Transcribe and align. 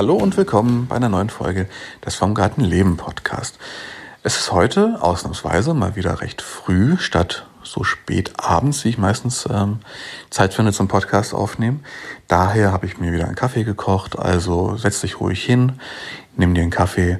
Hallo 0.00 0.14
und 0.14 0.38
willkommen 0.38 0.86
bei 0.86 0.96
einer 0.96 1.10
neuen 1.10 1.28
Folge 1.28 1.68
des 2.06 2.14
Vom 2.14 2.32
Garten 2.32 2.62
Leben 2.62 2.96
Podcast. 2.96 3.58
Es 4.22 4.38
ist 4.38 4.50
heute 4.50 4.96
ausnahmsweise 5.02 5.74
mal 5.74 5.94
wieder 5.94 6.22
recht 6.22 6.40
früh, 6.40 6.96
statt 6.96 7.44
so 7.62 7.84
spät 7.84 8.32
abends, 8.38 8.82
wie 8.82 8.88
ich 8.88 8.96
meistens 8.96 9.46
ähm, 9.52 9.80
Zeit 10.30 10.54
finde 10.54 10.72
zum 10.72 10.88
Podcast 10.88 11.34
aufnehmen. 11.34 11.84
Daher 12.28 12.72
habe 12.72 12.86
ich 12.86 12.96
mir 12.96 13.12
wieder 13.12 13.26
einen 13.26 13.34
Kaffee 13.34 13.62
gekocht. 13.62 14.18
Also 14.18 14.74
setz 14.78 15.02
dich 15.02 15.20
ruhig 15.20 15.44
hin, 15.44 15.72
nimm 16.34 16.54
dir 16.54 16.62
einen 16.62 16.70
Kaffee 16.70 17.18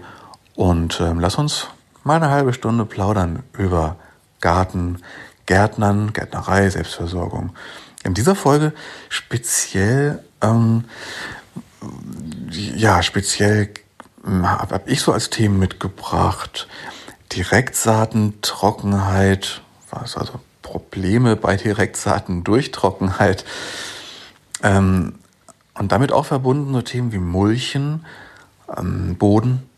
und 0.54 1.02
ähm, 1.02 1.20
lass 1.20 1.34
uns 1.34 1.66
mal 2.02 2.16
eine 2.16 2.30
halbe 2.30 2.54
Stunde 2.54 2.86
plaudern 2.86 3.42
über 3.58 3.96
Garten, 4.40 5.02
Gärtnern, 5.44 6.14
Gärtnerei, 6.14 6.70
Selbstversorgung. 6.70 7.50
In 8.04 8.14
dieser 8.14 8.34
Folge 8.34 8.72
speziell, 9.10 10.24
ähm, 10.40 10.84
ja, 12.50 13.02
speziell 13.02 13.70
hm, 14.24 14.48
habe 14.48 14.74
hab 14.74 14.88
ich 14.88 15.00
so 15.00 15.12
als 15.12 15.30
Themen 15.30 15.58
mitgebracht. 15.58 16.68
Direktsaaten, 17.32 18.40
Trockenheit, 18.42 19.62
was 19.90 20.16
also 20.16 20.40
Probleme 20.62 21.36
bei 21.36 21.56
Direktsaaten 21.56 22.44
durch 22.44 22.70
Trockenheit. 22.70 23.44
Ähm, 24.62 25.14
und 25.74 25.92
damit 25.92 26.12
auch 26.12 26.26
verbundene 26.26 26.84
Themen 26.84 27.12
wie 27.12 27.18
Mulchen, 27.18 28.04
ähm, 28.76 29.16
Boden, 29.16 29.68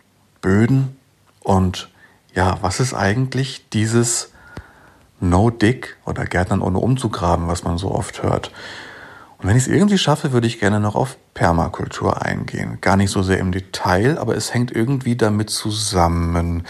Böden 0.40 0.96
und 1.40 1.88
ja, 2.34 2.58
was 2.62 2.80
ist 2.80 2.94
eigentlich 2.94 3.68
dieses 3.70 4.32
No-Dick 5.20 5.96
oder 6.04 6.24
Gärtnern 6.24 6.62
ohne 6.62 6.78
umzugraben, 6.78 7.46
was 7.46 7.62
man 7.62 7.78
so 7.78 7.92
oft 7.92 8.22
hört. 8.22 8.50
Und 9.42 9.48
wenn 9.48 9.56
ich 9.56 9.64
es 9.64 9.68
irgendwie 9.68 9.98
schaffe, 9.98 10.32
würde 10.32 10.46
ich 10.46 10.60
gerne 10.60 10.78
noch 10.78 10.94
auf 10.94 11.16
Permakultur 11.34 12.22
eingehen. 12.22 12.78
Gar 12.80 12.96
nicht 12.96 13.10
so 13.10 13.24
sehr 13.24 13.38
im 13.38 13.50
Detail, 13.50 14.18
aber 14.18 14.36
es 14.36 14.54
hängt 14.54 14.70
irgendwie 14.70 15.16
damit 15.16 15.50
zusammen. 15.50 16.62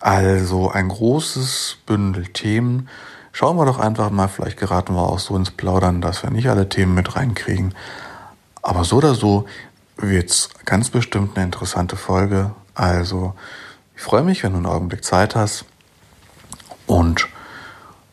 Also 0.00 0.70
ein 0.70 0.88
großes 0.88 1.78
Bündel 1.86 2.26
Themen. 2.26 2.90
Schauen 3.32 3.56
wir 3.56 3.64
doch 3.64 3.78
einfach 3.78 4.10
mal, 4.10 4.28
vielleicht 4.28 4.58
geraten 4.58 4.94
wir 4.94 5.08
auch 5.08 5.18
so 5.18 5.34
ins 5.34 5.50
Plaudern, 5.50 6.02
dass 6.02 6.22
wir 6.22 6.28
nicht 6.28 6.50
alle 6.50 6.68
Themen 6.68 6.94
mit 6.94 7.16
reinkriegen. 7.16 7.74
Aber 8.60 8.84
so 8.84 8.96
oder 8.96 9.14
so 9.14 9.46
wird's 9.96 10.50
ganz 10.66 10.90
bestimmt 10.90 11.36
eine 11.36 11.46
interessante 11.46 11.96
Folge. 11.96 12.50
Also, 12.74 13.32
ich 13.96 14.02
freue 14.02 14.22
mich, 14.22 14.42
wenn 14.42 14.52
du 14.52 14.58
einen 14.58 14.66
Augenblick 14.66 15.04
Zeit 15.04 15.34
hast 15.34 15.64
und 16.86 17.28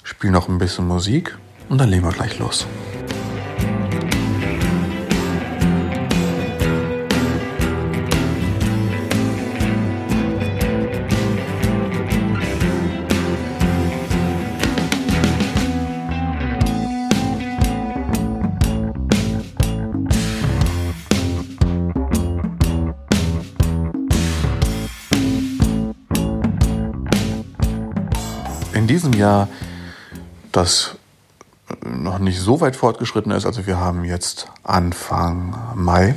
spiele 0.03 0.31
noch 0.31 0.47
ein 0.47 0.59
bisschen 0.59 0.87
Musik 0.87 1.37
und 1.67 1.77
dann 1.77 1.89
legen 1.89 2.05
wir 2.05 2.13
gleich 2.13 2.39
los. 2.39 2.65
Jahr 29.21 29.47
das 30.51 30.95
noch 31.85 32.19
nicht 32.19 32.39
so 32.39 32.59
weit 32.59 32.75
fortgeschritten 32.75 33.31
ist. 33.31 33.45
Also 33.45 33.65
wir 33.67 33.79
haben 33.79 34.03
jetzt 34.03 34.47
Anfang 34.63 35.55
Mai. 35.75 36.15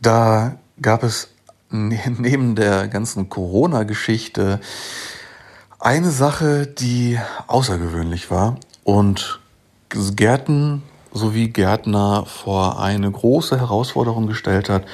Da 0.00 0.56
gab 0.80 1.02
es 1.02 1.28
ne-, 1.70 2.00
neben 2.18 2.54
der 2.54 2.88
ganzen 2.88 3.28
Corona-Geschichte 3.28 4.60
eine 5.80 6.10
Sache, 6.10 6.66
die 6.66 7.18
außergewöhnlich 7.46 8.30
war 8.30 8.56
und 8.84 9.40
Gärten 9.90 10.82
sowie 11.12 11.48
Gärtner 11.48 12.26
vor 12.26 12.80
eine 12.80 13.10
große 13.10 13.58
Herausforderung 13.58 14.26
gestellt 14.26 14.68
hat. 14.68 14.84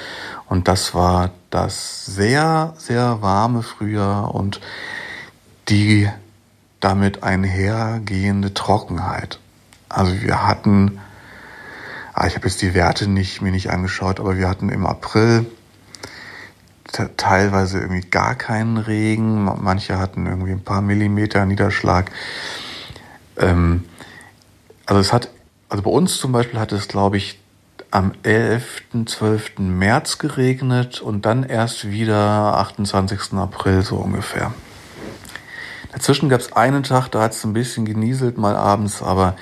Und 0.48 0.68
das 0.68 0.94
war 0.94 1.30
das 1.50 2.06
sehr, 2.06 2.74
sehr 2.76 3.20
warme 3.20 3.62
Frühjahr 3.62 4.34
und 4.34 4.60
die 5.68 6.08
damit 6.80 7.22
einhergehende 7.22 8.52
Trockenheit. 8.52 9.38
Also 9.88 10.20
wir 10.20 10.46
hatten, 10.46 11.00
ah, 12.12 12.26
ich 12.26 12.34
habe 12.36 12.46
jetzt 12.46 12.60
die 12.62 12.74
Werte 12.74 13.08
nicht, 13.08 13.40
mir 13.40 13.52
nicht 13.52 13.70
angeschaut, 13.70 14.20
aber 14.20 14.36
wir 14.36 14.48
hatten 14.48 14.68
im 14.68 14.86
April 14.86 15.46
teilweise 17.16 17.80
irgendwie 17.80 18.08
gar 18.08 18.34
keinen 18.34 18.76
Regen. 18.76 19.44
Manche 19.44 19.98
hatten 19.98 20.26
irgendwie 20.26 20.52
ein 20.52 20.62
paar 20.62 20.82
Millimeter 20.82 21.44
Niederschlag. 21.46 22.10
Ähm, 23.36 23.84
also 24.86 25.00
es 25.00 25.12
hat, 25.12 25.30
also 25.68 25.82
bei 25.82 25.90
uns 25.90 26.18
zum 26.18 26.32
Beispiel 26.32 26.60
hat 26.60 26.72
es, 26.72 26.88
glaube 26.88 27.16
ich, 27.16 27.40
am 27.90 28.12
11., 28.22 28.82
12. 29.06 29.58
März 29.58 30.18
geregnet 30.18 31.00
und 31.00 31.26
dann 31.26 31.44
erst 31.44 31.90
wieder 31.90 32.58
28. 32.58 33.34
April 33.34 33.82
so 33.82 33.96
ungefähr. 33.96 34.52
Dazwischen 35.94 36.28
gab 36.28 36.40
es 36.40 36.52
einen 36.52 36.82
Tag, 36.82 37.08
da 37.08 37.22
hat 37.22 37.32
es 37.32 37.44
ein 37.44 37.52
bisschen 37.52 37.84
genieselt 37.84 38.36
mal 38.36 38.56
abends, 38.56 39.00
aber 39.00 39.36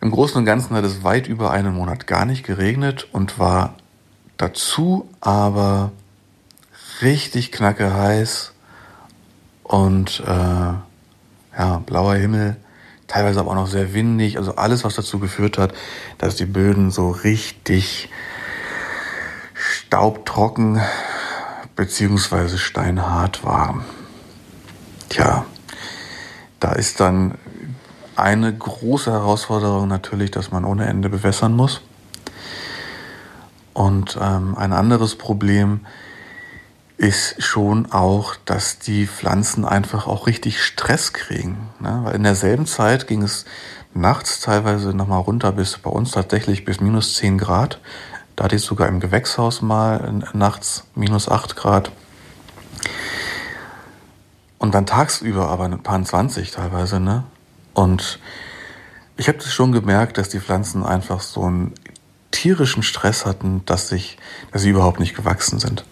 im 0.00 0.10
Großen 0.10 0.38
und 0.38 0.46
Ganzen 0.46 0.74
hat 0.74 0.84
es 0.84 1.04
weit 1.04 1.28
über 1.28 1.50
einen 1.50 1.74
Monat 1.74 2.06
gar 2.06 2.24
nicht 2.24 2.44
geregnet 2.44 3.06
und 3.12 3.38
war 3.38 3.74
dazu 4.38 5.10
aber 5.20 5.92
richtig 7.02 7.52
knacke 7.52 7.92
heiß 7.92 8.54
und 9.62 10.20
äh, 10.26 10.30
ja, 11.58 11.82
blauer 11.84 12.14
Himmel, 12.14 12.56
teilweise 13.06 13.40
aber 13.40 13.50
auch 13.50 13.56
noch 13.56 13.66
sehr 13.66 13.92
windig, 13.92 14.38
also 14.38 14.56
alles, 14.56 14.84
was 14.84 14.94
dazu 14.94 15.18
geführt 15.18 15.58
hat, 15.58 15.74
dass 16.16 16.34
die 16.34 16.46
Böden 16.46 16.90
so 16.90 17.10
richtig 17.10 18.08
staubtrocken 19.54 20.80
beziehungsweise 21.76 22.56
steinhart 22.56 23.44
waren. 23.44 23.84
Tja, 25.12 25.44
da 26.58 26.72
ist 26.72 26.98
dann 26.98 27.34
eine 28.16 28.50
große 28.50 29.12
Herausforderung 29.12 29.86
natürlich, 29.86 30.30
dass 30.30 30.52
man 30.52 30.64
ohne 30.64 30.86
Ende 30.86 31.10
bewässern 31.10 31.54
muss. 31.54 31.82
Und 33.74 34.18
ähm, 34.18 34.56
ein 34.56 34.72
anderes 34.72 35.16
Problem 35.16 35.84
ist 36.96 37.42
schon 37.42 37.92
auch, 37.92 38.36
dass 38.46 38.78
die 38.78 39.06
Pflanzen 39.06 39.66
einfach 39.66 40.06
auch 40.06 40.26
richtig 40.26 40.62
Stress 40.62 41.12
kriegen. 41.12 41.68
Ne? 41.78 42.00
Weil 42.04 42.14
in 42.14 42.22
derselben 42.22 42.64
Zeit 42.64 43.06
ging 43.06 43.20
es 43.20 43.44
nachts 43.92 44.40
teilweise 44.40 44.94
nochmal 44.94 45.20
runter 45.20 45.52
bis 45.52 45.76
bei 45.76 45.90
uns 45.90 46.12
tatsächlich 46.12 46.64
bis 46.64 46.80
minus 46.80 47.16
10 47.16 47.36
Grad. 47.36 47.80
Da 48.34 48.44
hatte 48.44 48.56
ich 48.56 48.62
sogar 48.62 48.88
im 48.88 48.98
Gewächshaus 48.98 49.60
mal 49.60 50.22
nachts 50.32 50.84
minus 50.94 51.28
8 51.28 51.54
Grad. 51.54 51.92
Und 54.62 54.76
dann 54.76 54.86
tagsüber 54.86 55.48
aber 55.48 55.64
ein 55.64 55.82
paar 55.82 56.00
20 56.00 56.52
teilweise, 56.52 57.00
ne? 57.00 57.24
Und 57.74 58.20
ich 59.16 59.26
habe 59.26 59.38
das 59.38 59.52
schon 59.52 59.72
gemerkt, 59.72 60.18
dass 60.18 60.28
die 60.28 60.38
Pflanzen 60.38 60.84
einfach 60.84 61.20
so 61.20 61.42
einen 61.42 61.74
tierischen 62.30 62.84
Stress 62.84 63.26
hatten, 63.26 63.64
dass, 63.66 63.88
sich, 63.88 64.18
dass 64.52 64.62
sie 64.62 64.70
überhaupt 64.70 65.00
nicht 65.00 65.16
gewachsen 65.16 65.58
sind. 65.58 65.84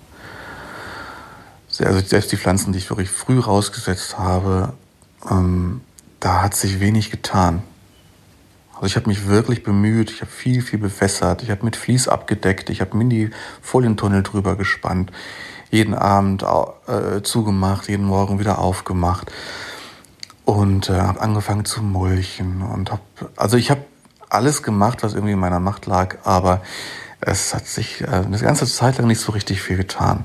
Also 1.81 1.99
selbst 1.99 2.31
die 2.31 2.37
Pflanzen, 2.37 2.73
die 2.73 2.79
ich 2.79 2.89
wirklich 2.91 3.11
früh 3.11 3.41
rausgesetzt 3.41 4.21
habe, 4.21 4.73
ähm, 5.29 5.81
da 6.21 6.41
hat 6.41 6.55
sich 6.55 6.79
wenig 6.79 7.11
getan. 7.11 7.65
Also 8.75 8.87
ich 8.87 8.95
habe 8.95 9.09
mich 9.09 9.27
wirklich 9.27 9.65
bemüht, 9.65 10.13
ich 10.13 10.21
habe 10.21 10.31
viel, 10.31 10.63
viel 10.63 10.79
bewässert, 10.79 11.43
ich 11.43 11.51
habe 11.51 11.65
mit 11.65 11.75
Vlies 11.75 12.07
abgedeckt, 12.07 12.71
ich 12.71 12.81
habe 12.81 12.97
Mini-Folientunnel 12.97 14.23
drüber 14.23 14.55
gespannt 14.55 15.11
jeden 15.71 15.95
Abend 15.95 16.43
äh, 16.43 17.23
zugemacht, 17.23 17.89
jeden 17.89 18.05
Morgen 18.05 18.39
wieder 18.39 18.59
aufgemacht 18.59 19.31
und 20.45 20.91
äh, 20.91 20.95
habe 20.95 21.21
angefangen 21.21 21.65
zu 21.65 21.83
mulchen 21.83 22.63
und 22.63 22.91
habe 22.91 23.03
also 23.37 23.57
ich 23.57 23.71
habe 23.71 23.83
alles 24.29 24.63
gemacht, 24.63 25.03
was 25.03 25.15
irgendwie 25.15 25.33
in 25.33 25.39
meiner 25.39 25.61
Macht 25.61 25.87
lag, 25.87 26.19
aber 26.25 26.63
es 27.21 27.55
hat 27.55 27.67
sich 27.67 28.01
äh, 28.01 28.07
eine 28.07 28.39
ganze 28.39 28.67
Zeit 28.67 28.99
lang 28.99 29.07
nicht 29.07 29.21
so 29.21 29.33
richtig 29.33 29.63
viel 29.63 29.77
getan. 29.77 30.25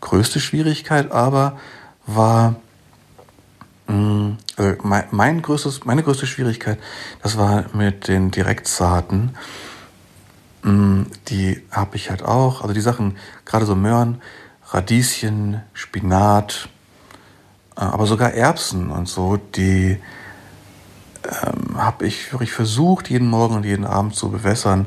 Größte 0.00 0.40
Schwierigkeit 0.40 1.12
aber 1.12 1.58
war 2.06 2.56
mh, 3.86 3.94
mm, 3.94 4.38
also 4.56 4.76
mein, 4.82 5.04
mein 5.10 5.42
größtes, 5.42 5.84
meine 5.84 6.02
größte 6.02 6.26
Schwierigkeit, 6.26 6.78
das 7.22 7.38
war 7.38 7.64
mit 7.72 8.08
den 8.08 8.30
Direktsaaten. 8.30 9.34
Mm, 10.62 11.02
die 11.28 11.62
habe 11.70 11.96
ich 11.96 12.10
halt 12.10 12.22
auch. 12.22 12.62
Also 12.62 12.74
die 12.74 12.80
Sachen, 12.80 13.16
gerade 13.44 13.66
so 13.66 13.74
Möhren, 13.74 14.20
Radieschen, 14.72 15.62
Spinat, 15.72 16.68
äh, 17.76 17.80
aber 17.80 18.06
sogar 18.06 18.32
Erbsen 18.32 18.90
und 18.90 19.08
so, 19.08 19.36
die 19.36 19.98
ähm, 21.24 21.76
habe 21.76 22.06
ich 22.06 22.32
wirklich 22.32 22.52
versucht, 22.52 23.10
jeden 23.10 23.28
Morgen 23.28 23.56
und 23.56 23.64
jeden 23.64 23.86
Abend 23.86 24.14
zu 24.14 24.30
bewässern. 24.30 24.86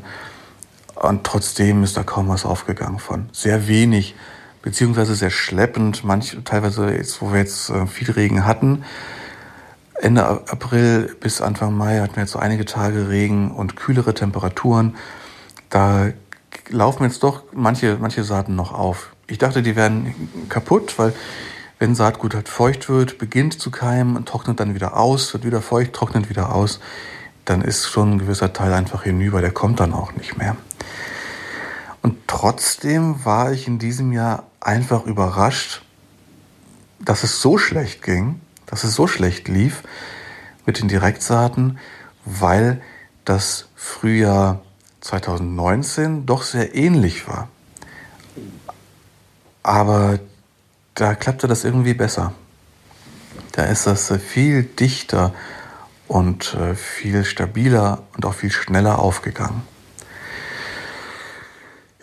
Und 0.95 1.23
trotzdem 1.23 1.83
ist 1.83 1.97
da 1.97 2.03
kaum 2.03 2.29
was 2.29 2.45
aufgegangen 2.45 2.99
von. 2.99 3.29
Sehr 3.31 3.67
wenig, 3.67 4.15
beziehungsweise 4.61 5.15
sehr 5.15 5.29
schleppend. 5.29 6.03
Manch, 6.03 6.37
teilweise 6.45 6.89
jetzt, 6.91 7.21
wo 7.21 7.31
wir 7.31 7.39
jetzt 7.39 7.69
äh, 7.69 7.85
viel 7.85 8.11
Regen 8.11 8.45
hatten, 8.45 8.83
Ende 10.01 10.25
April 10.25 11.15
bis 11.19 11.41
Anfang 11.41 11.75
Mai 11.75 11.99
hatten 11.99 12.17
wir 12.17 12.23
jetzt 12.23 12.33
so 12.33 12.39
einige 12.39 12.65
Tage 12.65 13.09
Regen 13.09 13.51
und 13.51 13.75
kühlere 13.75 14.13
Temperaturen. 14.13 14.95
Da 15.69 16.09
laufen 16.69 17.03
jetzt 17.03 17.23
doch 17.23 17.43
manche, 17.53 17.97
manche 17.99 18.23
Saaten 18.23 18.55
noch 18.55 18.73
auf. 18.73 19.14
Ich 19.27 19.37
dachte, 19.37 19.63
die 19.63 19.75
werden 19.75 20.47
kaputt, 20.49 20.97
weil 20.97 21.13
wenn 21.79 21.95
Saatgut 21.95 22.35
halt 22.35 22.47
feucht 22.47 22.89
wird, 22.89 23.17
beginnt 23.17 23.59
zu 23.59 23.71
keimen 23.71 24.15
und 24.15 24.27
trocknet 24.27 24.59
dann 24.59 24.75
wieder 24.75 24.95
aus, 24.97 25.33
wird 25.33 25.45
wieder 25.45 25.61
feucht, 25.61 25.93
trocknet 25.93 26.29
wieder 26.29 26.53
aus, 26.53 26.79
dann 27.43 27.61
ist 27.61 27.87
schon 27.87 28.13
ein 28.13 28.19
gewisser 28.19 28.53
Teil 28.53 28.73
einfach 28.73 29.03
hinüber, 29.03 29.41
der 29.41 29.51
kommt 29.51 29.79
dann 29.79 29.93
auch 29.93 30.13
nicht 30.13 30.37
mehr. 30.37 30.55
Und 32.01 32.27
trotzdem 32.27 33.25
war 33.25 33.51
ich 33.51 33.67
in 33.67 33.79
diesem 33.79 34.11
Jahr 34.11 34.43
einfach 34.59 35.05
überrascht, 35.05 35.81
dass 36.99 37.23
es 37.23 37.41
so 37.41 37.57
schlecht 37.57 38.03
ging, 38.03 38.41
dass 38.67 38.83
es 38.83 38.93
so 38.95 39.07
schlecht 39.07 39.47
lief 39.47 39.83
mit 40.65 40.79
den 40.79 40.87
Direktsaaten, 40.87 41.77
weil 42.25 42.81
das 43.25 43.69
Frühjahr 43.75 44.61
2019 45.01 46.25
doch 46.25 46.43
sehr 46.43 46.75
ähnlich 46.75 47.27
war. 47.27 47.49
Aber 49.65 50.19
da 50.93 51.15
klappte 51.15 51.47
das 51.47 51.63
irgendwie 51.63 51.95
besser. 51.95 52.33
Da 53.53 53.63
ist 53.63 53.87
das 53.87 54.13
viel 54.21 54.61
dichter 54.61 55.33
und 56.07 56.53
äh, 56.53 56.75
viel 56.75 57.25
stabiler 57.25 58.03
und 58.15 58.27
auch 58.27 58.35
viel 58.35 58.51
schneller 58.51 58.99
aufgegangen. 58.99 59.63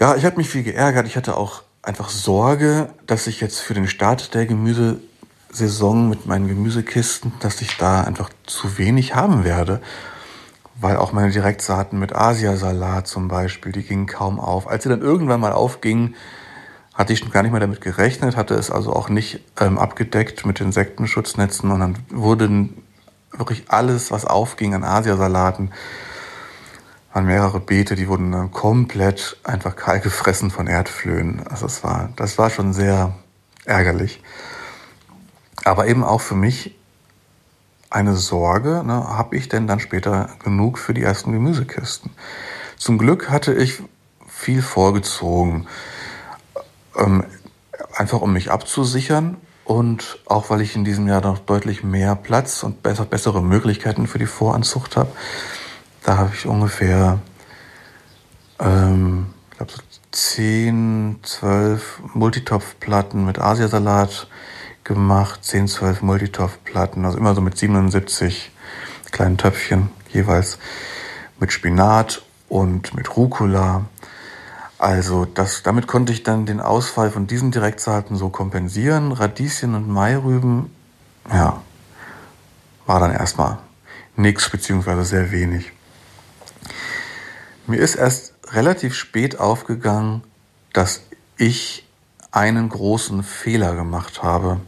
Ja, 0.00 0.16
ich 0.16 0.24
habe 0.24 0.38
mich 0.38 0.48
viel 0.48 0.64
geärgert. 0.64 1.06
Ich 1.06 1.16
hatte 1.16 1.36
auch 1.36 1.62
einfach 1.82 2.08
Sorge, 2.08 2.88
dass 3.06 3.28
ich 3.28 3.40
jetzt 3.40 3.60
für 3.60 3.74
den 3.74 3.86
Start 3.86 4.34
der 4.34 4.46
Gemüsesaison 4.46 6.08
mit 6.08 6.26
meinen 6.26 6.48
Gemüsekisten, 6.48 7.32
dass 7.38 7.60
ich 7.60 7.76
da 7.76 8.02
einfach 8.02 8.30
zu 8.44 8.76
wenig 8.76 9.14
haben 9.14 9.44
werde. 9.44 9.80
Weil 10.80 10.96
auch 10.96 11.12
meine 11.12 11.30
Direktsaaten 11.30 11.96
mit 11.96 12.12
Asiasalat 12.12 13.06
zum 13.06 13.28
Beispiel, 13.28 13.70
die 13.70 13.84
gingen 13.84 14.08
kaum 14.08 14.40
auf. 14.40 14.66
Als 14.66 14.82
sie 14.82 14.88
dann 14.88 15.00
irgendwann 15.00 15.38
mal 15.38 15.52
aufgingen, 15.52 16.16
hatte 16.94 17.12
ich 17.12 17.20
schon 17.20 17.30
gar 17.30 17.42
nicht 17.42 17.52
mehr 17.52 17.60
damit 17.60 17.80
gerechnet, 17.80 18.36
hatte 18.36 18.54
es 18.54 18.70
also 18.70 18.92
auch 18.92 19.08
nicht 19.08 19.40
ähm, 19.60 19.78
abgedeckt 19.78 20.44
mit 20.44 20.60
Insektenschutznatzen 20.60 21.70
und 21.70 21.80
dann 21.80 21.98
wurden 22.10 22.82
wirklich 23.30 23.64
alles, 23.68 24.10
was 24.10 24.24
aufging 24.26 24.74
an 24.74 24.84
Asiasalaten, 24.84 25.72
waren 27.12 27.26
mehrere 27.26 27.60
Beete, 27.60 27.94
die 27.94 28.08
wurden 28.08 28.32
dann 28.32 28.50
komplett 28.52 29.38
einfach 29.44 29.76
kahl 29.76 30.00
gefressen 30.00 30.50
von 30.50 30.66
Erdflöhen. 30.66 31.46
Also 31.48 31.66
das 31.66 31.84
war, 31.84 32.10
das 32.16 32.38
war 32.38 32.50
schon 32.50 32.72
sehr 32.72 33.14
ärgerlich. 33.64 34.22
Aber 35.64 35.86
eben 35.86 36.04
auch 36.04 36.20
für 36.20 36.34
mich 36.34 36.76
eine 37.90 38.16
Sorge, 38.16 38.82
ne, 38.84 38.94
habe 38.94 39.36
ich 39.36 39.48
denn 39.48 39.66
dann 39.66 39.80
später 39.80 40.30
genug 40.42 40.78
für 40.78 40.94
die 40.94 41.02
ersten 41.02 41.32
Gemüsekisten? 41.32 42.10
Zum 42.76 42.98
Glück 42.98 43.30
hatte 43.30 43.52
ich 43.52 43.82
viel 44.26 44.62
vorgezogen, 44.62 45.68
ähm, 46.96 47.24
einfach 47.96 48.20
um 48.20 48.32
mich 48.32 48.50
abzusichern 48.50 49.36
und 49.64 50.18
auch 50.26 50.50
weil 50.50 50.60
ich 50.60 50.76
in 50.76 50.84
diesem 50.84 51.06
Jahr 51.06 51.20
noch 51.20 51.38
deutlich 51.38 51.82
mehr 51.82 52.16
Platz 52.16 52.62
und 52.62 52.82
besser, 52.82 53.04
bessere 53.04 53.42
Möglichkeiten 53.42 54.06
für 54.06 54.18
die 54.18 54.26
Voranzucht 54.26 54.96
habe. 54.96 55.10
Da 56.02 56.16
habe 56.16 56.32
ich 56.34 56.46
ungefähr, 56.46 57.20
ähm, 58.58 59.26
ich 59.50 59.56
glaube, 59.56 59.72
so 59.72 59.80
10, 60.10 61.20
12 61.22 62.00
Multitopfplatten 62.14 63.24
mit 63.24 63.38
Asiasalat 63.38 64.26
gemacht, 64.84 65.44
10, 65.44 65.68
12 65.68 66.02
Multitopfplatten, 66.02 67.04
also 67.04 67.16
immer 67.16 67.34
so 67.34 67.40
mit 67.40 67.56
77 67.56 68.50
kleinen 69.12 69.38
Töpfchen 69.38 69.90
jeweils 70.12 70.58
mit 71.38 71.52
Spinat 71.52 72.22
und 72.48 72.94
mit 72.94 73.16
Rucola. 73.16 73.84
Also 74.82 75.26
das, 75.26 75.62
damit 75.62 75.86
konnte 75.86 76.12
ich 76.12 76.24
dann 76.24 76.44
den 76.44 76.60
Ausfall 76.60 77.12
von 77.12 77.28
diesen 77.28 77.52
Direktsaaten 77.52 78.16
so 78.16 78.30
kompensieren. 78.30 79.12
Radieschen 79.12 79.76
und 79.76 79.88
Mairüben, 79.88 80.74
ja, 81.32 81.62
war 82.84 82.98
dann 82.98 83.12
erstmal 83.12 83.58
nichts 84.16 84.50
beziehungsweise 84.50 85.04
sehr 85.04 85.30
wenig. 85.30 85.70
Mir 87.68 87.76
ist 87.76 87.94
erst 87.94 88.34
relativ 88.48 88.96
spät 88.96 89.38
aufgegangen, 89.38 90.24
dass 90.72 91.02
ich 91.36 91.86
einen 92.32 92.68
großen 92.68 93.22
Fehler 93.22 93.76
gemacht 93.76 94.24
habe 94.24 94.58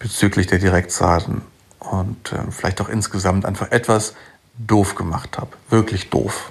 bezüglich 0.00 0.48
der 0.48 0.58
Direktsaaten 0.58 1.42
und 1.78 2.32
äh, 2.32 2.50
vielleicht 2.50 2.80
auch 2.80 2.88
insgesamt 2.88 3.46
einfach 3.46 3.70
etwas 3.70 4.14
doof 4.58 4.96
gemacht 4.96 5.38
habe. 5.38 5.52
Wirklich 5.70 6.10
doof. 6.10 6.50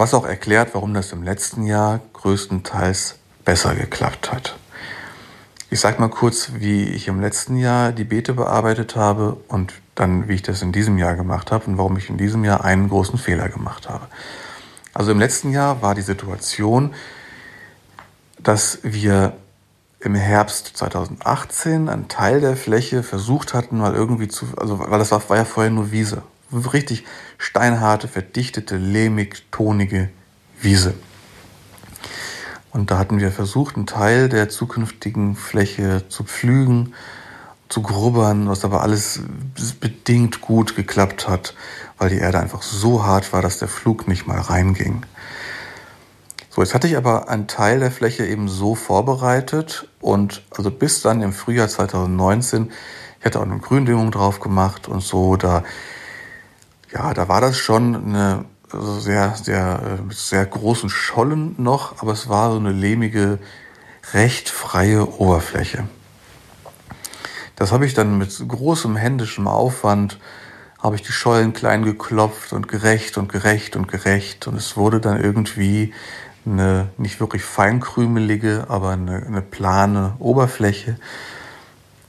Was 0.00 0.14
auch 0.14 0.24
erklärt, 0.24 0.70
warum 0.72 0.94
das 0.94 1.12
im 1.12 1.22
letzten 1.22 1.62
Jahr 1.62 2.00
größtenteils 2.14 3.16
besser 3.44 3.74
geklappt 3.74 4.32
hat. 4.32 4.56
Ich 5.68 5.78
sage 5.78 6.00
mal 6.00 6.08
kurz, 6.08 6.52
wie 6.54 6.84
ich 6.84 7.06
im 7.06 7.20
letzten 7.20 7.58
Jahr 7.58 7.92
die 7.92 8.04
Beete 8.04 8.32
bearbeitet 8.32 8.96
habe 8.96 9.36
und 9.48 9.74
dann, 9.94 10.26
wie 10.26 10.36
ich 10.36 10.42
das 10.42 10.62
in 10.62 10.72
diesem 10.72 10.96
Jahr 10.96 11.16
gemacht 11.16 11.52
habe 11.52 11.66
und 11.66 11.76
warum 11.76 11.98
ich 11.98 12.08
in 12.08 12.16
diesem 12.16 12.46
Jahr 12.46 12.64
einen 12.64 12.88
großen 12.88 13.18
Fehler 13.18 13.50
gemacht 13.50 13.90
habe. 13.90 14.06
Also 14.94 15.12
im 15.12 15.18
letzten 15.18 15.52
Jahr 15.52 15.82
war 15.82 15.94
die 15.94 16.00
Situation, 16.00 16.94
dass 18.38 18.78
wir 18.82 19.34
im 19.98 20.14
Herbst 20.14 20.78
2018 20.78 21.90
einen 21.90 22.08
Teil 22.08 22.40
der 22.40 22.56
Fläche 22.56 23.02
versucht 23.02 23.52
hatten, 23.52 23.76
mal 23.76 23.94
irgendwie 23.94 24.28
zu, 24.28 24.46
also 24.56 24.78
weil 24.78 24.98
das 24.98 25.10
war, 25.10 25.28
war 25.28 25.36
ja 25.36 25.44
vorher 25.44 25.70
nur 25.70 25.92
Wiese 25.92 26.22
richtig 26.52 27.04
steinharte, 27.38 28.08
verdichtete, 28.08 28.76
lehmig, 28.76 29.44
tonige 29.50 30.10
Wiese. 30.60 30.94
Und 32.72 32.90
da 32.90 32.98
hatten 32.98 33.18
wir 33.18 33.32
versucht, 33.32 33.76
einen 33.76 33.86
Teil 33.86 34.28
der 34.28 34.48
zukünftigen 34.48 35.34
Fläche 35.34 36.08
zu 36.08 36.24
pflügen, 36.24 36.94
zu 37.68 37.82
grubbern, 37.82 38.48
was 38.48 38.64
aber 38.64 38.82
alles 38.82 39.20
bedingt 39.80 40.40
gut 40.40 40.76
geklappt 40.76 41.28
hat, 41.28 41.54
weil 41.98 42.10
die 42.10 42.18
Erde 42.18 42.40
einfach 42.40 42.62
so 42.62 43.04
hart 43.04 43.32
war, 43.32 43.42
dass 43.42 43.58
der 43.58 43.68
Flug 43.68 44.08
nicht 44.08 44.26
mal 44.26 44.40
reinging. 44.40 45.04
So, 46.50 46.62
jetzt 46.62 46.74
hatte 46.74 46.88
ich 46.88 46.96
aber 46.96 47.28
einen 47.28 47.46
Teil 47.46 47.78
der 47.78 47.92
Fläche 47.92 48.26
eben 48.26 48.48
so 48.48 48.74
vorbereitet 48.74 49.88
und 50.00 50.42
also 50.56 50.70
bis 50.70 51.00
dann 51.00 51.22
im 51.22 51.32
Frühjahr 51.32 51.68
2019, 51.68 52.72
ich 53.20 53.24
hatte 53.24 53.38
auch 53.38 53.44
eine 53.44 53.58
Gründüngung 53.58 54.10
drauf 54.10 54.40
gemacht 54.40 54.88
und 54.88 55.00
so, 55.00 55.36
da 55.36 55.62
ja, 56.92 57.14
da 57.14 57.28
war 57.28 57.40
das 57.40 57.56
schon 57.56 57.94
eine 57.94 58.44
also 58.72 59.00
sehr, 59.00 59.34
sehr, 59.34 59.98
mit 60.06 60.16
sehr 60.16 60.46
großen 60.46 60.90
Schollen 60.90 61.54
noch, 61.58 62.00
aber 62.00 62.12
es 62.12 62.28
war 62.28 62.52
so 62.52 62.58
eine 62.58 62.72
lehmige, 62.72 63.38
recht 64.12 64.48
freie 64.48 65.06
Oberfläche. 65.18 65.88
Das 67.56 67.72
habe 67.72 67.84
ich 67.84 67.94
dann 67.94 68.16
mit 68.16 68.42
großem 68.46 68.96
händischem 68.96 69.48
Aufwand, 69.48 70.18
habe 70.78 70.96
ich 70.96 71.02
die 71.02 71.12
Schollen 71.12 71.52
klein 71.52 71.84
geklopft 71.84 72.52
und 72.52 72.68
gerecht 72.68 73.18
und 73.18 73.28
gerecht 73.28 73.76
und 73.76 73.88
gerecht 73.88 74.46
und 74.46 74.56
es 74.56 74.76
wurde 74.76 75.00
dann 75.00 75.20
irgendwie 75.20 75.92
eine 76.46 76.88
nicht 76.96 77.20
wirklich 77.20 77.44
feinkrümelige, 77.44 78.66
aber 78.68 78.90
eine, 78.90 79.26
eine 79.26 79.42
plane 79.42 80.14
Oberfläche. 80.18 80.96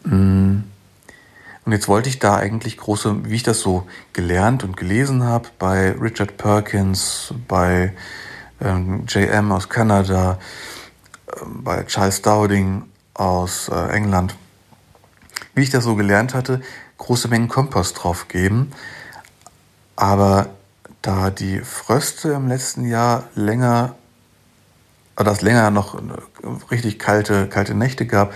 Mmh 0.04 0.71
und 1.66 1.74
jetzt 1.74 1.88
wollte 1.88 2.10
ich 2.10 2.20
da 2.20 2.38
eigentlich 2.38 2.78
große, 2.78 3.26
wie 3.26 3.36
ich 3.36 3.44
das 3.44 3.60
so 3.60 3.88
gelernt 4.14 4.64
und 4.64 4.78
gelesen 4.78 5.24
habe, 5.24 5.50
bei 5.60 5.92
Richard 5.92 6.38
Perkins, 6.38 7.34
bei 7.48 7.94
ähm, 8.60 9.06
JM 9.08 9.52
aus 9.52 9.70
Kanada, 9.70 10.40
äh, 11.28 11.32
bei 11.46 11.84
Charles 11.84 12.24
Dowding 12.24 12.84
aus 13.14 13.70
äh, 13.70 13.90
England, 13.90 14.36
wie 15.54 15.62
ich 15.62 15.70
das 15.70 15.84
so 15.84 15.96
gelernt 15.96 16.34
hatte, 16.34 16.62
große 16.98 17.28
Mengen 17.28 17.48
Kompost 17.48 18.02
drauf 18.02 18.28
geben. 18.28 18.72
Aber 19.96 20.50
da 21.04 21.30
die 21.30 21.60
Fröste 21.60 22.32
im 22.32 22.48
letzten 22.48 22.88
Jahr 22.88 23.26
länger, 23.36 23.96
oder 25.16 25.32
es 25.32 25.42
länger 25.42 25.70
noch 25.70 26.02
richtig 26.72 26.98
kalte, 26.98 27.48
kalte 27.48 27.76
Nächte 27.76 28.08
gab, 28.08 28.34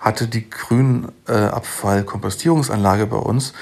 hatte 0.00 0.28
die 0.28 0.48
Grünabfall-Kompostierungsanlage 0.48 3.06
bei 3.06 3.16
uns, 3.16 3.52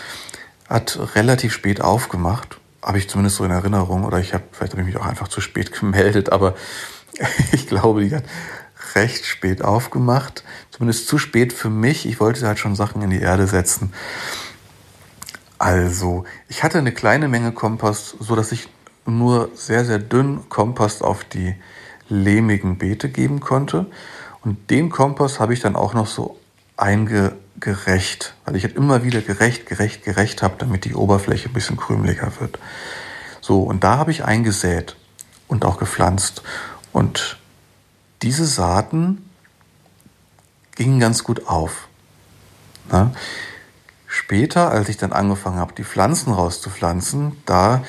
hat 0.68 1.14
relativ 1.14 1.52
spät 1.52 1.80
aufgemacht. 1.80 2.58
Habe 2.82 2.98
ich 2.98 3.08
zumindest 3.08 3.36
so 3.36 3.44
in 3.44 3.50
Erinnerung. 3.50 4.04
Oder 4.04 4.18
ich 4.18 4.34
habe, 4.34 4.44
vielleicht 4.52 4.72
habe 4.72 4.82
ich 4.82 4.86
mich 4.86 4.96
auch 4.96 5.06
einfach 5.06 5.28
zu 5.28 5.40
spät 5.40 5.72
gemeldet, 5.80 6.30
aber 6.30 6.54
ich 7.52 7.66
glaube, 7.66 8.04
die 8.04 8.14
hat 8.14 8.24
recht 8.94 9.26
spät 9.26 9.62
aufgemacht. 9.62 10.44
Zumindest 10.70 11.08
zu 11.08 11.18
spät 11.18 11.52
für 11.52 11.70
mich. 11.70 12.06
Ich 12.06 12.20
wollte 12.20 12.46
halt 12.46 12.58
schon 12.58 12.76
Sachen 12.76 13.02
in 13.02 13.10
die 13.10 13.20
Erde 13.20 13.46
setzen. 13.46 13.92
Also, 15.58 16.24
ich 16.48 16.62
hatte 16.62 16.78
eine 16.78 16.92
kleine 16.92 17.28
Menge 17.28 17.52
Kompost, 17.52 18.16
so 18.20 18.36
dass 18.36 18.52
ich 18.52 18.68
nur 19.06 19.50
sehr, 19.54 19.84
sehr 19.84 19.98
dünn 19.98 20.48
Kompost 20.48 21.02
auf 21.02 21.24
die 21.24 21.54
lehmigen 22.08 22.78
Beete 22.78 23.08
geben 23.08 23.40
konnte. 23.40 23.86
Und 24.46 24.70
den 24.70 24.90
Kompost 24.90 25.40
habe 25.40 25.54
ich 25.54 25.58
dann 25.58 25.74
auch 25.74 25.92
noch 25.92 26.06
so 26.06 26.38
eingerecht, 26.76 28.34
weil 28.44 28.54
ich 28.54 28.62
halt 28.62 28.76
immer 28.76 29.02
wieder 29.02 29.20
gerecht, 29.20 29.66
gerecht, 29.66 30.04
gerecht 30.04 30.40
habe, 30.40 30.54
damit 30.58 30.84
die 30.84 30.94
Oberfläche 30.94 31.48
ein 31.48 31.52
bisschen 31.52 31.76
krümeliger 31.76 32.30
wird. 32.38 32.60
So, 33.40 33.64
und 33.64 33.82
da 33.82 33.98
habe 33.98 34.12
ich 34.12 34.24
eingesät 34.24 34.94
und 35.48 35.64
auch 35.64 35.78
gepflanzt. 35.78 36.44
Und 36.92 37.38
diese 38.22 38.46
Saaten 38.46 39.28
gingen 40.76 41.00
ganz 41.00 41.24
gut 41.24 41.48
auf. 41.48 41.88
Na? 42.88 43.10
Später, 44.06 44.70
als 44.70 44.88
ich 44.88 44.96
dann 44.96 45.12
angefangen 45.12 45.58
habe, 45.58 45.74
die 45.74 45.82
Pflanzen 45.82 46.32
rauszupflanzen, 46.32 47.32
da 47.46 47.82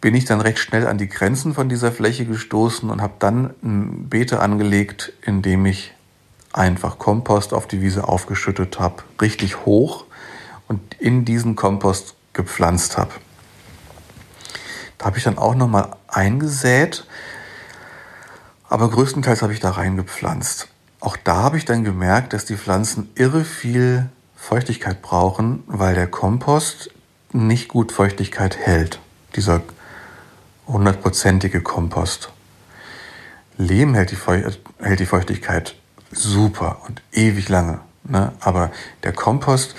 bin 0.00 0.14
ich 0.14 0.24
dann 0.24 0.40
recht 0.40 0.58
schnell 0.58 0.86
an 0.86 0.98
die 0.98 1.08
Grenzen 1.08 1.54
von 1.54 1.68
dieser 1.68 1.92
Fläche 1.92 2.24
gestoßen 2.24 2.90
und 2.90 3.02
habe 3.02 3.14
dann 3.18 3.54
ein 3.62 4.08
Beete 4.08 4.40
angelegt, 4.40 5.12
in 5.22 5.42
dem 5.42 5.66
ich 5.66 5.94
einfach 6.52 6.98
Kompost 6.98 7.52
auf 7.52 7.66
die 7.66 7.80
Wiese 7.80 8.08
aufgeschüttet 8.08 8.78
habe, 8.80 9.02
richtig 9.20 9.64
hoch 9.64 10.04
und 10.68 10.80
in 10.98 11.24
diesen 11.24 11.56
Kompost 11.56 12.14
gepflanzt 12.32 12.96
habe. 12.96 13.12
Da 14.98 15.06
habe 15.06 15.18
ich 15.18 15.24
dann 15.24 15.38
auch 15.38 15.54
nochmal 15.54 15.96
eingesät, 16.08 17.06
aber 18.68 18.90
größtenteils 18.90 19.42
habe 19.42 19.52
ich 19.52 19.60
da 19.60 19.70
reingepflanzt. 19.70 20.68
Auch 21.00 21.16
da 21.16 21.36
habe 21.36 21.56
ich 21.56 21.64
dann 21.64 21.84
gemerkt, 21.84 22.32
dass 22.32 22.44
die 22.44 22.56
Pflanzen 22.56 23.10
irre 23.14 23.44
viel 23.44 24.10
Feuchtigkeit 24.36 25.02
brauchen, 25.02 25.62
weil 25.66 25.94
der 25.94 26.06
Kompost 26.06 26.90
nicht 27.32 27.68
gut 27.68 27.92
Feuchtigkeit 27.92 28.56
hält. 28.56 29.00
Dieser 29.36 29.62
hundertprozentige 30.66 31.60
Kompost. 31.60 32.30
Lehm 33.56 33.94
hält 33.94 34.10
die, 34.10 34.16
hält 34.78 35.00
die, 35.00 35.06
Feuchtigkeit 35.06 35.74
super 36.10 36.82
und 36.86 37.02
ewig 37.12 37.48
lange. 37.48 37.80
Ne? 38.04 38.32
Aber 38.40 38.70
der 39.02 39.12
Kompost 39.12 39.74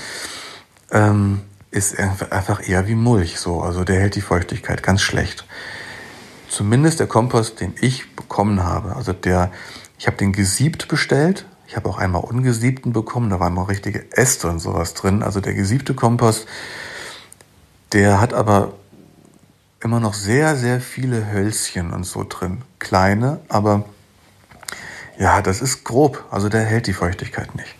ähm, 0.92 1.42
ist 1.72 1.98
einfach 2.00 2.68
eher 2.68 2.88
wie 2.88 2.96
Mulch. 2.96 3.40
So. 3.40 3.62
Also 3.62 3.84
der 3.84 4.00
hält 4.00 4.16
die 4.16 4.22
Feuchtigkeit 4.22 4.84
ganz 4.84 5.02
schlecht. 5.02 5.46
Zumindest 6.50 7.00
der 7.00 7.08
Kompost, 7.08 7.62
den 7.62 7.74
ich 7.80 8.16
bekommen 8.16 8.64
habe. 8.64 8.96
Also 8.96 9.14
der, 9.14 9.52
ich 9.98 10.08
habe 10.08 10.18
den 10.18 10.34
gesiebt 10.34 10.88
bestellt 10.88 11.46
ich 11.72 11.78
habe 11.78 11.88
auch 11.88 12.00
einmal 12.00 12.22
ungesiebten 12.22 12.92
bekommen, 12.92 13.30
da 13.30 13.40
waren 13.40 13.54
noch 13.54 13.70
richtige 13.70 14.06
Äste 14.12 14.50
und 14.50 14.60
sowas 14.60 14.94
drin. 14.94 15.24
Also 15.24 15.40
der 15.40 15.54
gesiebte 15.54 15.94
Kompost, 15.94 16.46
der 17.94 18.20
hat 18.20 18.34
aber 18.34 18.74
immer 19.84 20.00
noch 20.00 20.14
sehr, 20.14 20.56
sehr 20.56 20.80
viele 20.82 21.32
Hölzchen 21.32 21.92
und 21.94 22.04
so 22.04 22.26
drin. 22.28 22.62
Kleine, 22.80 23.40
aber 23.50 23.86
ja, 25.18 25.42
das 25.42 25.62
ist 25.62 25.84
grob. 25.84 26.26
Also 26.32 26.50
der 26.50 26.64
hält 26.64 26.88
die 26.88 26.94
Feuchtigkeit 26.94 27.56
nicht. 27.56 27.76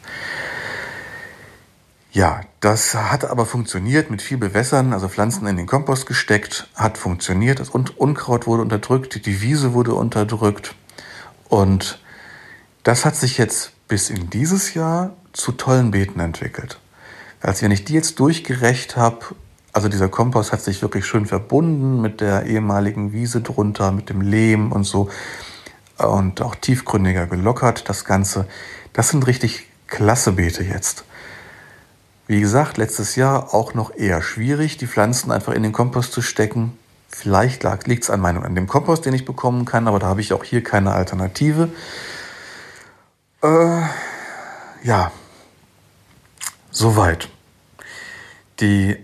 Ja, 2.12 2.42
das 2.60 2.94
hat 2.94 3.24
aber 3.24 3.46
funktioniert 3.46 4.12
mit 4.12 4.22
viel 4.22 4.38
Bewässern, 4.38 4.92
also 4.92 5.08
Pflanzen 5.08 5.48
in 5.48 5.56
den 5.56 5.66
Kompost 5.66 6.06
gesteckt, 6.06 6.68
hat 6.76 6.98
funktioniert. 6.98 7.60
Das 7.60 7.70
Unkraut 7.70 8.48
wurde 8.48 8.64
unterdrückt, 8.64 9.26
die 9.26 9.42
Wiese 9.42 9.74
wurde 9.74 9.94
unterdrückt. 9.94 10.76
Und 11.48 12.02
das 12.84 13.06
hat 13.06 13.16
sich 13.16 13.38
jetzt 13.38 13.72
bis 13.88 14.10
in 14.10 14.30
dieses 14.30 14.74
Jahr 14.74 15.16
zu 15.32 15.54
tollen 15.54 15.92
Beeten 15.92 16.20
entwickelt. 16.20 16.80
Als 17.42 17.62
wenn 17.62 17.72
ich 17.72 17.86
die 17.86 17.94
jetzt 17.94 18.20
durchgerecht 18.20 18.98
habe, 18.98 19.26
also 19.74 19.88
dieser 19.88 20.10
Kompost 20.10 20.52
hat 20.52 20.62
sich 20.62 20.82
wirklich 20.82 21.06
schön 21.06 21.26
verbunden 21.26 22.02
mit 22.02 22.22
der 22.22 22.46
ehemaligen 22.46 23.14
Wiese 23.14 23.42
drunter, 23.42 23.92
mit 23.92 24.10
dem 24.10 24.22
Lehm 24.22 24.72
und 24.72 24.84
so 24.84 25.10
und 25.98 26.42
auch 26.42 26.56
tiefgründiger 26.56 27.28
gelockert, 27.28 27.88
das 27.88 28.06
Ganze. 28.06 28.48
Das 28.94 29.10
sind 29.10 29.28
richtig 29.28 29.68
klasse 29.88 30.34
Beete 30.34 30.64
jetzt. 30.64 31.06
Wie 32.28 32.40
gesagt, 32.40 32.78
letztes 32.78 33.16
Jahr 33.16 33.54
auch 33.54 33.74
noch 33.74 33.96
eher 33.96 34.22
schwierig, 34.22 34.78
die 34.78 34.88
Pflanzen 34.88 35.32
einfach 35.32 35.54
in 35.54 35.64
den 35.64 35.74
Kompost 35.74 36.14
zu 36.14 36.22
stecken. 36.22 36.78
Vielleicht 37.10 37.64
liegt 37.88 38.04
es 38.04 38.10
an, 38.10 38.22
meinem, 38.22 38.44
an 38.44 38.56
dem 38.56 38.68
Kompost, 38.68 39.06
den 39.06 39.14
ich 39.14 39.26
bekommen 39.26 39.66
kann, 39.66 39.88
aber 39.88 40.00
da 40.00 40.08
habe 40.08 40.22
ich 40.22 40.32
auch 40.34 40.44
hier 40.44 40.64
keine 40.64 40.94
Alternative. 40.94 41.70
Äh, 43.44 43.82
ja, 44.84 45.12
soweit. 46.72 47.28
Die, 48.62 48.98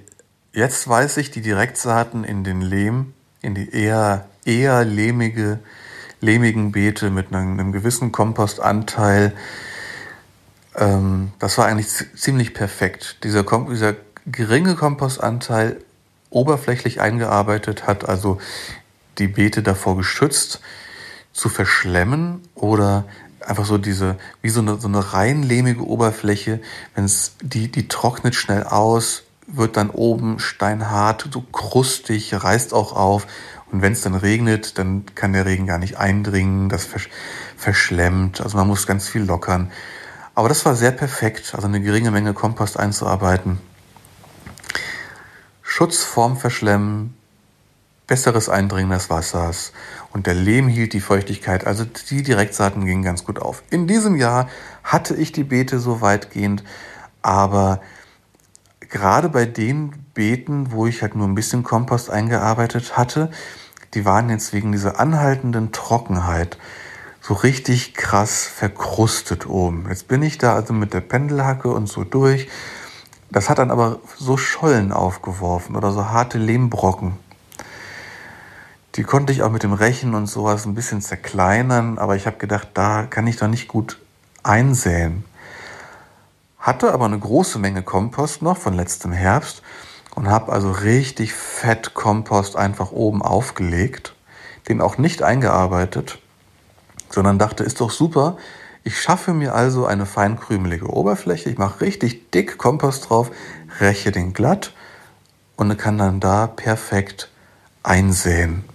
jetzt 0.58 0.88
weiß 0.88 1.18
ich, 1.18 1.30
die 1.30 1.42
Direktsaaten 1.42 2.24
in 2.24 2.44
den 2.44 2.62
Lehm, 2.62 3.14
in 3.42 3.54
die 3.54 3.72
eher, 3.72 4.26
eher 4.44 4.84
lehmige, 4.84 5.60
lehmigen 6.20 6.72
Beete 6.72 7.12
mit 7.12 7.32
einem, 7.32 7.60
einem 7.60 7.72
gewissen 7.72 8.12
Kompostanteil, 8.12 9.34
ähm, 10.76 11.32
das 11.38 11.60
war 11.60 11.68
eigentlich 11.68 11.90
ziemlich 12.16 12.56
perfekt. 12.56 13.24
Dieser, 13.24 13.44
dieser 13.44 13.96
geringe 14.26 14.74
Kompostanteil 14.74 15.78
oberflächlich 16.32 17.02
eingearbeitet 17.02 17.86
hat, 17.86 18.10
also 18.10 18.40
die 19.20 19.28
Beete 19.28 19.62
davor 19.62 19.96
geschützt, 19.96 20.62
zu 21.34 21.50
verschlemmen 21.50 22.42
oder 22.56 23.06
einfach 23.46 23.66
so 23.66 23.78
diese, 23.78 24.18
wie 24.42 24.50
so 24.50 24.62
eine, 24.62 24.80
so 24.80 24.88
eine 24.88 25.14
rein 25.14 25.44
lehmige 25.44 25.86
Oberfläche, 25.86 26.60
wenn 26.96 27.06
es, 27.06 27.34
die, 27.44 27.72
die 27.72 27.88
trocknet 27.88 28.34
schnell 28.34 28.64
aus, 28.64 29.27
wird 29.48 29.77
dann 29.77 29.89
oben 29.89 30.39
steinhart, 30.39 31.30
so 31.32 31.42
krustig, 31.42 32.34
reißt 32.34 32.74
auch 32.74 32.94
auf. 32.94 33.25
Und 33.72 33.82
wenn 33.82 33.94
es 33.94 34.01
dann 34.01 34.16
regnet, 34.16 34.77
dann 34.77 35.06
kann 35.16 35.34
der 35.34 35.46
Regen 35.46 35.66
gar 35.66 35.77
nicht 35.77 35.98
eindringen, 35.98 36.70
das 36.70 36.86
versch 36.86 37.10
verschlemmt. 37.56 38.39
Also 38.42 38.58
man 38.58 38.68
muss 38.68 38.86
ganz 38.86 39.08
viel 39.08 39.24
lockern. 39.24 39.72
Aber 40.36 40.50
das 40.50 40.66
war 40.66 40.75
sehr 40.75 40.92
perfekt, 40.92 41.54
also 41.56 41.68
eine 41.68 41.82
geringe 41.82 42.12
Menge 42.12 42.34
Kompost 42.34 42.77
einzuarbeiten. 42.77 43.60
Schutz 45.63 46.04
vorm 46.04 46.38
Verschlemmen, 46.38 47.18
besseres 48.06 48.48
Eindringen 48.48 48.92
des 48.92 49.10
Wassers 49.10 49.74
und 50.13 50.27
der 50.27 50.34
Lehm 50.34 50.68
hielt 50.68 50.94
die 50.94 51.01
Feuchtigkeit, 51.01 51.68
also 51.68 51.86
die 51.86 52.24
Direktsaaten 52.24 52.86
gingen 52.86 53.04
ganz 53.04 53.25
gut 53.25 53.39
auf. 53.39 53.63
In 53.70 53.88
diesem 53.88 54.16
Jahr 54.16 54.48
hatte 54.84 55.16
ich 55.16 55.32
die 55.32 55.44
Beete 55.44 55.80
so 55.80 56.01
weitgehend, 56.01 56.63
aber 57.22 57.82
gerade 58.89 59.29
bei 59.29 59.46
den 59.46 59.94
Beeten, 60.13 60.72
wo 60.72 60.88
ich 60.88 61.01
halt 61.01 61.15
nur 61.15 61.27
ein 61.27 61.36
bisschen 61.36 61.63
Kompost 61.63 62.10
eingearbeitet 62.10 62.98
hatte, 62.98 63.32
die 63.94 64.06
waren 64.06 64.29
jetzt 64.29 64.53
wegen 64.53 64.72
dieser 64.72 65.00
anhaltenden 65.00 65.72
Trockenheit 65.72 66.58
so 67.22 67.34
richtig 67.34 67.94
krass 67.94 68.46
verkrustet 68.46 69.48
oben. 69.48 69.86
Jetzt 69.89 70.08
bin 70.08 70.24
ich 70.24 70.38
da 70.38 70.56
also 70.56 70.74
mit 70.74 70.94
der 70.94 71.01
Pendelhacke 71.01 71.70
und 71.70 71.88
so 71.88 72.03
durch. 72.03 72.48
Das 73.29 73.50
hat 73.50 73.58
dann 73.58 73.72
aber 73.72 74.00
so 74.17 74.38
Schollen 74.38 74.94
aufgeworfen 74.94 75.75
oder 75.75 75.91
so 75.91 76.06
harte 76.06 76.38
Lehmbrocken. 76.38 77.13
Die 78.96 79.03
konnte 79.03 79.34
ich 79.34 79.44
auch 79.44 79.51
mit 79.51 79.63
dem 79.63 79.74
Rechen 79.74 80.15
und 80.15 80.27
sowas 80.27 80.65
ein 80.65 80.74
bisschen 80.74 81.01
zerkleinern, 81.01 81.98
aber 81.98 82.15
ich 82.15 82.25
habe 82.25 82.38
gedacht, 82.38 82.70
da 82.74 83.03
kann 83.03 83.27
ich 83.27 83.38
doch 83.38 83.48
nicht 83.48 83.67
gut 83.67 84.00
einsäen. 84.44 85.25
Hatte 86.68 86.92
aber 86.92 87.06
eine 87.06 87.18
große 87.18 87.60
Menge 87.60 87.82
Kompost 87.82 88.42
noch 88.42 88.58
von 88.58 88.74
letztem 88.74 89.14
Herbst 89.14 89.62
und 90.16 90.28
habe 90.28 90.52
also 90.52 90.70
richtig 90.70 91.34
fett 91.34 91.94
Kompost 91.94 92.58
einfach 92.58 92.92
oben 92.92 93.22
aufgelegt, 93.22 94.16
den 94.68 94.82
auch 94.82 94.98
nicht 94.98 95.24
eingearbeitet, 95.24 96.20
sondern 97.10 97.40
dachte, 97.40 97.64
ist 97.64 97.80
doch 97.80 97.90
super. 97.90 98.36
Ich 98.84 99.00
schaffe 99.02 99.34
mir 99.34 99.56
also 99.56 99.86
eine 99.86 100.06
feinkrümelige 100.06 100.88
Oberfläche, 100.88 101.50
ich 101.50 101.58
mache 101.58 101.80
richtig 101.80 102.32
dick 102.32 102.58
Kompost 102.58 103.10
drauf, 103.10 103.32
räche 103.80 104.12
den 104.12 104.34
glatt 104.34 104.74
und 105.56 105.78
kann 105.78 105.98
dann 105.98 106.20
da 106.20 106.48
perfekt 106.48 107.32
einsäen. 107.82 108.66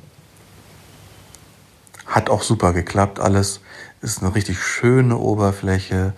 Hat 2.07 2.31
auch 2.31 2.43
super 2.43 2.73
geklappt 2.73 3.21
alles. 3.21 3.61
Ist 4.01 4.23
eine 4.23 4.35
richtig 4.35 4.63
schöne 4.63 5.19
Oberfläche. 5.19 6.15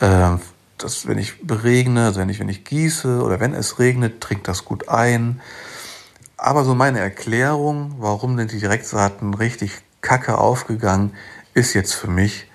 Äh, 0.00 0.38
das, 0.78 1.06
wenn 1.06 1.18
ich 1.18 1.46
beregne, 1.46 2.06
also 2.06 2.20
wenn 2.20 2.28
ich, 2.28 2.40
wenn 2.40 2.48
ich 2.48 2.64
gieße 2.64 3.22
oder 3.22 3.40
wenn 3.40 3.54
es 3.54 3.78
regnet, 3.78 4.20
trinkt 4.20 4.48
das 4.48 4.64
gut 4.64 4.88
ein. 4.88 5.40
Aber 6.36 6.64
so 6.64 6.74
meine 6.74 7.00
Erklärung, 7.00 7.96
warum 7.98 8.36
sind 8.36 8.52
die 8.52 8.58
Direktsaaten 8.58 9.34
richtig 9.34 9.72
kacke 10.00 10.38
aufgegangen, 10.38 11.14
ist 11.54 11.74
jetzt 11.74 11.94
für 11.94 12.08
mich 12.08 12.48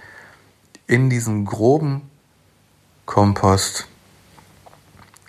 in 0.85 1.09
diesem 1.09 1.45
groben 1.45 2.01
Kompost 3.05 3.87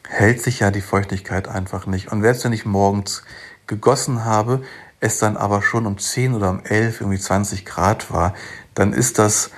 hält 0.08 0.42
sich 0.42 0.60
ja 0.60 0.70
die 0.70 0.80
Feuchtigkeit 0.80 1.48
einfach 1.48 1.86
nicht. 1.86 2.10
Und 2.10 2.22
selbst 2.22 2.44
wenn 2.44 2.52
ich 2.52 2.66
morgens 2.66 3.22
gegossen 3.66 4.24
habe, 4.24 4.62
es 4.98 5.18
dann 5.18 5.36
aber 5.36 5.62
schon 5.62 5.86
um 5.86 5.96
10 5.96 6.34
oder 6.34 6.50
um 6.50 6.64
11 6.64 7.00
irgendwie 7.00 7.18
20 7.18 7.64
Grad 7.64 8.10
war, 8.12 8.34
dann 8.74 8.92
ist 8.92 9.18
das 9.18 9.50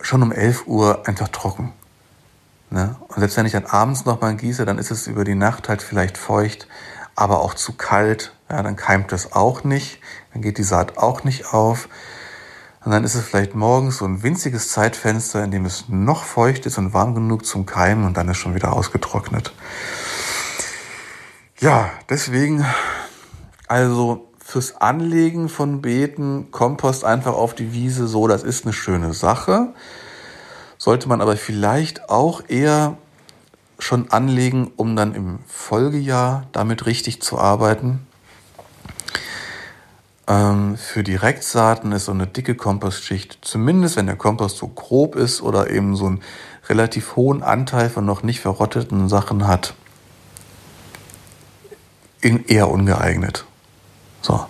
schon 0.00 0.22
um 0.22 0.32
11 0.32 0.66
Uhr 0.66 1.06
einfach 1.06 1.28
trocken. 1.28 1.72
Ne? 2.70 2.96
Und 3.08 3.18
selbst 3.20 3.36
wenn 3.36 3.46
ich 3.46 3.52
dann 3.52 3.66
abends 3.66 4.04
nochmal 4.04 4.34
gieße, 4.36 4.64
dann 4.64 4.78
ist 4.78 4.90
es 4.90 5.06
über 5.06 5.24
die 5.24 5.34
Nacht 5.34 5.68
halt 5.68 5.82
vielleicht 5.82 6.18
feucht, 6.18 6.66
aber 7.14 7.40
auch 7.40 7.54
zu 7.54 7.72
kalt, 7.72 8.32
Ja, 8.48 8.62
dann 8.62 8.76
keimt 8.76 9.10
das 9.10 9.32
auch 9.32 9.64
nicht, 9.64 10.00
dann 10.32 10.42
geht 10.42 10.58
die 10.58 10.62
Saat 10.62 10.98
auch 10.98 11.24
nicht 11.24 11.52
auf. 11.52 11.88
Und 12.84 12.92
dann 12.92 13.02
ist 13.02 13.16
es 13.16 13.24
vielleicht 13.24 13.56
morgens 13.56 13.96
so 13.96 14.04
ein 14.04 14.22
winziges 14.22 14.70
Zeitfenster, 14.70 15.42
in 15.42 15.50
dem 15.50 15.64
es 15.64 15.88
noch 15.88 16.22
feucht 16.22 16.66
ist 16.66 16.78
und 16.78 16.92
warm 16.92 17.16
genug 17.16 17.44
zum 17.44 17.66
Keimen 17.66 18.04
und 18.04 18.16
dann 18.16 18.28
ist 18.28 18.36
schon 18.36 18.54
wieder 18.54 18.72
ausgetrocknet. 18.72 19.52
Ja, 21.58 21.90
deswegen, 22.08 22.64
also 23.66 24.30
fürs 24.46 24.80
Anlegen 24.80 25.48
von 25.48 25.82
Beeten, 25.82 26.52
Kompost 26.52 27.04
einfach 27.04 27.34
auf 27.34 27.56
die 27.56 27.72
Wiese, 27.72 28.06
so, 28.06 28.28
das 28.28 28.44
ist 28.44 28.64
eine 28.64 28.72
schöne 28.72 29.12
Sache. 29.12 29.74
Sollte 30.78 31.08
man 31.08 31.20
aber 31.20 31.36
vielleicht 31.36 32.10
auch 32.10 32.42
eher 32.46 32.96
schon 33.80 34.12
anlegen, 34.12 34.70
um 34.76 34.94
dann 34.94 35.16
im 35.16 35.40
Folgejahr 35.48 36.46
damit 36.52 36.86
richtig 36.86 37.20
zu 37.20 37.40
arbeiten. 37.40 38.06
Ähm, 40.28 40.76
für 40.76 41.02
Direktsaaten 41.02 41.90
ist 41.90 42.04
so 42.04 42.12
eine 42.12 42.28
dicke 42.28 42.54
Kompostschicht, 42.54 43.38
zumindest 43.42 43.96
wenn 43.96 44.06
der 44.06 44.14
Kompost 44.14 44.58
so 44.58 44.68
grob 44.68 45.16
ist 45.16 45.42
oder 45.42 45.70
eben 45.70 45.96
so 45.96 46.06
einen 46.06 46.22
relativ 46.68 47.16
hohen 47.16 47.42
Anteil 47.42 47.90
von 47.90 48.06
noch 48.06 48.22
nicht 48.22 48.40
verrotteten 48.40 49.08
Sachen 49.08 49.48
hat, 49.48 49.74
eher 52.22 52.70
ungeeignet. 52.70 53.44
So. 54.26 54.44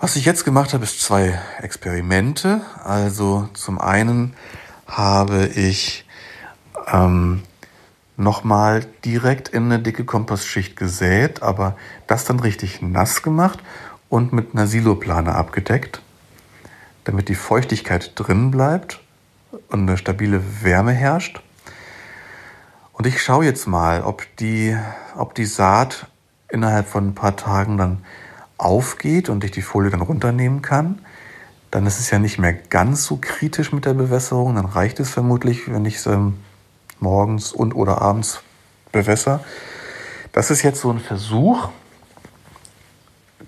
Was 0.00 0.14
ich 0.14 0.24
jetzt 0.24 0.44
gemacht 0.44 0.72
habe, 0.72 0.84
ist 0.84 1.00
zwei 1.00 1.40
Experimente. 1.60 2.60
Also 2.84 3.48
zum 3.52 3.80
einen 3.80 4.34
habe 4.86 5.46
ich 5.46 6.06
ähm, 6.86 7.42
nochmal 8.16 8.86
direkt 9.04 9.48
in 9.48 9.64
eine 9.64 9.80
dicke 9.80 10.04
Kompostschicht 10.04 10.76
gesät, 10.76 11.42
aber 11.42 11.76
das 12.06 12.26
dann 12.26 12.38
richtig 12.38 12.80
nass 12.80 13.24
gemacht 13.24 13.58
und 14.08 14.32
mit 14.32 14.54
einer 14.54 14.68
Siloplane 14.68 15.34
abgedeckt, 15.34 16.00
damit 17.02 17.28
die 17.28 17.34
Feuchtigkeit 17.34 18.12
drin 18.14 18.52
bleibt 18.52 19.00
und 19.68 19.80
eine 19.80 19.98
stabile 19.98 20.62
Wärme 20.62 20.92
herrscht. 20.92 21.40
Und 22.92 23.04
ich 23.04 23.20
schaue 23.20 23.46
jetzt 23.46 23.66
mal, 23.66 24.04
ob 24.04 24.24
die, 24.36 24.78
ob 25.16 25.34
die 25.34 25.46
Saat 25.46 26.06
innerhalb 26.48 26.86
von 26.86 27.08
ein 27.08 27.14
paar 27.16 27.34
Tagen 27.34 27.76
dann 27.78 28.04
aufgeht 28.58 29.28
und 29.28 29.44
ich 29.44 29.52
die 29.52 29.62
Folie 29.62 29.90
dann 29.90 30.02
runternehmen 30.02 30.62
kann. 30.62 31.00
Dann 31.70 31.86
ist 31.86 32.00
es 32.00 32.10
ja 32.10 32.18
nicht 32.18 32.38
mehr 32.38 32.52
ganz 32.52 33.04
so 33.04 33.18
kritisch 33.20 33.72
mit 33.72 33.84
der 33.84 33.94
Bewässerung. 33.94 34.56
Dann 34.56 34.66
reicht 34.66 35.00
es 35.00 35.10
vermutlich, 35.10 35.70
wenn 35.70 35.84
ich 35.84 35.96
es 35.96 36.06
ähm, 36.06 36.34
morgens 37.00 37.52
und 37.52 37.74
oder 37.74 38.00
abends 38.02 38.42
bewässer. 38.92 39.44
Das 40.32 40.50
ist 40.50 40.62
jetzt 40.62 40.80
so 40.80 40.90
ein 40.90 41.00
Versuch. 41.00 41.68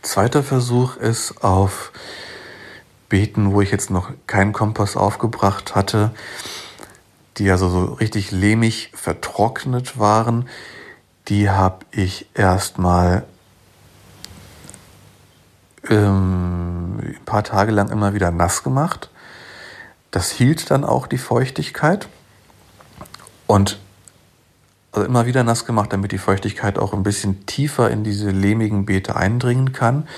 Zweiter 0.02 0.43
Versuch 0.43 0.97
ist 0.97 1.43
auf 1.43 1.93
Beeten, 3.09 3.52
wo 3.52 3.61
ich 3.61 3.71
jetzt 3.71 3.90
noch 3.90 4.11
keinen 4.26 4.52
Kompost 4.52 4.97
aufgebracht 4.97 5.75
hatte, 5.75 6.12
die 7.37 7.50
also 7.50 7.69
so 7.69 7.85
richtig 7.95 8.31
lehmig 8.31 8.93
vertrocknet 8.95 9.99
waren. 9.99 10.49
Die 11.29 11.50
habe 11.50 11.85
ich 11.90 12.27
erstmal 12.35 13.25
ähm, 15.88 16.99
ein 17.01 17.25
paar 17.25 17.45
Tage 17.45 17.73
lang 17.73 17.90
immer 17.90 18.14
wieder 18.14 18.31
nass 18.31 18.62
gemacht. 18.62 19.11
Das 20.11 20.31
hielt 20.31 20.71
dann 20.71 20.85
auch 20.85 21.07
die 21.07 21.19
Feuchtigkeit. 21.19 22.09
Und 23.47 23.79
also 24.93 25.07
immer 25.07 25.27
wieder 25.27 25.45
nass 25.45 25.66
gemacht, 25.66 25.93
damit 25.93 26.12
die 26.12 26.19
Feuchtigkeit 26.19 26.79
auch 26.79 26.93
ein 26.93 27.03
bisschen 27.03 27.47
tiefer 27.47 27.90
in 27.90 28.03
diese 28.03 28.31
lehmigen 28.31 28.87
Beete 28.87 29.16
eindringen 29.16 29.73
kann. 29.73 30.09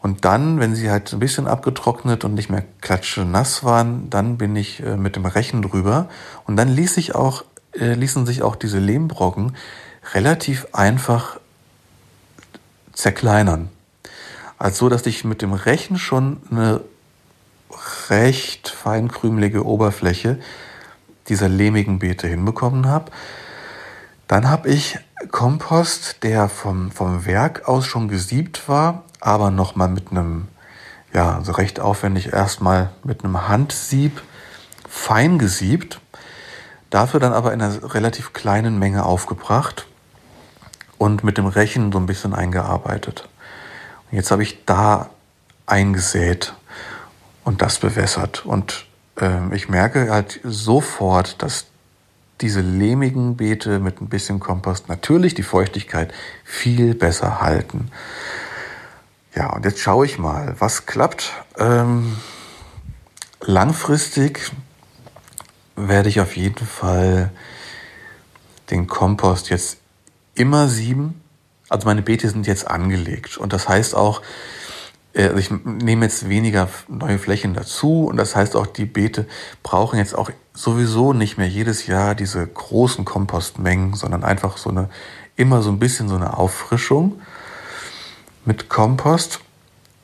Und 0.00 0.24
dann, 0.24 0.60
wenn 0.60 0.74
sie 0.74 0.90
halt 0.90 1.12
ein 1.12 1.18
bisschen 1.18 1.46
abgetrocknet 1.46 2.24
und 2.24 2.34
nicht 2.34 2.50
mehr 2.50 2.64
klatsche 2.80 3.24
nass 3.24 3.64
waren, 3.64 4.10
dann 4.10 4.38
bin 4.38 4.54
ich 4.56 4.82
äh, 4.82 4.96
mit 4.96 5.16
dem 5.16 5.26
Rechen 5.26 5.62
drüber. 5.62 6.08
Und 6.46 6.56
dann 6.56 6.68
ließ 6.68 6.94
sich 6.94 7.14
auch, 7.14 7.44
äh, 7.72 7.94
ließen 7.94 8.24
sich 8.26 8.42
auch 8.42 8.56
diese 8.56 8.78
Lehmbrocken 8.78 9.56
relativ 10.14 10.68
einfach 10.72 11.40
zerkleinern. 12.92 13.70
Also 14.58 14.88
dass 14.88 15.06
ich 15.06 15.24
mit 15.24 15.42
dem 15.42 15.52
Rechen 15.52 15.98
schon 15.98 16.42
eine 16.50 16.80
recht 18.08 18.68
feinkrümelige 18.68 19.64
Oberfläche 19.64 20.38
dieser 21.28 21.48
lehmigen 21.48 21.98
Beete 21.98 22.26
hinbekommen 22.26 22.86
habe. 22.86 23.12
Dann 24.26 24.48
habe 24.48 24.68
ich 24.68 24.98
Kompost, 25.30 26.22
der 26.22 26.48
vom, 26.48 26.90
vom 26.90 27.26
Werk 27.26 27.68
aus 27.68 27.86
schon 27.86 28.08
gesiebt 28.08 28.68
war, 28.68 29.04
aber 29.20 29.50
nochmal 29.50 29.88
mit 29.88 30.10
einem, 30.10 30.48
ja, 31.12 31.40
so 31.42 31.52
recht 31.52 31.80
aufwendig 31.80 32.32
erstmal 32.32 32.90
mit 33.04 33.24
einem 33.24 33.48
Handsieb 33.48 34.22
fein 34.88 35.38
gesiebt, 35.38 36.00
dafür 36.90 37.20
dann 37.20 37.32
aber 37.32 37.52
in 37.52 37.60
einer 37.60 37.94
relativ 37.94 38.32
kleinen 38.32 38.78
Menge 38.78 39.04
aufgebracht 39.04 39.86
und 40.98 41.24
mit 41.24 41.38
dem 41.38 41.46
Rechen 41.46 41.92
so 41.92 41.98
ein 41.98 42.06
bisschen 42.06 42.34
eingearbeitet. 42.34 43.28
Jetzt 44.10 44.30
habe 44.30 44.42
ich 44.42 44.64
da 44.64 45.10
eingesät 45.66 46.54
und 47.44 47.62
das 47.62 47.78
bewässert 47.78 48.46
und 48.46 48.86
ähm, 49.20 49.52
ich 49.52 49.68
merke 49.68 50.10
halt 50.10 50.40
sofort, 50.44 51.42
dass 51.42 51.66
diese 52.40 52.60
lehmigen 52.60 53.36
Beete 53.36 53.80
mit 53.80 54.00
ein 54.00 54.08
bisschen 54.08 54.40
Kompost 54.40 54.88
natürlich 54.88 55.34
die 55.34 55.42
Feuchtigkeit 55.42 56.12
viel 56.44 56.94
besser 56.94 57.40
halten. 57.40 57.90
Ja, 59.34 59.50
und 59.50 59.64
jetzt 59.64 59.80
schaue 59.80 60.06
ich 60.06 60.18
mal, 60.18 60.54
was 60.58 60.86
klappt. 60.86 61.32
Ähm, 61.58 62.16
langfristig 63.40 64.52
werde 65.76 66.08
ich 66.08 66.20
auf 66.20 66.36
jeden 66.36 66.66
Fall 66.66 67.30
den 68.70 68.86
Kompost 68.86 69.50
jetzt 69.50 69.78
immer 70.34 70.68
sieben. 70.68 71.20
Also 71.68 71.86
meine 71.86 72.02
Beete 72.02 72.28
sind 72.28 72.46
jetzt 72.46 72.68
angelegt. 72.68 73.36
Und 73.36 73.52
das 73.52 73.68
heißt 73.68 73.94
auch, 73.94 74.22
äh, 75.14 75.28
also 75.28 75.38
ich 75.38 75.50
nehme 75.50 76.04
jetzt 76.04 76.28
weniger 76.28 76.68
neue 76.88 77.18
Flächen 77.18 77.54
dazu 77.54 78.06
und 78.06 78.16
das 78.16 78.36
heißt 78.36 78.54
auch, 78.56 78.66
die 78.66 78.86
Beete 78.86 79.26
brauchen 79.62 79.98
jetzt 79.98 80.16
auch 80.16 80.30
sowieso 80.54 81.12
nicht 81.12 81.38
mehr 81.38 81.48
jedes 81.48 81.86
Jahr 81.86 82.14
diese 82.14 82.46
großen 82.46 83.04
Kompostmengen, 83.04 83.94
sondern 83.94 84.22
einfach 84.24 84.56
so 84.56 84.70
eine, 84.70 84.88
immer 85.36 85.62
so 85.62 85.70
ein 85.70 85.78
bisschen 85.78 86.08
so 86.08 86.16
eine 86.16 86.36
Auffrischung 86.36 87.20
mit 88.44 88.68
Kompost. 88.68 89.40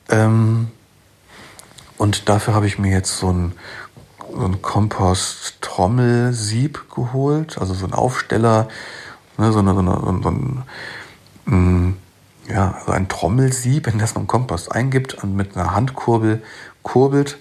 Ähm, 0.09 0.69
und 1.97 2.29
dafür 2.29 2.53
habe 2.53 2.67
ich 2.67 2.77
mir 2.77 2.91
jetzt 2.91 3.17
so 3.17 3.31
ein, 3.31 3.53
so 4.31 4.45
ein 4.45 4.61
Kompost-Trommelsieb 4.61 6.91
geholt, 6.93 7.57
also 7.57 7.73
so 7.73 7.85
ein 7.85 7.93
Aufsteller, 7.93 8.67
ne, 9.37 9.51
so, 9.51 9.59
eine, 9.59 9.73
so, 9.73 9.79
eine, 9.79 10.21
so 10.21 10.29
ein, 10.29 10.63
ja, 11.47 12.75
also 12.79 12.91
ein 12.91 13.07
Trommelsieb, 13.07 13.87
in 13.87 13.99
das 13.99 14.15
man 14.15 14.27
Kompost 14.27 14.71
eingibt 14.71 15.13
und 15.15 15.35
mit 15.35 15.55
einer 15.55 15.73
Handkurbel 15.73 16.43
kurbelt. 16.83 17.37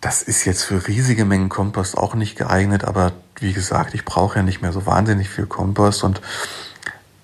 Das 0.00 0.22
ist 0.22 0.44
jetzt 0.44 0.64
für 0.64 0.86
riesige 0.86 1.24
Mengen 1.24 1.48
Kompost 1.48 1.96
auch 1.96 2.14
nicht 2.14 2.36
geeignet, 2.36 2.84
aber 2.84 3.12
wie 3.36 3.52
gesagt, 3.52 3.94
ich 3.94 4.04
brauche 4.04 4.38
ja 4.38 4.42
nicht 4.42 4.62
mehr 4.62 4.72
so 4.72 4.86
wahnsinnig 4.86 5.28
viel 5.28 5.46
Kompost 5.46 6.04
und 6.04 6.20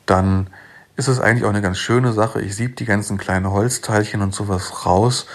dann 0.07 0.49
ist 0.97 1.09
es 1.09 1.21
eigentlich 1.21 1.45
auch 1.45 1.51
eine 1.51 1.63
ganz 1.63 1.79
schöne 1.79 2.13
Sache. 2.13 2.41
Ich 2.41 2.57
sieb 2.57 2.77
die 2.77 2.85
ganzen 2.85 3.19
kleinen 3.19 3.51
Holzteilchen 3.51 4.23
und 4.23 4.35
sowas 4.35 4.87
raus 4.87 5.27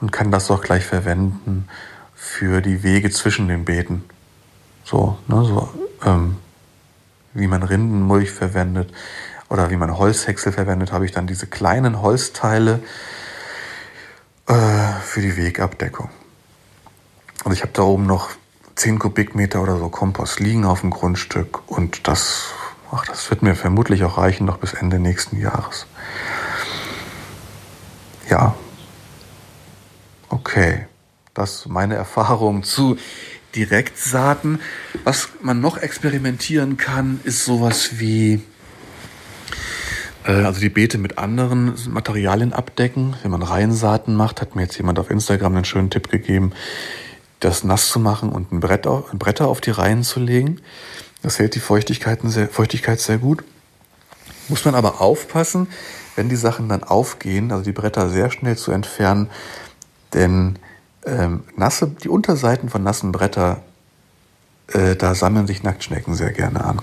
und 0.00 0.12
kann 0.12 0.30
das 0.30 0.50
auch 0.50 0.62
gleich 0.62 0.84
verwenden 0.84 1.68
für 2.14 2.60
die 2.60 2.82
Wege 2.82 3.10
zwischen 3.10 3.48
den 3.48 3.64
Beeten. 3.64 4.04
So, 4.84 5.18
ne, 5.26 5.44
so 5.44 5.68
ähm, 6.04 6.36
wie 7.34 7.46
man 7.46 7.62
Rindenmulch 7.62 8.30
verwendet 8.30 8.92
oder 9.52 9.68
wie 9.68 9.76
man 9.76 9.98
Holzhäcksel 9.98 10.50
verwendet, 10.50 10.92
habe 10.92 11.04
ich 11.04 11.12
dann 11.12 11.26
diese 11.26 11.46
kleinen 11.46 12.00
Holzteile 12.00 12.82
äh, 14.46 14.54
für 15.04 15.20
die 15.20 15.36
Wegabdeckung. 15.36 16.08
Und 17.44 17.52
ich 17.52 17.60
habe 17.60 17.72
da 17.74 17.82
oben 17.82 18.06
noch 18.06 18.30
10 18.76 18.98
Kubikmeter 18.98 19.62
oder 19.62 19.76
so 19.76 19.90
Kompost 19.90 20.40
liegen 20.40 20.64
auf 20.64 20.80
dem 20.80 20.88
Grundstück 20.88 21.70
und 21.70 22.08
das, 22.08 22.46
ach, 22.90 23.04
das 23.04 23.28
wird 23.28 23.42
mir 23.42 23.54
vermutlich 23.54 24.04
auch 24.04 24.16
reichen 24.16 24.46
noch 24.46 24.56
bis 24.56 24.72
Ende 24.72 24.98
nächsten 24.98 25.38
Jahres. 25.38 25.86
Ja. 28.30 28.54
Okay. 30.30 30.86
Das 31.34 31.56
ist 31.56 31.68
meine 31.68 31.94
Erfahrung 31.96 32.62
zu 32.62 32.96
Direktsaaten. 33.54 34.62
Was 35.04 35.28
man 35.42 35.60
noch 35.60 35.76
experimentieren 35.76 36.78
kann, 36.78 37.20
ist 37.24 37.44
sowas 37.44 37.98
wie 38.00 38.42
also 40.24 40.60
die 40.60 40.68
Beete 40.68 40.98
mit 40.98 41.18
anderen 41.18 41.74
Materialien 41.88 42.52
abdecken. 42.52 43.16
Wenn 43.22 43.30
man 43.30 43.42
Reihensaaten 43.42 44.14
macht, 44.14 44.40
hat 44.40 44.54
mir 44.54 44.62
jetzt 44.62 44.76
jemand 44.76 44.98
auf 44.98 45.10
Instagram 45.10 45.56
einen 45.56 45.64
schönen 45.64 45.90
Tipp 45.90 46.10
gegeben, 46.10 46.52
das 47.40 47.64
nass 47.64 47.88
zu 47.88 47.98
machen 47.98 48.30
und 48.30 48.52
ein, 48.52 48.60
Brett 48.60 48.86
auf, 48.86 49.10
Bretter 49.12 49.48
auf 49.48 49.60
die 49.60 49.70
Reihen 49.70 50.04
zu 50.04 50.20
legen. 50.20 50.60
Das 51.22 51.38
hält 51.38 51.54
die 51.54 51.60
Feuchtigkeit 51.60 52.20
sehr, 52.24 52.48
Feuchtigkeit 52.48 53.00
sehr 53.00 53.18
gut. 53.18 53.42
Muss 54.48 54.64
man 54.64 54.74
aber 54.74 55.00
aufpassen, 55.00 55.68
wenn 56.16 56.28
die 56.28 56.36
Sachen 56.36 56.68
dann 56.68 56.84
aufgehen, 56.84 57.50
also 57.50 57.64
die 57.64 57.72
Bretter 57.72 58.08
sehr 58.08 58.30
schnell 58.30 58.56
zu 58.56 58.70
entfernen, 58.70 59.28
denn 60.14 60.58
ähm, 61.04 61.44
nasse, 61.56 61.88
die 62.02 62.08
Unterseiten 62.08 62.68
von 62.68 62.82
nassen 62.82 63.12
Bretter, 63.12 63.62
äh, 64.68 64.94
da 64.94 65.14
sammeln 65.14 65.46
sich 65.46 65.62
Nacktschnecken 65.62 66.14
sehr 66.14 66.32
gerne 66.32 66.64
an. 66.64 66.82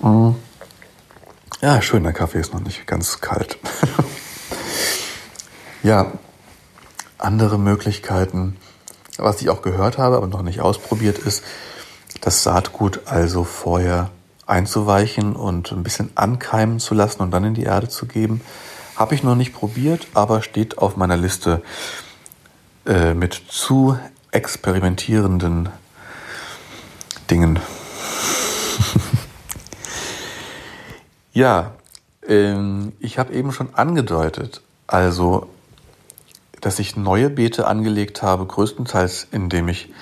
Mhm. 0.00 0.36
Ja, 1.66 1.82
schön, 1.82 2.04
der 2.04 2.12
Kaffee 2.12 2.38
ist 2.38 2.54
noch 2.54 2.60
nicht 2.60 2.86
ganz 2.86 3.20
kalt. 3.20 3.58
ja, 5.82 6.12
andere 7.18 7.58
Möglichkeiten, 7.58 8.56
was 9.18 9.42
ich 9.42 9.50
auch 9.50 9.62
gehört 9.62 9.98
habe, 9.98 10.16
aber 10.16 10.28
noch 10.28 10.42
nicht 10.42 10.60
ausprobiert 10.60 11.18
ist, 11.18 11.42
das 12.20 12.44
Saatgut 12.44 13.08
also 13.08 13.42
vorher 13.42 14.10
einzuweichen 14.46 15.34
und 15.34 15.72
ein 15.72 15.82
bisschen 15.82 16.12
ankeimen 16.14 16.78
zu 16.78 16.94
lassen 16.94 17.20
und 17.22 17.32
dann 17.32 17.42
in 17.42 17.54
die 17.54 17.64
Erde 17.64 17.88
zu 17.88 18.06
geben. 18.06 18.42
Habe 18.94 19.16
ich 19.16 19.24
noch 19.24 19.34
nicht 19.34 19.52
probiert, 19.52 20.06
aber 20.14 20.42
steht 20.42 20.78
auf 20.78 20.96
meiner 20.96 21.16
Liste 21.16 21.64
äh, 22.86 23.12
mit 23.12 23.42
zu 23.48 23.98
experimentierenden 24.30 25.70
Dingen. 27.28 27.58
Ja, 31.36 31.74
ähm, 32.26 32.92
ich 32.98 33.18
habe 33.18 33.34
eben 33.34 33.52
schon 33.52 33.74
angedeutet, 33.74 34.62
also, 34.86 35.50
dass 36.62 36.78
ich 36.78 36.96
neue 36.96 37.28
Beete 37.28 37.66
angelegt 37.66 38.22
habe, 38.22 38.46
größtenteils 38.46 39.28
indem 39.32 39.68
ich 39.68 39.92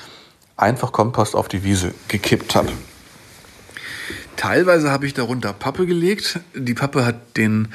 einfach 0.56 0.92
Kompost 0.92 1.34
auf 1.34 1.48
die 1.48 1.64
Wiese 1.64 1.92
gekippt 2.06 2.54
habe. 2.54 2.70
Teilweise 4.36 4.92
habe 4.92 5.06
ich 5.06 5.14
darunter 5.14 5.52
Pappe 5.52 5.86
gelegt. 5.86 6.38
Die 6.54 6.74
Pappe 6.74 7.04
hat 7.04 7.36
den 7.36 7.72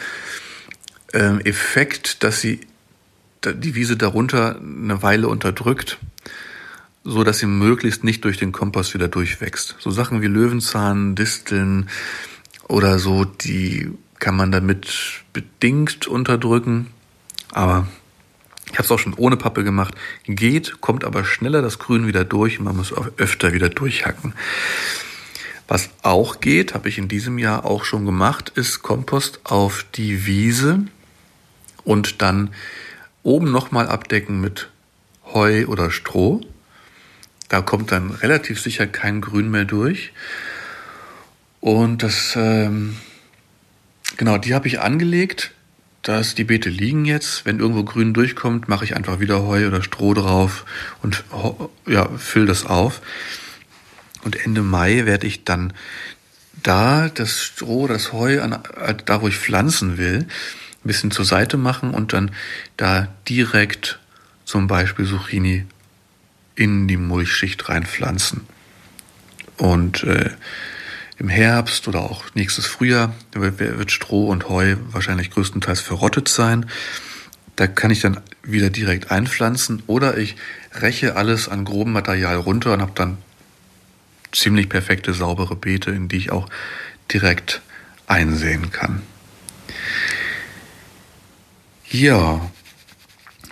ähm, 1.11 1.41
Effekt, 1.41 2.23
dass 2.23 2.39
sie 2.39 2.61
die 3.43 3.75
Wiese 3.75 3.97
darunter 3.97 4.55
eine 4.55 5.03
Weile 5.03 5.27
unterdrückt, 5.27 5.97
so 7.03 7.25
dass 7.25 7.39
sie 7.39 7.45
möglichst 7.45 8.05
nicht 8.05 8.23
durch 8.23 8.37
den 8.37 8.53
Kompost 8.53 8.93
wieder 8.93 9.09
durchwächst. 9.09 9.75
So 9.79 9.91
Sachen 9.91 10.21
wie 10.21 10.27
Löwenzahn, 10.27 11.15
Disteln 11.15 11.89
oder 12.69 12.99
so, 12.99 13.25
die 13.25 13.91
kann 14.19 14.35
man 14.35 14.51
damit 14.51 15.23
bedingt 15.33 16.07
unterdrücken. 16.07 16.87
Aber 17.51 17.87
ich 18.67 18.73
habe 18.73 18.83
es 18.83 18.91
auch 18.91 18.99
schon 18.99 19.15
ohne 19.15 19.35
Pappe 19.35 19.63
gemacht. 19.63 19.95
Geht, 20.25 20.79
kommt 20.79 21.03
aber 21.03 21.25
schneller 21.25 21.61
das 21.61 21.79
Grün 21.79 22.07
wieder 22.07 22.23
durch 22.23 22.59
und 22.59 22.65
man 22.65 22.77
muss 22.77 22.93
auch 22.93 23.07
öfter 23.17 23.51
wieder 23.53 23.69
durchhacken. 23.69 24.33
Was 25.67 25.89
auch 26.03 26.39
geht, 26.39 26.73
habe 26.73 26.89
ich 26.89 26.97
in 26.97 27.07
diesem 27.07 27.37
Jahr 27.37 27.65
auch 27.65 27.83
schon 27.83 28.05
gemacht, 28.05 28.51
ist 28.55 28.81
Kompost 28.81 29.41
auf 29.43 29.85
die 29.95 30.25
Wiese 30.25 30.85
und 31.83 32.21
dann 32.21 32.51
oben 33.23 33.51
nochmal 33.51 33.87
abdecken 33.87 34.41
mit 34.41 34.69
Heu 35.25 35.65
oder 35.67 35.91
Stroh. 35.91 36.41
Da 37.49 37.61
kommt 37.61 37.91
dann 37.91 38.11
relativ 38.11 38.61
sicher 38.61 38.85
kein 38.85 39.21
Grün 39.21 39.49
mehr 39.49 39.65
durch. 39.65 40.11
Und 41.59 42.03
das, 42.03 42.35
ähm, 42.35 42.95
genau, 44.17 44.37
die 44.37 44.53
habe 44.53 44.67
ich 44.67 44.79
angelegt. 44.79 45.51
Dass 46.01 46.33
die 46.33 46.45
Beete 46.45 46.69
liegen 46.69 47.03
jetzt. 47.03 47.45
Wenn 47.45 47.59
irgendwo 47.59 47.83
Grün 47.83 48.13
durchkommt, 48.13 48.69
mache 48.69 48.85
ich 48.85 48.95
einfach 48.95 49.19
wieder 49.19 49.43
Heu 49.43 49.67
oder 49.67 49.83
Stroh 49.83 50.13
drauf 50.13 50.65
und 51.01 51.25
ja, 51.85 52.07
fülle 52.17 52.45
das 52.45 52.65
auf. 52.65 53.01
Und 54.23 54.45
Ende 54.45 54.61
Mai 54.61 55.05
werde 55.05 55.27
ich 55.27 55.43
dann 55.43 55.73
da 56.63 57.09
das 57.09 57.43
Stroh, 57.43 57.87
das 57.87 58.13
Heu, 58.13 58.41
an, 58.41 58.59
da 59.05 59.21
wo 59.21 59.27
ich 59.27 59.37
pflanzen 59.37 59.97
will, 59.97 60.19
ein 60.19 60.87
bisschen 60.87 61.11
zur 61.11 61.25
Seite 61.25 61.57
machen 61.57 61.91
und 61.91 62.13
dann 62.13 62.31
da 62.77 63.07
direkt 63.27 63.99
zum 64.45 64.67
Beispiel 64.67 65.05
Zucchini 65.05 65.65
in 66.55 66.87
die 66.87 66.97
Mulchschicht 66.97 67.69
reinpflanzen. 67.69 68.41
Und 69.57 70.03
äh, 70.03 70.31
im 71.19 71.27
Herbst 71.27 71.87
oder 71.87 71.99
auch 71.99 72.23
nächstes 72.33 72.65
Frühjahr 72.65 73.13
wird 73.33 73.91
Stroh 73.91 74.29
und 74.29 74.47
Heu 74.47 74.77
wahrscheinlich 74.91 75.31
größtenteils 75.31 75.81
verrottet 75.81 76.29
sein. 76.29 76.69
Da 77.57 77.67
kann 77.67 77.91
ich 77.91 77.99
dann 77.99 78.21
wieder 78.41 78.69
direkt 78.69 79.11
einpflanzen 79.11 79.83
oder 79.85 80.17
ich 80.17 80.37
räche 80.73 81.17
alles 81.17 81.49
an 81.49 81.65
grobem 81.65 81.91
Material 81.91 82.37
runter 82.37 82.73
und 82.73 82.81
habe 82.81 82.93
dann 82.95 83.17
ziemlich 84.31 84.69
perfekte, 84.69 85.13
saubere 85.13 85.57
Beete, 85.57 85.91
in 85.91 86.07
die 86.07 86.17
ich 86.17 86.31
auch 86.31 86.47
direkt 87.11 87.61
einsehen 88.07 88.71
kann. 88.71 89.01
Ja, 91.89 92.49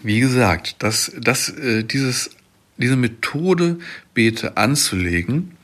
wie 0.04 0.22
gesagt, 0.22 0.78
das, 0.80 1.12
das, 1.20 1.50
äh, 1.50 1.84
dieses, 1.84 2.30
diese 2.78 2.96
Methode, 2.96 3.80
Beete 4.14 4.56
anzulegen, 4.56 5.57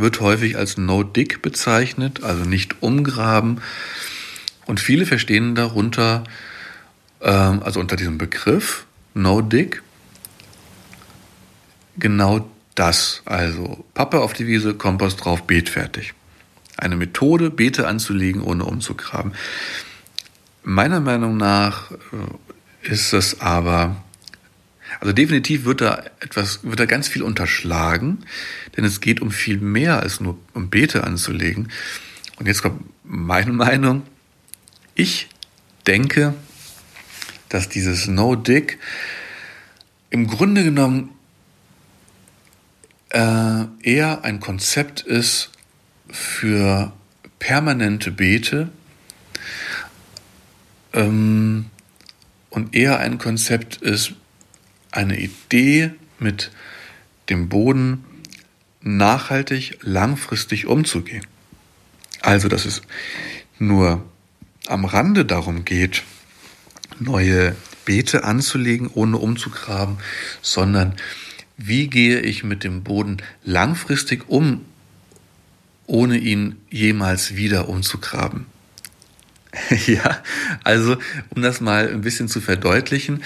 wird 0.00 0.20
häufig 0.20 0.56
als 0.56 0.76
No-Dig 0.76 1.42
bezeichnet, 1.42 2.22
also 2.22 2.44
nicht 2.44 2.82
umgraben. 2.82 3.60
Und 4.66 4.80
viele 4.80 5.06
verstehen 5.06 5.54
darunter, 5.54 6.24
ähm, 7.20 7.62
also 7.62 7.80
unter 7.80 7.96
diesem 7.96 8.18
Begriff 8.18 8.86
No-Dig, 9.14 9.82
genau 11.98 12.48
das 12.74 13.22
also 13.24 13.84
Pappe 13.94 14.20
auf 14.20 14.32
die 14.32 14.46
Wiese, 14.46 14.74
Kompost 14.74 15.24
drauf, 15.24 15.42
Beet 15.42 15.68
fertig. 15.68 16.14
Eine 16.76 16.96
Methode, 16.96 17.50
Beete 17.50 17.86
anzulegen, 17.86 18.42
ohne 18.42 18.64
umzugraben. 18.64 19.34
Meiner 20.62 21.00
Meinung 21.00 21.36
nach 21.36 21.90
äh, 21.90 21.96
ist 22.90 23.12
es 23.12 23.40
aber, 23.40 23.96
also 24.98 25.12
definitiv 25.12 25.64
wird 25.64 25.80
da 25.80 26.04
etwas, 26.20 26.64
wird 26.64 26.80
da 26.80 26.86
ganz 26.86 27.08
viel 27.08 27.22
unterschlagen, 27.22 28.24
denn 28.76 28.84
es 28.84 29.00
geht 29.00 29.20
um 29.20 29.30
viel 29.30 29.58
mehr 29.58 30.00
als 30.00 30.20
nur 30.20 30.38
um 30.54 30.70
Beete 30.70 31.04
anzulegen. 31.04 31.70
Und 32.36 32.46
jetzt 32.46 32.62
kommt 32.62 32.82
meine 33.04 33.52
Meinung. 33.52 34.02
Ich 34.94 35.28
denke, 35.86 36.34
dass 37.48 37.68
dieses 37.68 38.08
No-Dig 38.08 38.78
im 40.10 40.26
Grunde 40.26 40.64
genommen 40.64 41.10
äh, 43.10 43.64
eher 43.82 44.24
ein 44.24 44.40
Konzept 44.40 45.00
ist 45.02 45.50
für 46.08 46.92
permanente 47.38 48.10
Beete 48.10 48.70
ähm, 50.92 51.66
und 52.50 52.74
eher 52.74 52.98
ein 52.98 53.18
Konzept 53.18 53.76
ist 53.76 54.14
eine 54.90 55.18
Idee 55.18 55.92
mit 56.18 56.50
dem 57.28 57.48
Boden 57.48 58.04
nachhaltig, 58.82 59.78
langfristig 59.82 60.66
umzugehen. 60.66 61.26
Also, 62.22 62.48
dass 62.48 62.64
es 62.64 62.82
nur 63.58 64.04
am 64.66 64.84
Rande 64.84 65.24
darum 65.24 65.64
geht, 65.64 66.02
neue 66.98 67.54
Beete 67.84 68.24
anzulegen, 68.24 68.88
ohne 68.88 69.16
umzugraben, 69.16 69.98
sondern 70.42 70.94
wie 71.56 71.88
gehe 71.88 72.20
ich 72.20 72.44
mit 72.44 72.64
dem 72.64 72.82
Boden 72.82 73.18
langfristig 73.44 74.28
um, 74.28 74.64
ohne 75.86 76.18
ihn 76.18 76.56
jemals 76.70 77.36
wieder 77.36 77.68
umzugraben. 77.68 78.46
ja, 79.86 80.22
also 80.62 80.96
um 81.30 81.42
das 81.42 81.60
mal 81.60 81.88
ein 81.88 82.02
bisschen 82.02 82.28
zu 82.28 82.40
verdeutlichen, 82.40 83.22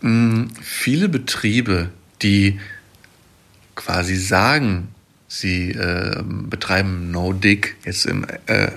hm, 0.00 0.50
viele 0.60 1.08
Betriebe, 1.08 1.90
die 2.22 2.60
quasi 3.74 4.16
sagen, 4.16 4.88
sie 5.28 5.70
äh, 5.70 6.22
betreiben 6.24 7.10
No-Dig 7.10 7.76
jetzt 7.84 8.06
im, 8.06 8.26
äh, 8.46 8.70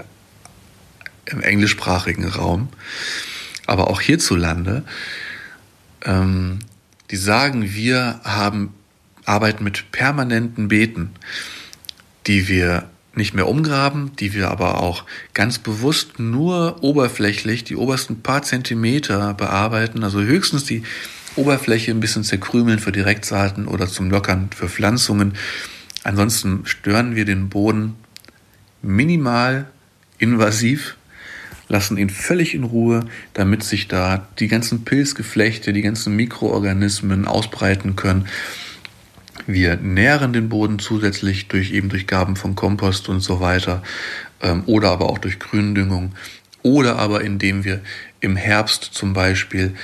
im 1.25 1.41
englischsprachigen 1.41 2.27
Raum, 2.27 2.69
aber 3.65 3.89
auch 3.89 4.01
hierzulande, 4.01 4.84
ähm, 6.03 6.60
die 7.12 7.17
sagen, 7.17 7.73
wir 7.73 8.21
haben, 8.23 8.73
arbeiten 9.25 9.63
mit 9.63 9.91
permanenten 9.91 10.67
Beeten, 10.67 11.12
die 12.27 12.47
wir 12.47 12.89
nicht 13.19 13.36
mehr 13.36 13.47
umgraben, 13.47 14.12
die 14.17 14.34
wir 14.34 14.49
aber 14.49 14.82
auch 14.82 15.03
ganz 15.36 15.60
bewusst 15.60 16.17
nur 16.17 16.84
oberflächlich 16.84 17.63
die 17.63 17.75
obersten 17.75 18.21
paar 18.21 18.41
Zentimeter 18.41 19.36
bearbeiten, 19.36 20.03
also 20.03 20.19
höchstens 20.21 20.65
die 20.65 20.82
Oberfläche 21.36 21.91
ein 21.91 21.99
bisschen 21.99 22.23
zerkrümeln 22.23 22.79
für 22.79 22.91
Direktsaaten 22.91 23.67
oder 23.67 23.88
zum 23.88 24.10
Lockern 24.10 24.49
für 24.55 24.67
Pflanzungen. 24.67 25.34
Ansonsten 26.03 26.62
stören 26.65 27.15
wir 27.15 27.25
den 27.25 27.49
Boden 27.49 27.95
minimal 28.82 29.67
invasiv 30.17 30.95
lassen 31.69 31.97
ihn 31.97 32.10
völlig 32.10 32.53
in 32.53 32.63
Ruhe, 32.63 33.05
damit 33.34 33.63
sich 33.63 33.88
da 33.88 34.27
die 34.39 34.47
ganzen 34.47 34.84
Pilzgeflechte, 34.84 35.71
die 35.71 35.84
ganzen 35.84 36.15
Mikroorganismen 36.15 37.25
ausbreiten 37.25 37.95
können. 37.95 38.25
Wir 39.47 39.78
nähren 39.78 40.34
den 40.34 40.49
Boden 40.49 40.80
zusätzlich 40.80 41.47
durch 41.47 41.71
eben 41.71 41.89
durch 41.89 42.08
Gaben 42.08 42.36
von 42.36 42.56
Kompost 42.56 43.10
und 43.10 43.21
so 43.21 43.39
weiter 43.39 43.84
ähm, 44.41 44.63
oder 44.65 44.91
aber 44.91 45.10
auch 45.10 45.17
durch 45.17 45.39
Gründüngung 45.39 46.13
oder 46.62 46.97
aber 46.97 47.21
indem 47.21 47.63
wir 47.63 47.82
im 48.19 48.36
Herbst 48.36 48.84
zum 48.84 49.13
Beispiel 49.13 49.75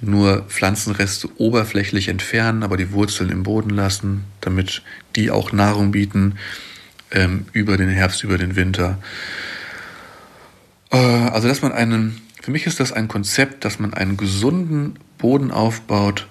nur 0.00 0.42
Pflanzenreste 0.48 1.28
oberflächlich 1.38 2.08
entfernen, 2.08 2.62
aber 2.62 2.76
die 2.76 2.92
Wurzeln 2.92 3.30
im 3.30 3.42
Boden 3.42 3.70
lassen, 3.70 4.24
damit 4.40 4.82
die 5.16 5.30
auch 5.30 5.52
Nahrung 5.52 5.90
bieten 5.90 6.36
ähm, 7.10 7.46
über 7.52 7.76
den 7.76 7.88
Herbst, 7.88 8.22
über 8.22 8.38
den 8.38 8.56
Winter. 8.56 8.98
Äh, 10.90 10.96
also 10.96 11.48
dass 11.48 11.62
man 11.62 11.72
einen, 11.72 12.20
für 12.40 12.50
mich 12.50 12.66
ist 12.66 12.80
das 12.80 12.92
ein 12.92 13.08
Konzept, 13.08 13.64
dass 13.64 13.78
man 13.78 13.94
einen 13.94 14.16
gesunden 14.16 14.98
Boden 15.18 15.50
aufbaut, 15.50 16.28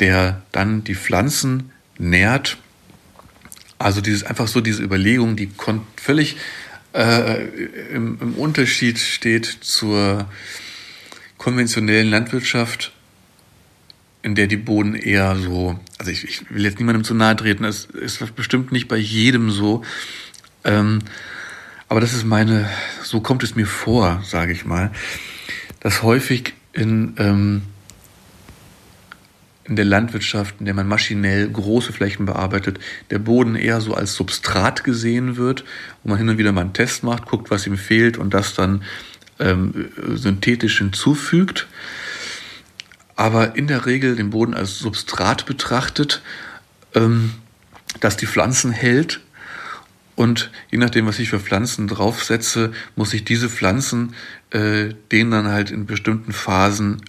der 0.00 0.42
dann 0.52 0.84
die 0.84 0.94
Pflanzen 0.94 1.70
nährt. 1.98 2.56
Also 3.78 4.00
dieses 4.00 4.24
einfach 4.24 4.48
so 4.48 4.60
diese 4.60 4.82
Überlegung, 4.82 5.36
die 5.36 5.50
völlig 5.96 6.36
äh, 6.94 7.44
im, 7.92 8.18
im 8.20 8.34
Unterschied 8.34 8.98
steht 8.98 9.46
zur 9.46 10.28
konventionellen 11.36 12.10
Landwirtschaft, 12.10 12.92
in 14.22 14.34
der 14.34 14.48
die 14.48 14.56
Boden 14.56 14.94
eher 14.94 15.36
so, 15.36 15.78
also 15.98 16.10
ich, 16.10 16.24
ich 16.24 16.50
will 16.50 16.64
jetzt 16.64 16.78
niemandem 16.78 17.04
zu 17.04 17.14
nahe 17.14 17.36
treten, 17.36 17.64
es 17.64 17.84
ist 17.84 18.34
bestimmt 18.34 18.72
nicht 18.72 18.88
bei 18.88 18.96
jedem 18.96 19.50
so, 19.50 19.84
ähm, 20.64 21.00
aber 21.88 22.00
das 22.00 22.12
ist 22.12 22.24
meine, 22.24 22.68
so 23.02 23.20
kommt 23.20 23.42
es 23.44 23.54
mir 23.54 23.66
vor, 23.66 24.22
sage 24.26 24.52
ich 24.52 24.64
mal, 24.64 24.90
dass 25.80 26.02
häufig 26.02 26.54
in, 26.72 27.14
ähm, 27.18 27.62
in 29.68 29.76
der 29.76 29.84
Landwirtschaft, 29.84 30.56
in 30.58 30.64
der 30.64 30.74
man 30.74 30.88
maschinell 30.88 31.48
große 31.48 31.92
Flächen 31.92 32.26
bearbeitet, 32.26 32.78
der 33.10 33.18
Boden 33.18 33.54
eher 33.54 33.80
so 33.80 33.94
als 33.94 34.14
Substrat 34.14 34.82
gesehen 34.84 35.36
wird, 35.36 35.64
wo 36.02 36.10
man 36.10 36.18
hin 36.18 36.28
und 36.28 36.38
wieder 36.38 36.52
mal 36.52 36.62
einen 36.62 36.72
Test 36.72 37.04
macht, 37.04 37.26
guckt, 37.26 37.50
was 37.50 37.66
ihm 37.66 37.76
fehlt 37.76 38.16
und 38.16 38.34
das 38.34 38.54
dann 38.54 38.82
ähm, 39.38 39.90
synthetisch 40.14 40.78
hinzufügt, 40.78 41.68
aber 43.14 43.56
in 43.56 43.66
der 43.66 43.86
Regel 43.86 44.16
den 44.16 44.30
Boden 44.30 44.54
als 44.54 44.78
Substrat 44.78 45.44
betrachtet, 45.46 46.22
ähm, 46.94 47.34
das 48.00 48.16
die 48.16 48.26
Pflanzen 48.26 48.72
hält. 48.72 49.20
Und 50.14 50.50
je 50.70 50.78
nachdem, 50.78 51.06
was 51.06 51.20
ich 51.20 51.30
für 51.30 51.38
Pflanzen 51.38 51.86
draufsetze, 51.86 52.72
muss 52.96 53.14
ich 53.14 53.24
diese 53.24 53.48
Pflanzen 53.48 54.14
äh, 54.50 54.94
denen 55.12 55.30
dann 55.30 55.48
halt 55.48 55.70
in 55.70 55.86
bestimmten 55.86 56.32
Phasen, 56.32 57.02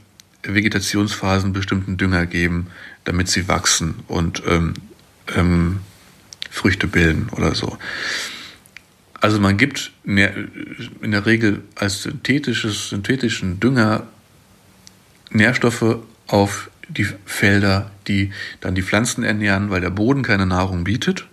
Vegetationsphasen, 0.44 1.54
bestimmten 1.54 1.98
Dünger 1.98 2.26
geben, 2.26 2.68
damit 3.04 3.28
sie 3.28 3.48
wachsen 3.48 3.96
und 4.08 4.42
ähm, 4.48 4.74
ähm, 5.36 5.80
Früchte 6.50 6.88
bilden 6.88 7.30
oder 7.32 7.56
so. 7.56 7.78
Also 9.22 9.40
man 9.40 9.58
gibt 9.58 9.92
in 10.06 11.12
der 11.12 11.26
Regel 11.26 11.62
als 11.76 12.04
synthetisches, 12.04 12.90
synthetischen 12.90 13.60
Dünger 13.60 14.08
Nährstoffe 15.32 15.98
auf 16.28 16.72
die 16.88 17.06
Felder, 17.26 17.92
die 18.08 18.32
dann 18.62 18.76
die 18.76 18.82
Pflanzen 18.82 19.24
ernähren, 19.24 19.70
weil 19.70 19.82
der 19.82 19.90
Boden 19.90 20.24
keine 20.24 20.46
Nahrung 20.46 20.86
bietet. 20.86 21.28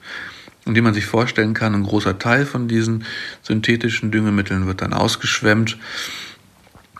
Und 0.64 0.74
wie 0.74 0.80
man 0.80 0.94
sich 0.94 1.06
vorstellen 1.06 1.54
kann, 1.54 1.74
ein 1.74 1.84
großer 1.84 2.18
Teil 2.18 2.44
von 2.44 2.66
diesen 2.66 3.04
synthetischen 3.42 4.10
Düngemitteln 4.10 4.66
wird 4.66 4.82
dann 4.82 4.92
ausgeschwemmt 4.92 5.78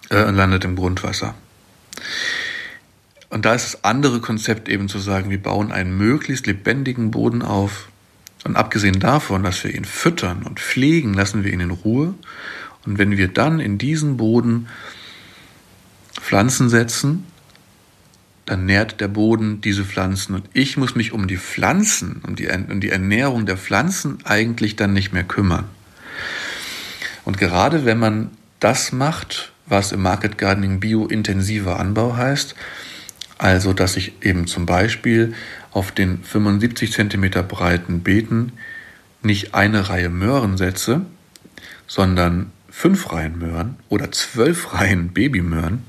äh, 0.08 0.24
und 0.24 0.36
landet 0.36 0.64
im 0.64 0.76
Grundwasser. 0.76 1.34
Und 3.28 3.44
da 3.44 3.54
ist 3.54 3.64
das 3.64 3.84
andere 3.84 4.20
Konzept 4.20 4.68
eben 4.68 4.88
zu 4.88 4.98
sagen, 4.98 5.30
wir 5.30 5.42
bauen 5.42 5.72
einen 5.72 5.96
möglichst 5.96 6.46
lebendigen 6.46 7.10
Boden 7.10 7.42
auf, 7.42 7.88
und 8.46 8.56
abgesehen 8.56 9.00
davon, 9.00 9.42
dass 9.42 9.64
wir 9.64 9.74
ihn 9.74 9.84
füttern 9.84 10.44
und 10.44 10.60
pflegen, 10.60 11.14
lassen 11.14 11.42
wir 11.42 11.52
ihn 11.52 11.58
in 11.58 11.72
Ruhe. 11.72 12.14
Und 12.84 12.96
wenn 12.96 13.16
wir 13.16 13.26
dann 13.26 13.58
in 13.58 13.76
diesen 13.76 14.16
Boden 14.16 14.68
Pflanzen 16.20 16.68
setzen, 16.68 17.24
dann 18.44 18.64
nährt 18.64 19.00
der 19.00 19.08
Boden 19.08 19.60
diese 19.60 19.84
Pflanzen. 19.84 20.36
Und 20.36 20.48
ich 20.52 20.76
muss 20.76 20.94
mich 20.94 21.10
um 21.10 21.26
die 21.26 21.38
Pflanzen, 21.38 22.22
um 22.24 22.36
die, 22.36 22.46
um 22.46 22.80
die 22.80 22.90
Ernährung 22.90 23.46
der 23.46 23.56
Pflanzen 23.56 24.18
eigentlich 24.22 24.76
dann 24.76 24.92
nicht 24.92 25.12
mehr 25.12 25.24
kümmern. 25.24 25.64
Und 27.24 27.38
gerade 27.38 27.84
wenn 27.84 27.98
man 27.98 28.30
das 28.60 28.92
macht, 28.92 29.52
was 29.66 29.92
im 29.92 30.02
Market 30.02 30.38
Gardening 30.38 30.80
biointensiver 30.80 31.78
Anbau 31.78 32.16
heißt, 32.16 32.54
also 33.38 33.72
dass 33.72 33.96
ich 33.96 34.22
eben 34.22 34.46
zum 34.46 34.66
Beispiel 34.66 35.34
auf 35.72 35.92
den 35.92 36.22
75 36.22 36.92
cm 36.92 37.30
breiten 37.46 38.00
Beeten 38.00 38.52
nicht 39.22 39.54
eine 39.54 39.88
Reihe 39.88 40.08
Möhren 40.08 40.56
setze, 40.56 41.02
sondern 41.86 42.52
fünf 42.70 43.12
Reihen 43.12 43.38
Möhren 43.38 43.76
oder 43.88 44.12
zwölf 44.12 44.74
Reihen 44.74 45.08
Babymöhren, 45.08 45.84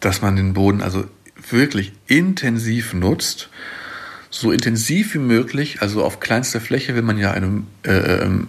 dass 0.00 0.22
man 0.22 0.36
den 0.36 0.54
Boden 0.54 0.82
also 0.82 1.04
wirklich 1.50 1.92
intensiv 2.06 2.94
nutzt, 2.94 3.50
so 4.30 4.52
intensiv 4.52 5.14
wie 5.14 5.18
möglich, 5.18 5.82
also 5.82 6.04
auf 6.04 6.20
kleinster 6.20 6.60
Fläche 6.60 6.94
will 6.94 7.02
man 7.02 7.18
ja 7.18 7.32
eine, 7.32 7.62
äh, 7.84 8.22
ähm, 8.22 8.48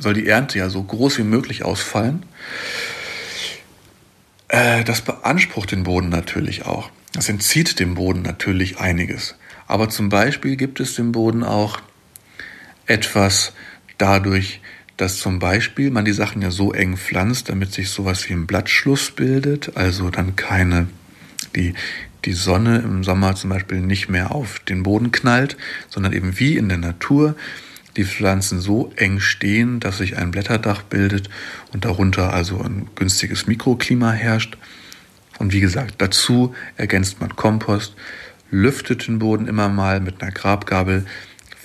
soll 0.00 0.14
die 0.14 0.28
Ernte 0.28 0.58
ja 0.58 0.68
so 0.68 0.82
groß 0.82 1.18
wie 1.18 1.24
möglich 1.24 1.64
ausfallen. 1.64 2.24
Äh, 4.48 4.84
das 4.84 5.02
beansprucht 5.02 5.72
den 5.72 5.84
Boden 5.84 6.08
natürlich 6.08 6.64
auch. 6.64 6.90
Das 7.12 7.28
entzieht 7.28 7.80
dem 7.80 7.94
Boden 7.94 8.22
natürlich 8.22 8.78
einiges. 8.78 9.36
Aber 9.66 9.88
zum 9.88 10.08
Beispiel 10.08 10.56
gibt 10.56 10.80
es 10.80 10.94
dem 10.94 11.12
Boden 11.12 11.44
auch 11.44 11.80
etwas 12.86 13.52
dadurch, 13.98 14.60
dass 14.96 15.18
zum 15.18 15.38
Beispiel 15.38 15.90
man 15.90 16.04
die 16.04 16.12
Sachen 16.12 16.42
ja 16.42 16.50
so 16.50 16.72
eng 16.72 16.96
pflanzt, 16.96 17.48
damit 17.48 17.72
sich 17.72 17.90
sowas 17.90 18.28
wie 18.28 18.32
ein 18.32 18.46
Blattschluss 18.46 19.10
bildet, 19.12 19.76
also 19.76 20.10
dann 20.10 20.34
keine, 20.36 20.88
die, 21.54 21.74
die 22.24 22.32
Sonne 22.32 22.78
im 22.78 23.04
Sommer 23.04 23.36
zum 23.36 23.50
Beispiel 23.50 23.80
nicht 23.80 24.08
mehr 24.08 24.32
auf 24.32 24.58
den 24.60 24.82
Boden 24.82 25.12
knallt, 25.12 25.56
sondern 25.88 26.12
eben 26.12 26.38
wie 26.40 26.56
in 26.56 26.68
der 26.68 26.78
Natur 26.78 27.36
die 27.98 28.04
Pflanzen 28.04 28.60
so 28.60 28.92
eng 28.96 29.20
stehen, 29.20 29.80
dass 29.80 29.98
sich 29.98 30.16
ein 30.16 30.30
Blätterdach 30.30 30.82
bildet 30.82 31.28
und 31.72 31.84
darunter 31.84 32.32
also 32.32 32.60
ein 32.60 32.88
günstiges 32.94 33.46
Mikroklima 33.46 34.12
herrscht. 34.12 34.56
Und 35.38 35.52
wie 35.52 35.60
gesagt, 35.60 35.96
dazu 35.98 36.54
ergänzt 36.76 37.20
man 37.20 37.36
Kompost, 37.36 37.94
lüftet 38.50 39.08
den 39.08 39.18
Boden 39.18 39.48
immer 39.48 39.68
mal 39.68 40.00
mit 40.00 40.22
einer 40.22 40.30
Grabgabel, 40.30 41.06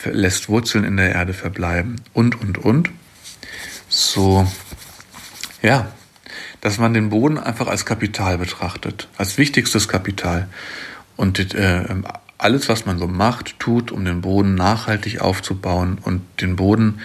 lässt 0.06 0.50
Wurzeln 0.50 0.84
in 0.84 0.98
der 0.98 1.13
Erde 1.13 1.34
verbleiben 1.34 2.02
und, 2.13 2.41
und, 2.41 2.58
und. 2.58 2.89
So, 3.88 4.52
ja, 5.62 5.91
dass 6.62 6.80
man 6.80 6.93
den 6.93 7.10
Boden 7.10 7.38
einfach 7.38 7.67
als 7.67 7.86
Kapital 7.86 8.39
betrachtet, 8.39 9.08
als 9.17 9.38
wichtigstes 9.38 9.88
Kapital. 9.88 10.50
Und 11.15 11.54
äh, 11.54 11.86
alles, 12.43 12.69
was 12.69 12.86
man 12.86 12.99
so 12.99 13.08
macht, 13.08 13.60
tut, 13.60 13.91
um 13.91 14.06
den 14.06 14.21
Boden 14.21 14.56
nachhaltig 14.56 15.21
aufzubauen 15.21 15.97
und 16.01 16.21
den 16.41 16.56
Boden 16.56 16.99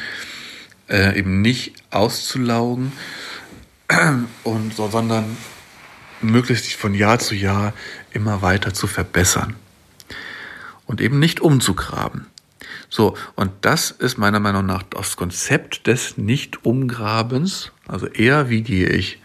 äh, 0.89 1.19
eben 1.19 1.41
nicht 1.43 1.75
auszulaugen, 1.91 2.93
und 4.45 4.75
so, 4.75 4.89
sondern 4.89 5.37
möglichst 6.21 6.73
von 6.75 6.95
Jahr 6.95 7.19
zu 7.19 7.35
Jahr 7.35 7.73
immer 8.13 8.43
weiter 8.43 8.75
zu 8.75 8.87
verbessern 8.87 9.57
und 10.87 11.01
eben 11.01 11.19
nicht 11.19 11.41
umzugraben. 11.41 12.27
So, 12.91 13.17
und 13.35 13.51
das 13.63 13.91
ist 13.91 14.19
meiner 14.19 14.41
Meinung 14.41 14.67
nach 14.67 14.83
das 14.83 15.17
Konzept 15.17 15.87
des 15.87 16.17
Nicht-Umgrabens. 16.17 17.71
Also 17.87 18.07
eher, 18.07 18.49
wie 18.49 18.63
gehe 18.63 18.89
ich 18.89 19.21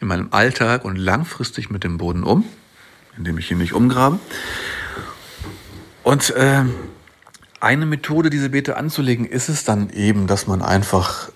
in 0.00 0.08
meinem 0.08 0.28
Alltag 0.32 0.84
und 0.84 0.96
langfristig 0.96 1.70
mit 1.70 1.84
dem 1.84 1.98
Boden 1.98 2.24
um, 2.24 2.44
indem 3.16 3.38
ich 3.38 3.50
ihn 3.50 3.58
nicht 3.58 3.72
umgrabe. 3.72 4.18
Und 6.02 6.30
äh, 6.30 6.64
eine 7.60 7.86
Methode, 7.86 8.30
diese 8.30 8.50
Beete 8.50 8.76
anzulegen, 8.76 9.26
ist 9.26 9.48
es 9.48 9.64
dann 9.64 9.90
eben, 9.90 10.26
dass 10.26 10.46
man 10.46 10.60
einfach 10.60 11.30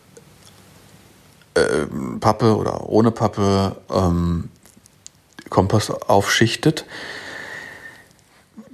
äh, 1.54 1.86
Pappe 2.20 2.56
oder 2.56 2.88
ohne 2.88 3.10
Pappe 3.10 3.76
ähm, 3.90 4.50
Kompost 5.48 6.08
aufschichtet. 6.08 6.84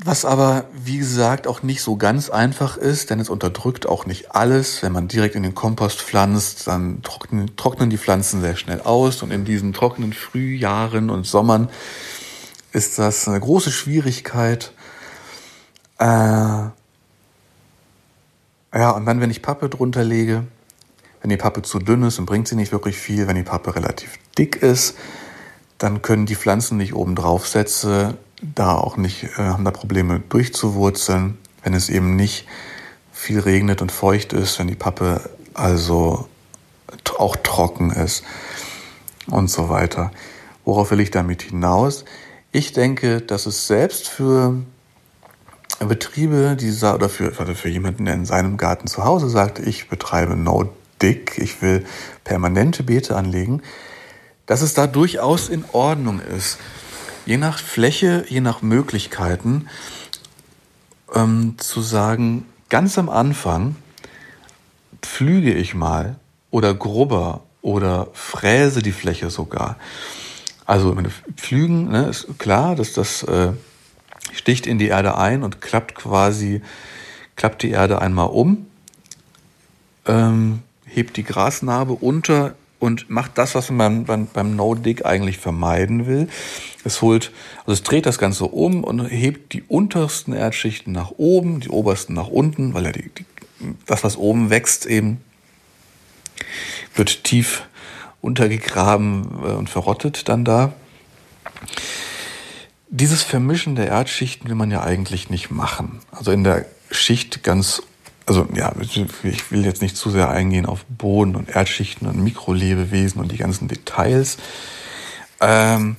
Was 0.07 0.25
aber, 0.27 0.67
wie 0.75 0.99
gesagt, 0.99 1.47
auch 1.47 1.63
nicht 1.63 1.81
so 1.81 1.97
ganz 1.97 2.29
einfach 2.29 2.77
ist, 2.77 3.09
denn 3.09 3.21
es 3.21 3.31
unterdrückt 3.31 3.87
auch 3.87 4.05
nicht 4.05 4.35
alles. 4.35 4.83
Wenn 4.83 4.93
man 4.93 5.09
direkt 5.09 5.35
in 5.35 5.43
den 5.43 5.55
Kompost 5.55 6.03
pflanzt, 6.03 6.67
dann 6.67 7.03
trocknen, 7.03 7.57
trocknen 7.57 7.89
die 7.89 7.97
Pflanzen 7.97 8.43
sehr 8.43 8.57
schnell 8.57 8.83
aus. 8.83 9.23
Und 9.23 9.31
in 9.31 9.47
diesen 9.47 9.73
trockenen 9.73 10.13
Frühjahren 10.13 11.09
und 11.09 11.27
Sommern 11.27 11.71
ist 12.75 12.99
das 12.99 13.29
eine 13.29 13.39
große 13.39 13.71
Schwierigkeit. 13.71 14.73
Äh, 15.99 16.05
ja, 16.05 16.73
und 18.73 19.07
dann, 19.07 19.21
wenn 19.21 19.31
ich 19.31 19.43
Pappe 19.43 19.69
drunter 19.69 20.03
lege, 20.03 20.45
wenn 21.21 21.31
die 21.31 21.37
Pappe 21.37 21.63
zu 21.63 21.79
dünn 21.79 22.03
ist, 22.03 22.19
dann 22.19 22.27
bringt 22.27 22.49
sie 22.49 22.57
nicht 22.57 22.73
wirklich 22.73 22.97
viel. 22.97 23.29
Wenn 23.29 23.37
die 23.37 23.45
Pappe 23.45 23.77
relativ 23.77 24.19
dick 24.37 24.57
ist, 24.57 24.97
dann 25.79 26.03
können 26.03 26.27
die 26.27 26.35
Pflanzen, 26.35 26.79
die 26.79 26.87
ich 26.87 26.95
oben 26.95 27.15
drauf 27.15 27.47
setze, 27.47 28.19
da 28.43 28.75
auch 28.75 28.97
nicht, 28.97 29.25
äh, 29.25 29.43
haben 29.43 29.65
da 29.65 29.71
Probleme 29.71 30.21
durchzuwurzeln, 30.29 31.39
wenn 31.63 31.75
es 31.75 31.89
eben 31.89 32.17
nicht 32.17 32.47
viel 33.13 33.39
regnet 33.39 33.83
und 33.83 33.93
feucht 33.93 34.33
ist, 34.33 34.59
wenn 34.59 34.67
die 34.67 34.75
Pappe 34.75 35.31
also 35.55 36.29
auch 37.19 37.37
trocken 37.37 37.91
ist 37.91 38.25
und 39.29 39.49
so 39.49 39.69
weiter. 39.69 40.11
Worauf 40.65 40.91
will 40.91 41.01
ich 41.01 41.13
damit 41.13 41.43
hinaus? 41.43 42.05
Ich 42.57 42.73
denke, 42.73 43.21
dass 43.21 43.47
es 43.47 43.67
selbst 43.67 44.07
für 44.07 44.55
Betriebe, 45.81 46.55
die 46.55 46.71
oder 46.71 47.09
für, 47.09 47.37
also 47.37 47.53
für 47.53 47.69
jemanden, 47.69 48.05
der 48.05 48.15
in 48.15 48.27
seinem 48.27 48.59
Garten 48.59 48.87
zu 48.87 49.05
Hause 49.05 49.29
sagt, 49.29 49.59
ich 49.59 49.89
betreibe 49.89 50.37
No 50.37 50.73
Dick, 51.03 51.37
ich 51.39 51.61
will 51.63 51.85
permanente 52.23 52.85
Beete 52.85 53.17
anlegen, 53.17 53.61
dass 54.47 54.63
es 54.63 54.73
da 54.73 54.87
durchaus 54.87 55.49
in 55.49 55.65
Ordnung 55.73 56.21
ist, 56.21 56.59
je 57.27 57.39
nach 57.39 57.59
Fläche, 57.59 58.25
je 58.29 58.41
nach 58.41 58.63
Möglichkeiten, 58.63 59.67
ähm, 61.13 61.57
zu 61.59 61.81
sagen, 61.81 62.47
ganz 62.69 62.99
am 62.99 63.09
Anfang 63.09 63.75
pflüge 65.03 65.53
ich 65.53 65.75
mal 65.75 66.21
oder 66.53 66.73
grubber 66.73 67.43
oder 67.63 68.11
fräse 68.13 68.81
die 68.81 68.93
Fläche 68.93 69.29
sogar. 69.29 69.77
Also 70.67 70.97
wenn 70.97 71.11
Pflügen, 71.37 71.89
ne, 71.89 72.07
ist 72.07 72.39
klar, 72.39 72.75
dass 72.75 72.93
das 72.93 73.23
äh, 73.25 73.53
sticht 74.33 74.67
in 74.67 74.79
die 74.79 74.89
Erde 74.89 75.17
ein 75.19 75.43
und 75.43 75.61
klappt 75.61 75.95
quasi, 75.95 76.63
klappt 77.37 77.63
die 77.63 77.71
Erde 77.71 78.01
einmal 78.01 78.29
um, 78.29 78.67
ähm, 80.07 80.63
hebt 80.87 81.17
die 81.17 81.25
Grasnarbe 81.25 81.93
unter 81.93 82.55
und 82.79 83.09
macht 83.09 83.39
das, 83.39 83.55
was 83.55 83.71
man 83.71 84.05
beim, 84.05 84.27
beim 84.27 84.57
No-Dig 84.57 85.07
eigentlich 85.07 85.39
vermeiden 85.39 86.07
will. 86.07 86.29
Es 86.85 87.01
holt, 87.01 87.33
also 87.61 87.73
es 87.73 87.83
dreht 87.83 88.05
das 88.05 88.19
Ganze 88.19 88.45
um 88.45 88.85
und 88.85 89.07
hebt 89.07 89.53
die 89.55 89.63
untersten 89.63 90.35
Erdschichten 90.35 90.93
nach 90.93 91.13
oben, 91.17 91.61
die 91.61 91.71
obersten 91.71 92.15
nach 92.15 92.29
unten, 92.29 92.75
weil 92.75 92.85
ja 92.85 92.93
die, 92.93 93.09
die, 93.09 93.25
das, 93.87 94.05
was 94.05 94.17
oben 94.17 94.51
wächst, 94.51 94.85
eben 94.85 95.23
wird 96.95 97.25
tief 97.25 97.63
untergegraben 98.25 99.29
äh, 99.45 99.53
und 99.53 99.71
verrottet 99.71 100.29
dann 100.29 100.45
da. 100.45 100.73
Dieses 102.89 103.23
Vermischen 103.23 103.77
der 103.77 103.89
Erdschichten 103.89 104.49
will 104.49 104.55
man 104.55 104.71
ja 104.71 104.83
eigentlich 104.83 105.31
nicht 105.31 105.51
machen. 105.51 106.01
Also 106.11 106.31
in 106.31 106.45
der 106.45 106.65
Schicht 106.91 107.43
ganz, 107.43 107.83
also 108.27 108.47
ja, 108.55 108.73
ich 108.81 109.51
will 109.51 109.65
jetzt 109.65 109.83
nicht 109.83 109.97
zu 109.97 110.11
sehr 110.11 110.31
eingehen 110.31 110.67
auf 110.67 110.85
Boden 110.87 111.35
und 111.35 111.49
Erdschichten 111.49 112.07
und 112.07 112.23
Mikrolebewesen 112.23 113.21
und 113.21 113.33
die 113.33 113.37
ganzen 113.37 113.69
Details. 113.69 114.39
Ähm, 115.41 115.97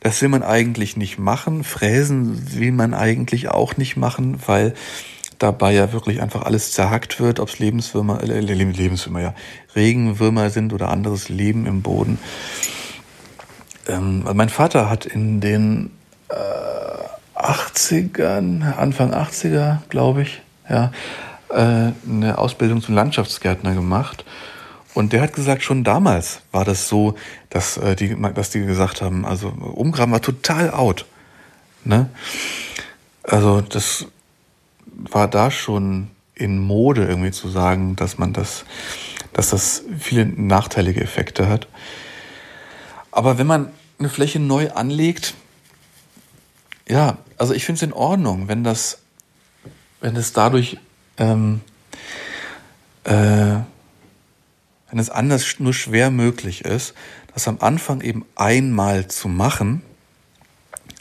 das 0.00 0.22
will 0.22 0.28
man 0.28 0.44
eigentlich 0.44 0.96
nicht 0.96 1.18
machen. 1.18 1.64
Fräsen 1.64 2.54
will 2.54 2.70
man 2.70 2.94
eigentlich 2.94 3.48
auch 3.48 3.76
nicht 3.76 3.96
machen, 3.96 4.38
weil 4.46 4.74
dabei 5.38 5.72
ja 5.72 5.92
wirklich 5.92 6.22
einfach 6.22 6.42
alles 6.42 6.72
zerhackt 6.72 7.20
wird, 7.20 7.40
ob 7.40 7.48
es 7.48 7.58
Lebenswürmer, 7.58 8.22
äh, 8.22 8.40
Lebenswürmer, 8.40 9.20
ja, 9.20 9.34
Regenwürmer 9.74 10.50
sind 10.50 10.72
oder 10.72 10.90
anderes 10.90 11.28
Leben 11.28 11.66
im 11.66 11.82
Boden. 11.82 12.18
Ähm, 13.88 14.24
mein 14.34 14.48
Vater 14.48 14.90
hat 14.90 15.06
in 15.06 15.40
den 15.40 15.90
äh, 16.28 16.34
80ern, 17.38 18.76
Anfang 18.76 19.12
80er, 19.12 19.78
glaube 19.88 20.22
ich, 20.22 20.42
ja, 20.68 20.90
äh, 21.50 21.92
eine 22.08 22.38
Ausbildung 22.38 22.82
zum 22.82 22.94
Landschaftsgärtner 22.94 23.74
gemacht. 23.74 24.24
Und 24.94 25.12
der 25.12 25.20
hat 25.20 25.34
gesagt, 25.34 25.62
schon 25.62 25.84
damals 25.84 26.40
war 26.52 26.64
das 26.64 26.88
so, 26.88 27.14
dass, 27.50 27.76
äh, 27.76 27.94
die, 27.94 28.16
dass 28.34 28.50
die 28.50 28.64
gesagt 28.64 29.02
haben, 29.02 29.26
also 29.26 29.48
Umgraben 29.48 30.12
war 30.12 30.22
total 30.22 30.70
out. 30.70 31.04
Ne? 31.84 32.08
Also 33.22 33.60
das 33.60 34.06
war 34.96 35.28
da 35.28 35.50
schon 35.50 36.08
in 36.34 36.58
Mode 36.58 37.06
irgendwie 37.06 37.30
zu 37.30 37.48
sagen, 37.48 37.96
dass 37.96 38.18
man 38.18 38.32
das, 38.32 38.64
dass 39.32 39.50
das 39.50 39.82
viele 39.98 40.26
nachteilige 40.26 41.00
Effekte 41.00 41.48
hat. 41.48 41.68
Aber 43.10 43.38
wenn 43.38 43.46
man 43.46 43.70
eine 43.98 44.08
Fläche 44.08 44.38
neu 44.38 44.70
anlegt, 44.70 45.34
ja, 46.88 47.18
also 47.38 47.54
ich 47.54 47.64
finde 47.64 47.78
es 47.78 47.82
in 47.82 47.92
Ordnung, 47.92 48.48
wenn 48.48 48.62
das, 48.62 48.98
wenn 50.00 50.16
es 50.16 50.32
dadurch, 50.32 50.78
ähm, 51.16 51.62
äh, 53.04 53.56
wenn 54.90 54.98
es 54.98 55.10
anders 55.10 55.58
nur 55.58 55.74
schwer 55.74 56.10
möglich 56.10 56.64
ist, 56.64 56.94
das 57.34 57.48
am 57.48 57.58
Anfang 57.60 58.02
eben 58.02 58.24
einmal 58.36 59.08
zu 59.08 59.28
machen, 59.28 59.82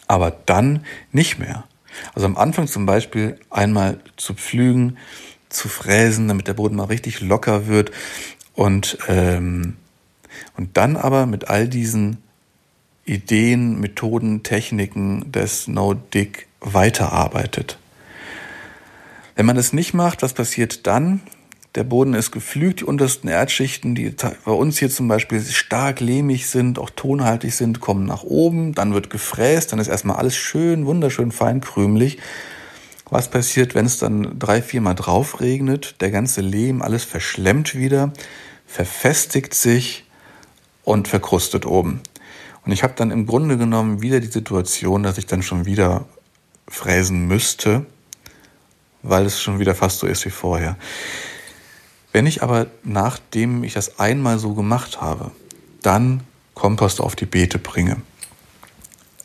aber 0.08 0.32
dann 0.32 0.86
nicht 1.12 1.40
mehr. 1.40 1.66
Also 2.14 2.28
am 2.28 2.38
Anfang 2.38 2.68
zum 2.68 2.86
Beispiel 2.86 3.40
einmal 3.50 4.00
zu 4.18 4.34
pflügen, 4.34 4.98
zu 5.50 5.70
fräsen, 5.70 6.28
damit 6.28 6.48
der 6.48 6.54
Boden 6.54 6.76
mal 6.76 6.86
richtig 6.86 7.22
locker 7.22 7.68
wird 7.68 7.92
und, 8.54 8.98
ähm, 9.08 9.78
und 10.58 10.78
dann 10.78 10.98
aber 10.98 11.26
mit 11.26 11.48
all 11.50 11.68
diesen 11.68 12.18
Ideen, 13.06 13.80
Methoden, 13.80 14.44
Techniken 14.44 15.32
des 15.32 15.68
No-Dig 15.68 16.48
weiterarbeitet. 16.60 17.78
Wenn 19.36 19.46
man 19.46 19.56
das 19.56 19.74
nicht 19.74 19.94
macht, 19.94 20.24
was 20.24 20.34
passiert 20.34 20.88
dann? 20.88 21.22
Der 21.76 21.84
Boden 21.84 22.14
ist 22.14 22.32
geflügt, 22.32 22.80
die 22.80 22.86
untersten 22.86 23.28
Erdschichten, 23.28 23.96
die 23.96 24.16
bei 24.46 24.52
uns 24.52 24.80
hier 24.80 24.90
zum 24.90 25.10
Beispiel 25.10 25.42
stark 25.42 26.00
lehmig 26.00 26.48
sind, 26.48 26.80
auch 26.80 26.90
tonhaltig 26.90 27.54
sind, 27.54 27.82
kommen 27.82 28.06
nach 28.06 28.24
oben, 28.24 28.74
dann 28.74 28.94
wird 28.94 29.10
gefräst, 29.10 29.74
dann 29.74 29.80
ist 29.80 29.90
erstmal 29.90 30.16
alles 30.16 30.38
schön, 30.38 30.86
wunderschön 30.86 31.34
fein 31.34 31.60
krümelig. 31.60 32.18
Was 33.10 33.30
passiert, 33.30 33.76
wenn 33.76 33.86
es 33.86 33.98
dann 34.00 34.40
drei, 34.40 34.62
viermal 34.62 34.96
drauf 34.96 35.42
regnet? 35.42 36.00
Der 36.00 36.12
ganze 36.12 36.40
Lehm, 36.40 36.82
alles 36.82 37.04
verschlemmt 37.04 37.76
wieder, 37.76 38.14
verfestigt 38.66 39.54
sich 39.54 40.06
und 40.86 41.10
verkrustet 41.10 41.66
oben. 41.66 42.00
Und 42.66 42.72
ich 42.72 42.84
habe 42.84 42.94
dann 42.96 43.12
im 43.12 43.26
Grunde 43.26 43.58
genommen 43.58 44.02
wieder 44.02 44.22
die 44.22 44.28
Situation, 44.28 45.04
dass 45.04 45.18
ich 45.18 45.26
dann 45.26 45.44
schon 45.44 45.66
wieder 45.66 46.06
fräsen 46.70 47.28
müsste, 47.28 47.86
weil 49.04 49.26
es 49.26 49.42
schon 49.42 49.60
wieder 49.60 49.76
fast 49.76 50.00
so 50.00 50.08
ist 50.08 50.26
wie 50.26 50.32
vorher. 50.32 50.78
Wenn 52.16 52.28
ich 52.28 52.42
aber, 52.42 52.68
nachdem 52.86 53.66
ich 53.66 53.74
das 53.74 54.00
einmal 54.00 54.40
so 54.40 54.54
gemacht 54.54 55.02
habe, 55.02 55.32
dann 55.82 56.22
Kompost 56.54 57.02
auf 57.02 57.14
die 57.14 57.26
Beete 57.26 57.60
bringe, 57.60 57.98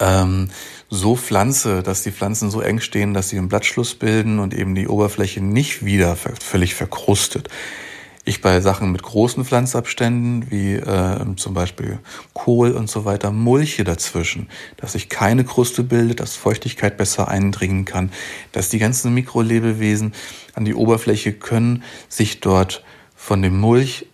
ähm, 0.01 0.51
so 0.89 1.15
pflanze, 1.15 1.85
dass 1.85 2.03
die 2.03 2.11
Pflanzen 2.11 2.51
so 2.51 2.61
eng 2.61 2.81
stehen, 2.81 3.15
dass 3.15 3.29
sie 3.29 3.39
einen 3.39 3.49
Blattschluss 3.49 3.95
bilden 3.95 4.41
und 4.41 4.55
eben 4.55 4.75
die 4.75 4.89
Oberfläche 4.89 5.41
nicht 5.41 5.85
wieder 5.85 6.17
völlig 6.17 6.75
verkrustet, 6.75 7.49
ich 8.25 8.43
bei 8.43 8.61
Sachen 8.61 8.93
mit 8.93 9.03
großen 9.03 9.45
Pflanzabständen, 9.45 10.51
wie 10.51 10.75
äh, 10.75 11.37
zum 11.37 11.55
Beispiel 11.55 11.99
Kohl 12.35 12.73
und 12.73 12.89
so 12.91 13.05
weiter, 13.05 13.31
mulche 13.31 13.83
dazwischen, 13.83 14.49
dass 14.77 14.93
sich 14.93 15.09
keine 15.09 15.45
Kruste 15.45 15.83
bildet, 15.83 16.21
dass 16.21 16.37
Feuchtigkeit 16.37 16.97
besser 16.97 17.29
eindringen 17.29 17.87
kann, 17.87 18.13
dass 18.53 18.69
die 18.69 18.79
ganzen 18.79 19.15
Mikrolebewesen 19.15 20.13
an 20.55 20.65
die 20.65 20.75
Oberfläche 20.75 21.33
können, 21.33 21.83
sich 22.09 22.41
dort 22.41 22.85
von 23.17 23.43
dem 23.43 23.59
Mulch 23.59 24.07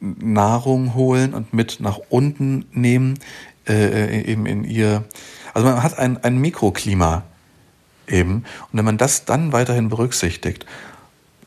Nahrung 0.00 0.94
holen 0.94 1.34
und 1.34 1.52
mit 1.52 1.78
nach 1.80 1.98
unten 2.08 2.66
nehmen, 2.72 3.18
äh, 3.68 4.22
eben 4.22 4.46
in 4.46 4.64
ihr, 4.64 5.04
also 5.52 5.68
man 5.68 5.82
hat 5.82 5.98
ein, 5.98 6.22
ein 6.24 6.38
Mikroklima 6.38 7.24
eben. 8.08 8.44
Und 8.72 8.78
wenn 8.78 8.84
man 8.84 8.98
das 8.98 9.24
dann 9.24 9.52
weiterhin 9.52 9.88
berücksichtigt, 9.88 10.66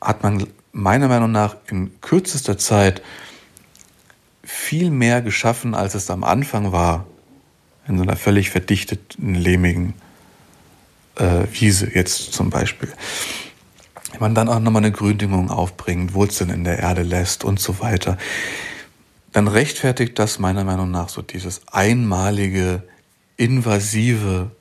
hat 0.01 0.23
man 0.23 0.45
meiner 0.73 1.07
Meinung 1.07 1.31
nach 1.31 1.55
in 1.69 2.01
kürzester 2.01 2.57
Zeit 2.57 3.01
viel 4.43 4.89
mehr 4.89 5.21
geschaffen, 5.21 5.73
als 5.73 5.95
es 5.95 6.09
am 6.09 6.25
Anfang 6.25 6.73
war, 6.73 7.05
in 7.87 7.97
so 7.97 8.03
einer 8.03 8.17
völlig 8.17 8.49
verdichteten, 8.49 9.35
lehmigen 9.35 9.93
äh, 11.15 11.45
Wiese 11.51 11.93
jetzt 11.93 12.33
zum 12.33 12.49
Beispiel. 12.49 12.91
Wenn 14.11 14.19
man 14.19 14.35
dann 14.35 14.49
auch 14.49 14.59
nochmal 14.59 14.83
eine 14.83 14.91
Gründüngung 14.91 15.49
aufbringt, 15.49 16.13
Wurzeln 16.13 16.49
in 16.49 16.63
der 16.63 16.79
Erde 16.79 17.03
lässt 17.03 17.43
und 17.43 17.59
so 17.59 17.79
weiter, 17.79 18.17
dann 19.31 19.47
rechtfertigt 19.47 20.17
das 20.19 20.39
meiner 20.39 20.63
Meinung 20.63 20.91
nach 20.91 21.09
so 21.09 21.21
dieses 21.21 21.61
einmalige, 21.71 22.83
invasive 23.37 24.51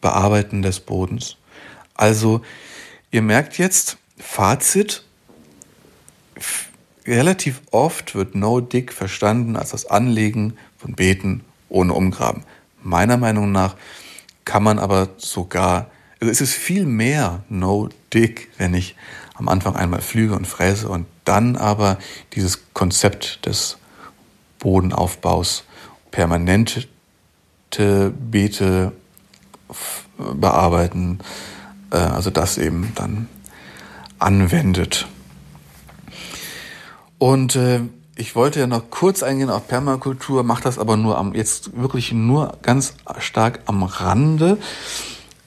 Bearbeiten 0.00 0.62
des 0.62 0.80
Bodens. 0.80 1.36
Also, 1.94 2.42
ihr 3.10 3.22
merkt 3.22 3.58
jetzt, 3.58 3.98
Fazit, 4.18 5.04
relativ 7.06 7.62
oft 7.70 8.14
wird 8.14 8.34
No-Dig 8.34 8.92
verstanden 8.92 9.56
als 9.56 9.70
das 9.70 9.86
Anlegen 9.86 10.54
von 10.76 10.94
Beeten 10.94 11.42
ohne 11.68 11.94
Umgraben. 11.94 12.44
Meiner 12.82 13.16
Meinung 13.16 13.52
nach 13.52 13.76
kann 14.44 14.62
man 14.62 14.78
aber 14.78 15.10
sogar, 15.16 15.90
also 16.20 16.30
es 16.30 16.40
ist 16.40 16.54
viel 16.54 16.86
mehr 16.86 17.42
No-Dig, 17.48 18.48
wenn 18.58 18.74
ich 18.74 18.96
am 19.34 19.48
Anfang 19.48 19.76
einmal 19.76 20.02
flüge 20.02 20.34
und 20.34 20.46
fräse 20.46 20.88
und 20.88 21.06
dann 21.24 21.56
aber 21.56 21.98
dieses 22.34 22.72
Konzept 22.74 23.46
des 23.46 23.78
Bodenaufbaus, 24.58 25.64
permanente 26.10 26.86
Beete 27.70 28.92
bearbeiten, 30.18 31.20
äh, 31.90 31.96
also 31.96 32.30
das 32.30 32.58
eben 32.58 32.92
dann 32.94 33.28
anwendet. 34.18 35.08
Und 37.20 37.54
äh, 37.54 37.80
ich 38.16 38.34
wollte 38.34 38.60
ja 38.60 38.66
noch 38.66 38.88
kurz 38.88 39.22
eingehen 39.22 39.50
auf 39.50 39.68
Permakultur, 39.68 40.42
mache 40.42 40.62
das 40.62 40.78
aber 40.78 40.96
nur 40.96 41.18
am 41.18 41.34
jetzt 41.34 41.76
wirklich 41.78 42.12
nur 42.12 42.56
ganz 42.62 42.94
stark 43.18 43.60
am 43.66 43.82
Rande. 43.82 44.56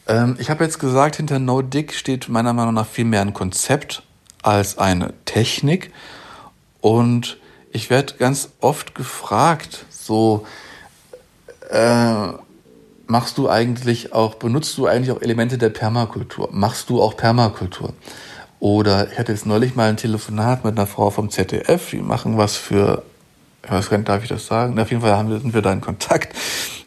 Ähm, 0.08 0.36
ich 0.38 0.52
habe 0.52 0.64
jetzt 0.64 0.78
gesagt, 0.78 1.16
hinter 1.16 1.40
No 1.40 1.64
Dick 1.64 1.94
steht 1.94 2.30
meiner 2.30 2.54
Meinung 2.54 2.76
nach 2.76 2.86
viel 2.86 3.06
mehr 3.06 3.22
ein 3.22 3.34
Konzept 3.34 4.04
als 4.44 4.78
eine 4.78 5.16
Technik. 5.26 5.92
Und 6.80 7.40
ich 7.72 7.90
werde 7.90 8.14
ganz 8.20 8.50
oft 8.62 8.94
gefragt, 8.94 9.88
so 9.90 10.46
äh, 11.72 12.28
machst 13.08 13.40
du 13.40 13.50
eigentlich 13.50 14.14
auch, 14.14 14.36
benutzt 14.36 14.78
du 14.78 14.86
eigentlich 14.86 15.10
auch 15.10 15.24
Elemente 15.24 15.58
der 15.58 15.70
Permakultur? 15.70 16.50
Machst 16.52 16.92
du 16.92 17.02
auch 17.02 17.18
Permakultur? 17.18 17.94
Oder 18.64 19.12
ich 19.12 19.20
hatte 19.20 19.34
jetzt 19.34 19.46
neulich 19.46 19.76
mal 19.76 19.90
ein 19.90 19.98
Telefonat 19.98 20.64
mit 20.64 20.78
einer 20.78 20.88
Frau 20.88 21.10
vom 21.10 21.30
ZDF, 21.30 21.90
die 21.90 21.98
machen 21.98 22.38
was 22.38 22.56
für, 22.56 23.04
ich 23.62 23.70
weiß 23.70 23.92
nicht, 23.92 24.08
darf 24.08 24.24
ich 24.24 24.30
das 24.30 24.46
sagen? 24.46 24.80
Auf 24.80 24.90
jeden 24.90 25.02
Fall 25.02 25.18
haben 25.18 25.30
wir, 25.30 25.38
sind 25.42 25.54
wir 25.54 25.62
da 25.62 25.74
in 25.74 25.82
Kontakt. 25.82 26.34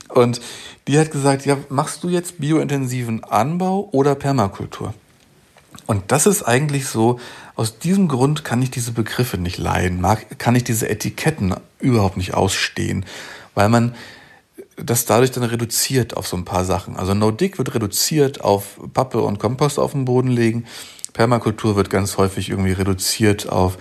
Und 0.09 0.41
die 0.89 0.99
hat 0.99 1.11
gesagt, 1.11 1.45
ja, 1.45 1.59
machst 1.69 2.03
du 2.03 2.09
jetzt 2.09 2.41
biointensiven 2.41 3.25
Anbau 3.25 3.91
oder 3.93 4.15
Permakultur? 4.15 4.95
Und 5.85 6.05
das 6.13 6.25
ist 6.25 6.45
eigentlich 6.45 6.87
so, 6.87 7.21
aus 7.57 7.79
diesem 7.79 8.09
Grund 8.09 8.43
kann 8.43 8.63
ich 8.63 8.71
diese 8.71 8.93
Begriffe 8.93 9.37
nicht 9.37 9.59
leiden, 9.59 10.01
mag, 10.01 10.39
kann 10.39 10.55
ich 10.55 10.65
diese 10.65 10.89
Etiketten 10.89 11.57
überhaupt 11.79 12.17
nicht 12.17 12.33
ausstehen, 12.33 13.05
weil 13.55 13.69
man 13.69 13.95
das 14.77 15.05
dadurch 15.05 15.31
dann 15.31 15.45
reduziert 15.45 16.17
auf 16.17 16.27
so 16.27 16.39
ein 16.39 16.47
paar 16.47 16.65
Sachen. 16.65 16.97
Also 16.97 17.13
No-Dick 17.13 17.59
wird 17.59 17.75
reduziert 17.75 18.41
auf 18.41 18.81
Pappe 18.95 19.21
und 19.21 19.39
Kompost 19.39 19.79
auf 19.79 19.93
den 19.93 20.07
Boden 20.07 20.29
legen. 20.29 20.65
Permakultur 21.17 21.77
wird 21.77 21.89
ganz 21.89 22.19
häufig 22.19 22.51
irgendwie 22.51 22.73
reduziert 22.73 23.49
auf 23.49 23.79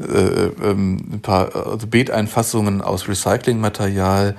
äh, 0.00 0.04
ähm, 0.10 0.96
ein 1.12 1.20
paar 1.22 1.54
also 1.54 1.86
Beeteinfassungen 1.86 2.82
aus 2.82 3.06
Recyclingmaterial 3.06 4.36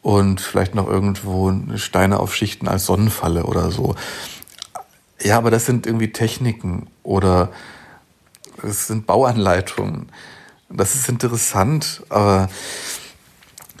und 0.00 0.40
vielleicht 0.40 0.76
noch 0.76 0.86
irgendwo 0.86 1.52
Steine 1.74 2.20
auf 2.20 2.32
Schichten 2.32 2.68
als 2.68 2.86
Sonnenfalle 2.86 3.42
oder 3.42 3.72
so. 3.72 3.96
Ja, 5.20 5.36
aber 5.36 5.50
das 5.50 5.66
sind 5.66 5.84
irgendwie 5.88 6.12
Techniken 6.12 6.86
oder 7.02 7.50
es 8.62 8.86
sind 8.86 9.06
Bauanleitungen. 9.08 10.10
Das 10.70 10.94
ist 10.94 11.08
interessant, 11.08 12.04
aber 12.08 12.48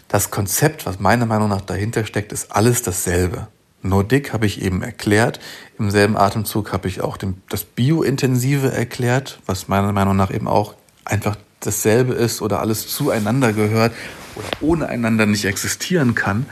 das 0.08 0.32
Konzept, 0.32 0.84
was 0.84 0.98
meiner 0.98 1.26
Meinung 1.26 1.48
nach 1.48 1.60
dahinter 1.60 2.04
steckt, 2.04 2.32
ist 2.32 2.50
alles 2.50 2.82
dasselbe. 2.82 3.46
Nordic 3.84 4.32
habe 4.32 4.46
ich 4.46 4.62
eben 4.62 4.82
erklärt. 4.82 5.40
Im 5.78 5.90
selben 5.90 6.16
Atemzug 6.16 6.72
habe 6.72 6.88
ich 6.88 7.00
auch 7.00 7.16
dem, 7.16 7.36
das 7.48 7.64
Biointensive 7.64 8.72
erklärt, 8.72 9.40
was 9.46 9.68
meiner 9.68 9.92
Meinung 9.92 10.16
nach 10.16 10.32
eben 10.32 10.48
auch 10.48 10.74
einfach 11.04 11.36
dasselbe 11.60 12.14
ist 12.14 12.42
oder 12.42 12.60
alles 12.60 12.88
zueinander 12.88 13.52
gehört 13.52 13.92
oder 14.36 14.48
ohne 14.60 14.88
einander 14.88 15.26
nicht 15.26 15.44
existieren 15.44 16.14
kann. 16.14 16.46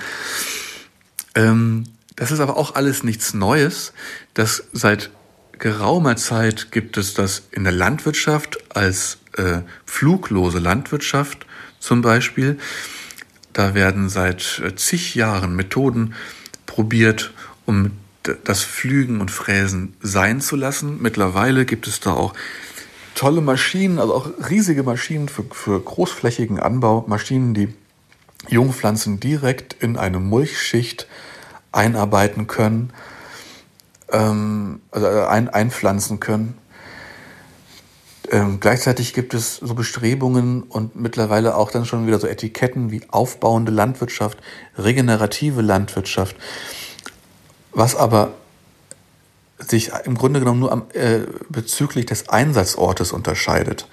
Ähm, 1.35 1.85
das 2.17 2.31
ist 2.31 2.41
aber 2.41 2.57
auch 2.57 2.75
alles 2.75 3.03
nichts 3.03 3.35
Neues. 3.35 3.93
Das 4.35 4.65
seit 4.73 5.11
geraumer 5.59 6.17
Zeit 6.17 6.71
gibt 6.71 6.97
es 6.97 7.15
das 7.15 7.45
in 7.51 7.65
der 7.65 7.73
Landwirtschaft 7.73 8.59
als 8.77 9.19
äh, 9.37 9.61
fluglose 9.87 10.59
Landwirtschaft 10.59 11.47
zum 11.79 12.03
Beispiel. 12.03 12.59
Da 13.53 13.75
werden 13.75 14.09
seit 14.09 14.61
äh, 14.65 14.75
zig 14.75 15.15
Jahren 15.15 15.57
Methoden 15.57 16.15
probiert, 16.73 17.35
um 17.67 17.91
das 18.45 18.65
Pflügen 18.65 19.21
und 19.21 19.31
Fräsen 19.31 19.95
sein 20.01 20.41
zu 20.41 20.57
lassen. 20.57 21.03
Mittlerweile 21.03 21.67
gibt 21.67 21.87
es 21.87 22.01
da 22.01 22.15
auch 22.15 22.33
tolle 23.15 23.43
Maschinen, 23.43 23.99
also 23.99 24.15
auch 24.15 24.31
riesige 24.49 24.83
Maschinen 24.83 25.29
für, 25.29 25.45
für 25.51 25.79
großflächigen 25.79 26.59
Anbau, 26.59 27.05
Maschinen, 27.07 27.53
die 27.53 27.75
Jungpflanzen 28.49 29.21
direkt 29.21 29.75
in 29.83 29.99
eine 29.99 30.19
Mulchschicht 30.19 31.07
einarbeiten 31.73 32.47
können, 32.47 32.91
ähm, 34.11 34.81
also 34.91 35.07
äh, 35.07 35.27
ein, 35.27 35.51
einpflanzen 35.51 36.21
können. 36.21 36.57
Ähm, 38.33 38.61
gleichzeitig 38.61 39.13
gibt 39.13 39.35
es 39.35 39.57
so 39.57 39.75
Bestrebungen 39.75 40.63
und 40.63 40.97
mittlerweile 40.97 41.55
auch 41.55 41.71
dann 41.71 41.85
schon 41.85 42.07
wieder 42.07 42.19
so 42.19 42.27
Etiketten 42.27 42.91
wie 42.91 43.03
aufbauende 43.11 43.71
Landwirtschaft, 43.71 44.39
regenerative 44.79 45.61
Landwirtschaft, 45.61 46.35
was 47.73 47.95
aber 47.95 48.33
sich 49.59 49.93
im 50.07 50.17
Grunde 50.17 50.41
genommen 50.41 50.61
nur 50.61 50.73
am, 50.73 50.85
äh, 50.95 51.21
bezüglich 51.51 52.07
des 52.07 52.31
Einsatzortes 52.31 53.13
unterscheidet. 53.13 53.87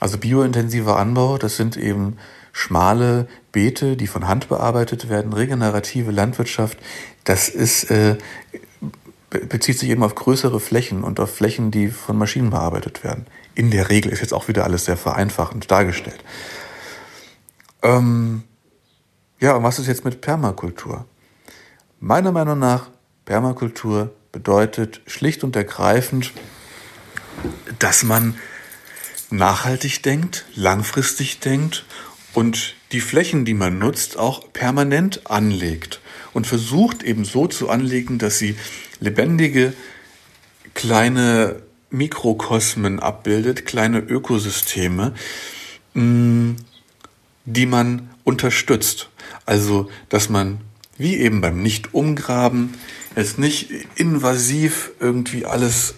Also 0.00 0.16
biointensiver 0.16 0.96
Anbau, 0.96 1.36
das 1.36 1.58
sind 1.58 1.76
eben 1.76 2.16
schmale 2.52 3.28
Beete, 3.52 3.96
die 3.98 4.06
von 4.06 4.26
Hand 4.28 4.48
bearbeitet 4.48 5.10
werden, 5.10 5.34
regenerative 5.34 6.10
Landwirtschaft, 6.10 6.78
das 7.24 7.50
ist, 7.50 7.90
äh, 7.90 8.16
bezieht 9.28 9.78
sich 9.78 9.90
eben 9.90 10.02
auf 10.02 10.14
größere 10.14 10.58
Flächen 10.58 11.04
und 11.04 11.20
auf 11.20 11.34
Flächen, 11.34 11.70
die 11.70 11.88
von 11.88 12.16
Maschinen 12.16 12.48
bearbeitet 12.48 13.04
werden. 13.04 13.26
In 13.58 13.72
der 13.72 13.90
Regel 13.90 14.12
ist 14.12 14.20
jetzt 14.20 14.32
auch 14.32 14.46
wieder 14.46 14.62
alles 14.62 14.84
sehr 14.84 14.96
vereinfachend 14.96 15.68
dargestellt. 15.68 16.22
Ähm, 17.82 18.44
ja, 19.40 19.56
und 19.56 19.64
was 19.64 19.80
ist 19.80 19.88
jetzt 19.88 20.04
mit 20.04 20.20
Permakultur? 20.20 21.06
Meiner 21.98 22.30
Meinung 22.30 22.60
nach, 22.60 22.88
Permakultur 23.24 24.14
bedeutet 24.30 25.00
schlicht 25.08 25.42
und 25.42 25.56
ergreifend, 25.56 26.32
dass 27.80 28.04
man 28.04 28.38
nachhaltig 29.30 30.04
denkt, 30.04 30.44
langfristig 30.54 31.40
denkt 31.40 31.84
und 32.34 32.76
die 32.92 33.00
Flächen, 33.00 33.44
die 33.44 33.54
man 33.54 33.80
nutzt, 33.80 34.18
auch 34.18 34.52
permanent 34.52 35.28
anlegt 35.28 36.00
und 36.32 36.46
versucht 36.46 37.02
eben 37.02 37.24
so 37.24 37.48
zu 37.48 37.70
anlegen, 37.70 38.18
dass 38.18 38.38
sie 38.38 38.56
lebendige 39.00 39.72
kleine 40.74 41.66
Mikrokosmen 41.90 43.00
abbildet, 43.00 43.66
kleine 43.66 44.00
Ökosysteme, 44.00 45.14
mm, 45.94 46.52
die 47.44 47.66
man 47.66 48.10
unterstützt. 48.24 49.08
Also, 49.46 49.88
dass 50.08 50.28
man 50.28 50.60
wie 50.98 51.16
eben 51.16 51.40
beim 51.40 51.62
Nicht-Umgraben 51.62 52.74
jetzt 53.16 53.38
nicht 53.38 53.70
invasiv 53.96 54.90
irgendwie 55.00 55.46
alles 55.46 55.94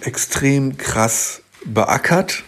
extrem 0.00 0.76
krass 0.76 1.42
beackert, 1.64 2.42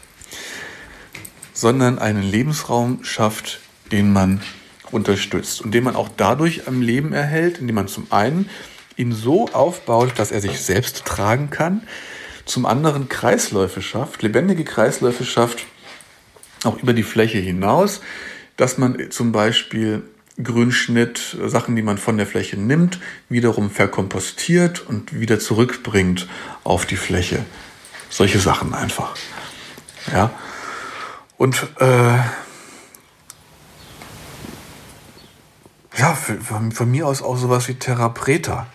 sondern 1.52 1.98
einen 1.98 2.22
Lebensraum 2.22 3.04
schafft, 3.04 3.60
den 3.92 4.12
man 4.12 4.42
unterstützt 4.90 5.62
und 5.62 5.72
den 5.72 5.84
man 5.84 5.96
auch 5.96 6.08
dadurch 6.16 6.66
am 6.68 6.82
Leben 6.82 7.12
erhält, 7.12 7.58
indem 7.58 7.76
man 7.76 7.88
zum 7.88 8.10
einen 8.10 8.50
ihn 8.96 9.12
so 9.12 9.48
aufbaut, 9.48 10.12
dass 10.16 10.30
er 10.32 10.40
sich 10.40 10.60
selbst 10.60 11.04
tragen 11.04 11.50
kann, 11.50 11.82
zum 12.44 12.66
anderen 12.66 13.08
Kreisläufe 13.08 13.82
schafft, 13.82 14.22
lebendige 14.22 14.64
Kreisläufe 14.64 15.24
schafft, 15.24 15.64
auch 16.64 16.82
über 16.82 16.92
die 16.92 17.02
Fläche 17.02 17.38
hinaus, 17.38 18.00
dass 18.56 18.78
man 18.78 19.10
zum 19.10 19.32
Beispiel 19.32 20.02
Grünschnitt, 20.42 21.36
Sachen, 21.46 21.76
die 21.76 21.82
man 21.82 21.98
von 21.98 22.16
der 22.16 22.26
Fläche 22.26 22.58
nimmt, 22.58 22.98
wiederum 23.28 23.70
verkompostiert 23.70 24.84
und 24.86 25.18
wieder 25.18 25.38
zurückbringt 25.38 26.28
auf 26.64 26.86
die 26.86 26.96
Fläche. 26.96 27.44
Solche 28.10 28.40
Sachen 28.40 28.74
einfach. 28.74 29.14
Ja. 30.12 30.30
Und 31.36 31.66
äh, 31.78 32.18
ja, 35.96 36.14
von, 36.14 36.72
von 36.72 36.90
mir 36.90 37.06
aus 37.06 37.22
auch 37.22 37.36
sowas 37.36 37.68
wie 37.68 37.74
Terra 37.74 38.08
Preta 38.08 38.66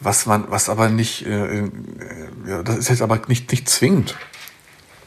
was 0.00 0.26
man, 0.26 0.44
was 0.48 0.68
aber 0.68 0.88
nicht, 0.88 1.26
äh, 1.26 1.60
äh, 1.60 1.70
ja, 2.46 2.62
das 2.62 2.78
ist 2.78 2.88
jetzt 2.88 3.02
aber 3.02 3.20
nicht, 3.28 3.50
nicht 3.50 3.68
zwingend. 3.68 4.16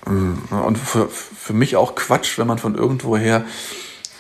Ähm, 0.06 0.42
und 0.50 0.78
für, 0.78 1.10
für 1.10 1.54
mich 1.54 1.76
auch 1.76 1.96
Quatsch, 1.96 2.38
wenn 2.38 2.48
man 2.48 2.60
von 2.60 2.76
irgendwoher 2.76 3.46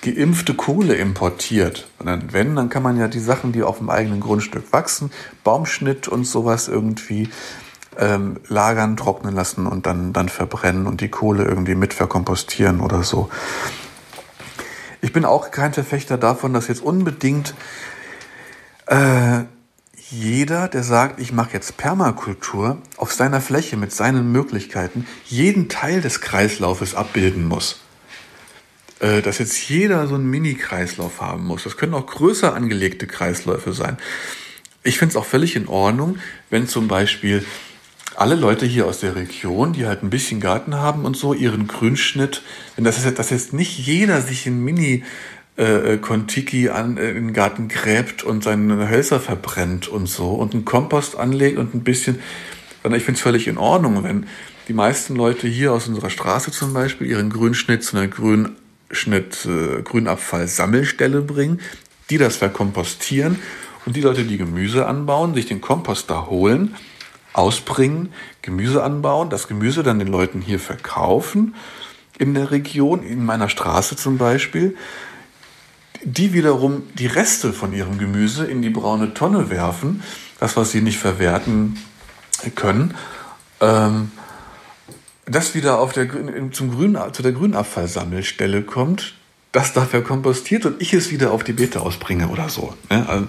geimpfte 0.01 0.53
Kohle 0.53 0.95
importiert. 0.95 1.87
Dann, 2.03 2.33
wenn, 2.33 2.55
dann 2.55 2.69
kann 2.69 2.83
man 2.83 2.97
ja 2.97 3.07
die 3.07 3.19
Sachen, 3.19 3.53
die 3.53 3.63
auf 3.63 3.77
dem 3.77 3.89
eigenen 3.89 4.19
Grundstück 4.19 4.73
wachsen, 4.73 5.11
Baumschnitt 5.43 6.07
und 6.07 6.25
sowas 6.25 6.67
irgendwie 6.67 7.29
ähm, 7.97 8.37
lagern, 8.47 8.97
trocknen 8.97 9.33
lassen 9.33 9.67
und 9.67 9.85
dann, 9.85 10.11
dann 10.11 10.27
verbrennen 10.27 10.87
und 10.87 10.99
die 10.99 11.09
Kohle 11.09 11.45
irgendwie 11.45 11.75
mit 11.75 11.93
verkompostieren 11.93 12.81
oder 12.81 13.03
so. 13.03 13.29
Ich 15.01 15.13
bin 15.13 15.25
auch 15.25 15.51
kein 15.51 15.73
Verfechter 15.73 16.17
davon, 16.17 16.53
dass 16.53 16.67
jetzt 16.67 16.81
unbedingt 16.81 17.53
äh, 18.87 19.43
jeder, 20.13 20.67
der 20.67 20.83
sagt, 20.83 21.19
ich 21.19 21.33
mache 21.33 21.53
jetzt 21.53 21.77
Permakultur, 21.77 22.77
auf 22.97 23.11
seiner 23.11 23.41
Fläche 23.41 23.77
mit 23.77 23.91
seinen 23.91 24.31
Möglichkeiten 24.31 25.07
jeden 25.25 25.69
Teil 25.69 26.01
des 26.01 26.21
Kreislaufes 26.21 26.93
abbilden 26.93 27.47
muss. 27.47 27.79
Äh, 28.99 29.21
dass 29.21 29.39
jetzt 29.39 29.67
jeder 29.67 30.07
so 30.07 30.15
einen 30.15 30.29
Mini-Kreislauf 30.29 31.19
haben 31.19 31.45
muss. 31.45 31.63
Das 31.63 31.77
können 31.77 31.93
auch 31.93 32.05
größer 32.05 32.53
angelegte 32.53 33.07
Kreisläufe 33.07 33.73
sein. 33.73 33.97
ich 34.83 34.97
finde 34.97 35.13
es 35.13 35.15
auch 35.15 35.25
völlig 35.25 35.55
in 35.55 35.67
Ordnung, 35.67 36.17
wenn 36.49 36.67
zum 36.67 36.87
Beispiel 36.87 37.45
alle 38.15 38.35
Leute 38.35 38.65
hier 38.65 38.85
aus 38.85 38.99
der 38.99 39.15
Region, 39.15 39.73
die 39.73 39.87
halt 39.87 40.03
ein 40.03 40.09
bisschen 40.09 40.39
Garten 40.39 40.75
haben 40.75 41.05
und 41.05 41.17
so, 41.17 41.33
ihren 41.33 41.67
Grünschnitt, 41.67 42.43
wenn 42.75 42.83
das 42.83 43.03
ist, 43.03 43.17
dass 43.17 43.29
jetzt 43.29 43.53
nicht 43.53 43.77
jeder 43.79 44.21
sich 44.21 44.45
in 44.45 44.63
Mini 44.63 45.03
äh, 45.57 45.97
Kontiki 45.97 46.69
an 46.69 46.97
äh, 46.97 47.11
in 47.11 47.27
den 47.27 47.33
Garten 47.33 47.67
gräbt 47.67 48.23
und 48.23 48.43
seine 48.43 48.89
Hölzer 48.89 49.19
verbrennt 49.19 49.87
und 49.87 50.07
so 50.07 50.29
und 50.29 50.53
einen 50.53 50.65
Kompost 50.65 51.17
anlegt 51.17 51.57
und 51.57 51.73
ein 51.75 51.83
bisschen, 51.83 52.19
sondern 52.81 52.97
ich 52.97 53.05
finde 53.05 53.17
es 53.17 53.23
völlig 53.23 53.47
in 53.47 53.57
Ordnung, 53.57 54.03
wenn 54.03 54.25
die 54.67 54.73
meisten 54.73 55.15
Leute 55.15 55.47
hier 55.47 55.73
aus 55.73 55.87
unserer 55.87 56.09
Straße 56.09 56.51
zum 56.51 56.73
Beispiel 56.73 57.07
ihren 57.07 57.29
Grünschnitt 57.29 57.83
zu 57.83 57.97
einer 57.97 58.07
Grünschnitt, 58.07 59.45
äh, 59.45 59.81
Grünabfall-Sammelstelle 59.81 61.21
bringen, 61.21 61.59
die 62.09 62.17
das 62.17 62.37
verkompostieren 62.37 63.39
und 63.85 63.95
die 63.95 64.01
Leute, 64.01 64.23
die 64.23 64.37
Gemüse 64.37 64.85
anbauen, 64.85 65.33
sich 65.33 65.45
den 65.45 65.61
Kompost 65.61 66.09
da 66.09 66.27
holen, 66.27 66.75
ausbringen, 67.33 68.13
Gemüse 68.41 68.83
anbauen, 68.83 69.29
das 69.29 69.47
Gemüse 69.47 69.83
dann 69.83 69.99
den 69.99 70.07
Leuten 70.07 70.41
hier 70.41 70.59
verkaufen. 70.59 71.55
In 72.17 72.33
der 72.33 72.51
Region, 72.51 73.03
in 73.03 73.25
meiner 73.25 73.49
Straße 73.49 73.95
zum 73.95 74.17
Beispiel, 74.17 74.77
die 76.05 76.33
wiederum 76.33 76.83
die 76.95 77.07
Reste 77.07 77.53
von 77.53 77.73
ihrem 77.73 77.97
Gemüse 77.97 78.45
in 78.45 78.61
die 78.61 78.69
braune 78.69 79.13
Tonne 79.13 79.49
werfen, 79.49 80.03
das, 80.39 80.57
was 80.57 80.71
sie 80.71 80.81
nicht 80.81 80.97
verwerten 80.97 81.77
können, 82.55 82.93
ähm, 83.61 84.11
das 85.25 85.55
wieder 85.55 85.79
auf 85.79 85.93
der, 85.93 86.07
zum 86.51 86.71
Grün, 86.71 86.97
zu 87.13 87.23
der 87.23 87.31
Grünabfallsammelstelle 87.31 88.63
kommt, 88.63 89.15
das 89.51 89.71
dafür 89.71 90.03
kompostiert 90.03 90.65
und 90.65 90.81
ich 90.81 90.93
es 90.93 91.11
wieder 91.11 91.31
auf 91.31 91.43
die 91.43 91.53
Beete 91.53 91.81
ausbringe 91.81 92.27
oder 92.27 92.49
so. 92.49 92.73
Ne? 92.89 93.07
Also 93.07 93.27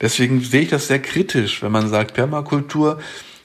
deswegen 0.00 0.40
sehe 0.40 0.62
ich 0.62 0.70
das 0.70 0.88
sehr 0.88 1.00
kritisch, 1.00 1.62
wenn 1.62 1.70
man 1.70 1.88
sagt, 1.88 2.14
Permakultur 2.14 2.98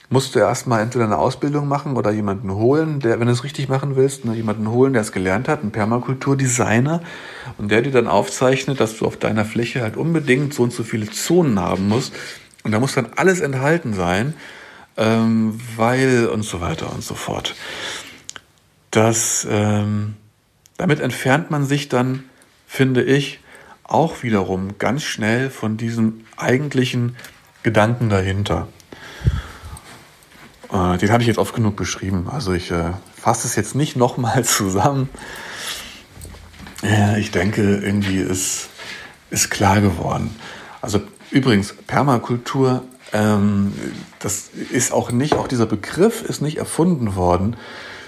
musst 0.10 0.34
du 0.34 0.40
erstmal 0.40 0.82
entweder 0.82 1.06
eine 1.06 1.18
Ausbildung 1.18 1.68
machen 1.68 1.96
oder 1.96 2.12
jemanden 2.12 2.52
holen, 2.52 3.00
der, 3.00 3.20
wenn 3.20 3.28
du 3.28 3.34
es 3.34 3.44
richtig 3.44 3.70
machen 3.70 3.96
willst, 3.96 4.26
ne, 4.26 4.34
jemanden 4.34 4.70
holen, 4.72 4.94
der 4.94 5.04
es 5.04 5.12
gelernt 5.12 5.48
hat, 5.48 5.62
einen 5.62 5.72
Permakulturdesigner, 5.72 7.02
und 7.58 7.70
der 7.70 7.84
dir 7.84 7.92
dann 7.92 8.08
aufzeichnet, 8.08 8.80
dass 8.80 8.98
du 8.98 9.06
auf 9.06 9.18
deiner 9.18 9.46
Fläche 9.46 9.82
halt 9.82 9.98
unbedingt 9.98 10.54
so 10.54 10.64
und 10.64 10.74
so 10.74 10.84
viele 10.84 11.10
Zonen 11.10 11.60
haben 11.60 11.88
musst. 11.88 12.14
Und 12.64 12.72
da 12.72 12.80
muss 12.80 12.94
dann 12.94 13.10
alles 13.16 13.40
enthalten 13.40 13.94
sein, 13.94 14.34
ähm, 14.98 15.60
weil 15.76 16.28
und 16.28 16.44
so 16.44 16.60
weiter 16.60 16.92
und 16.92 17.04
so 17.04 17.14
fort. 17.14 17.56
Das, 18.92 19.48
ähm, 19.50 20.16
damit 20.78 21.00
entfernt 21.00 21.52
man 21.52 21.66
sich 21.66 21.90
dann, 21.90 22.24
finde 22.66 23.04
ich, 23.04 23.40
auch 23.84 24.24
wiederum 24.24 24.78
ganz 24.80 25.04
schnell 25.04 25.50
von 25.50 25.78
diesem 25.78 26.26
eigentlichen 26.38 27.16
Gedanken 27.64 28.10
dahinter. 28.10 28.68
Äh, 30.72 30.98
den 30.98 31.12
habe 31.12 31.22
ich 31.22 31.28
jetzt 31.28 31.40
oft 31.40 31.56
genug 31.56 31.76
beschrieben. 31.76 32.28
Also 32.30 32.54
ich 32.54 32.72
äh, 32.72 32.92
fasse 33.16 33.48
es 33.48 33.56
jetzt 33.56 33.76
nicht 33.76 33.96
nochmal 33.96 34.44
zusammen. 34.46 35.10
Äh, 36.84 37.20
ich 37.20 37.32
denke, 37.32 37.62
irgendwie 37.78 38.18
ist, 38.18 38.70
ist 39.30 39.50
klar 39.50 39.82
geworden. 39.82 40.36
Also 40.82 41.02
übrigens, 41.32 41.74
Permakultur, 41.88 42.84
ähm, 43.14 43.74
das 44.20 44.50
ist 44.72 44.92
auch 44.92 45.12
nicht, 45.12 45.34
auch 45.34 45.48
dieser 45.48 45.66
Begriff 45.66 46.22
ist 46.22 46.42
nicht 46.42 46.58
erfunden 46.58 47.16
worden 47.16 47.56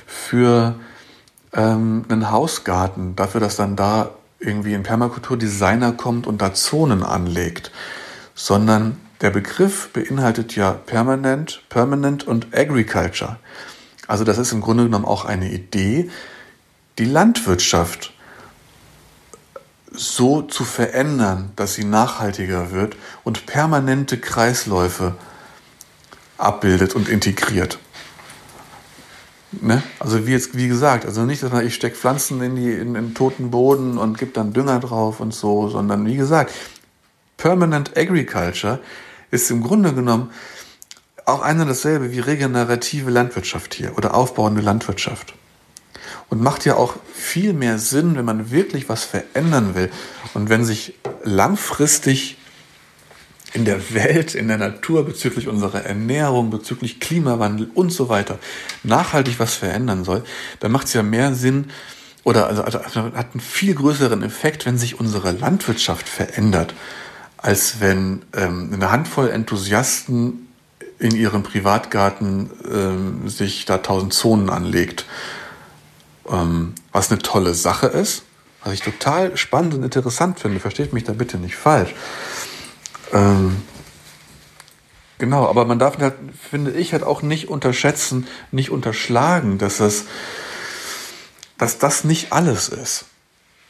für 0.06 0.76
ähm, 1.54 2.06
einen 2.10 2.32
Hausgarten, 2.32 3.16
dafür, 3.16 3.42
dass 3.42 3.56
dann 3.56 3.76
da 3.76 4.12
irgendwie 4.40 4.74
ein 4.74 4.84
Permakulturdesigner 4.84 5.94
kommt 5.94 6.28
und 6.28 6.42
da 6.42 6.54
Zonen 6.54 7.04
anlegt, 7.04 7.72
sondern 8.34 8.98
der 9.22 9.30
Begriff 9.30 9.90
beinhaltet 9.94 10.56
ja 10.56 10.72
Permanent, 10.72 11.64
Permanent 11.70 12.28
und 12.28 12.56
Agriculture. 12.56 13.38
Also 14.08 14.24
das 14.24 14.38
ist 14.38 14.52
im 14.52 14.62
Grunde 14.62 14.86
genommen 14.86 15.06
auch 15.06 15.26
eine 15.26 15.52
Idee, 15.52 16.10
die 16.98 17.06
Landwirtschaft 17.06 18.14
so 19.92 20.42
zu 20.42 20.64
verändern, 20.64 21.52
dass 21.56 21.76
sie 21.76 21.84
nachhaltiger 21.84 22.72
wird 22.72 22.96
und 23.24 23.46
permanente 23.46 24.18
Kreisläufe 24.18 25.16
abbildet 26.38 26.96
und 26.96 27.10
integriert. 27.10 27.78
Ne? 29.52 29.84
Also 30.00 30.26
wie 30.26 30.32
jetzt, 30.32 30.56
wie 30.56 30.70
gesagt, 30.70 31.06
also 31.06 31.24
nicht, 31.24 31.44
dass 31.44 31.52
man, 31.52 31.68
ich 31.68 31.76
stecke 31.76 31.96
Pflanzen 31.96 32.42
in, 32.42 32.56
die, 32.56 32.72
in 32.72 32.94
den 32.94 33.14
toten 33.14 33.52
Boden 33.52 33.98
und 33.98 34.18
gebe 34.18 34.32
dann 34.32 34.54
Dünger 34.54 34.80
drauf 34.80 35.20
und 35.20 35.34
so, 35.34 35.68
sondern 35.68 36.06
wie 36.06 36.16
gesagt, 36.16 36.54
Permanent 37.38 37.98
Agriculture 37.98 38.80
ist 39.32 39.50
im 39.50 39.64
Grunde 39.64 39.94
genommen 39.94 40.32
auch 41.26 41.42
eine 41.42 41.66
dasselbe 41.66 42.12
wie 42.12 42.20
regenerative 42.20 43.10
Landwirtschaft 43.10 43.74
hier 43.74 43.98
oder 43.98 44.14
aufbauende 44.14 44.62
Landwirtschaft. 44.62 45.34
Und 46.30 46.42
macht 46.42 46.66
ja 46.66 46.76
auch 46.76 46.96
viel 47.14 47.54
mehr 47.54 47.78
Sinn, 47.78 48.16
wenn 48.16 48.26
man 48.26 48.52
wirklich 48.52 48.88
was 48.90 49.04
verändern 49.04 49.76
will 49.76 49.90
und 50.34 50.50
wenn 50.50 50.64
sich 50.64 50.94
langfristig 51.24 52.38
in 53.54 53.66
der 53.66 53.94
Welt, 53.94 54.34
in 54.34 54.48
der 54.48 54.58
Natur 54.58 55.06
bezüglich 55.06 55.50
unserer 55.50 55.84
Ernährung, 55.84 56.50
bezüglich 56.50 57.02
Klimawandel 57.02 57.70
und 57.74 57.92
so 57.92 58.08
weiter 58.08 58.40
nachhaltig 58.84 59.40
was 59.40 59.56
verändern 59.56 60.06
soll, 60.06 60.24
dann 60.62 60.72
macht 60.72 60.88
es 60.88 60.94
ja 60.94 61.04
mehr 61.04 61.36
Sinn 61.36 61.70
oder 62.24 62.48
also, 62.48 62.64
also 62.64 63.04
hat 63.04 63.34
einen 63.34 63.42
viel 63.42 63.76
größeren 63.76 64.24
Effekt, 64.24 64.66
wenn 64.66 64.78
sich 64.78 65.00
unsere 65.00 65.32
Landwirtschaft 65.32 66.08
verändert 66.08 66.74
als 67.42 67.80
wenn 67.80 68.22
ähm, 68.34 68.70
eine 68.74 68.92
Handvoll 68.92 69.30
Enthusiasten 69.30 70.48
in 71.00 71.16
ihrem 71.16 71.42
Privatgarten 71.42 72.52
ähm, 72.72 73.28
sich 73.28 73.66
da 73.66 73.80
tausend 73.80 74.14
Zonen 74.14 74.50
anlegt. 74.50 75.06
Ähm, 76.30 76.76
was 76.92 77.12
eine 77.12 77.20
tolle 77.20 77.56
Sache 77.56 77.88
ist, 77.88 78.24
was 78.64 78.74
ich 78.74 78.82
total 78.82 79.36
spannend 79.36 79.74
und 79.74 79.84
interessant 79.84 80.40
finde. 80.40 80.60
Versteht 80.60 80.94
mich 80.94 81.04
da 81.04 81.14
bitte 81.14 81.38
nicht 81.38 81.56
falsch. 81.56 81.96
Ähm, 83.12 83.64
genau, 85.18 85.48
aber 85.48 85.66
man 85.66 85.80
darf 85.80 85.98
halt, 85.98 86.14
finde 86.50 86.72
ich, 86.72 86.94
halt 86.94 87.04
auch 87.04 87.24
nicht 87.24 87.50
unterschätzen, 87.50 88.28
nicht 88.52 88.70
unterschlagen, 88.70 89.58
dass 89.58 89.78
das, 89.78 90.06
dass 91.58 91.80
das 91.80 92.04
nicht 92.04 92.32
alles 92.32 92.70
ist, 92.70 93.06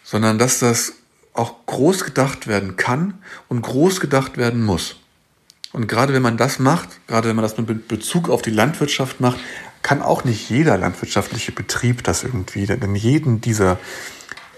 sondern 0.04 0.38
dass 0.38 0.60
das 0.60 0.94
auch 1.34 1.66
groß 1.66 2.04
gedacht 2.04 2.48
werden 2.48 2.76
kann 2.76 3.16
und 3.48 3.62
groß 3.62 4.00
gedacht 4.00 4.38
werden 4.38 4.64
muss. 4.64 4.98
Und 5.74 5.88
gerade 5.88 6.14
wenn 6.14 6.22
man 6.22 6.38
das 6.38 6.60
macht, 6.60 6.90
gerade 7.08 7.30
wenn 7.30 7.36
man 7.36 7.44
das 7.44 7.58
mit 7.58 7.88
Bezug 7.88 8.30
auf 8.30 8.42
die 8.42 8.52
Landwirtschaft 8.52 9.22
macht, 9.22 9.40
kann 9.82 10.02
auch 10.02 10.24
nicht 10.24 10.50
jeder 10.50 10.78
landwirtschaftliche 10.78 11.52
Betrieb 11.52 12.04
das 12.04 12.24
irgendwie, 12.24 12.66
denn 12.66 12.96
jeden 12.96 13.42
dieser, 13.42 13.80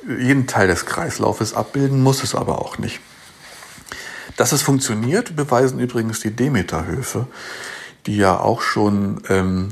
jeden 0.08 0.48
Teil 0.48 0.68
des 0.68 0.86
Kreislaufes 0.86 1.54
abbilden 1.54 2.02
muss 2.02 2.24
es 2.24 2.36
aber 2.36 2.60
auch 2.60 2.78
nicht. 2.78 3.00
Dass 4.36 4.52
es 4.52 4.64
funktioniert, 4.64 5.36
beweisen 5.36 5.80
übrigens 5.80 6.20
die 6.20 6.32
Demeterhöfe, 6.32 7.28
die 8.08 8.18
ja 8.18 8.40
auch 8.40 8.62
schon 8.62 9.22
ähm, 9.30 9.70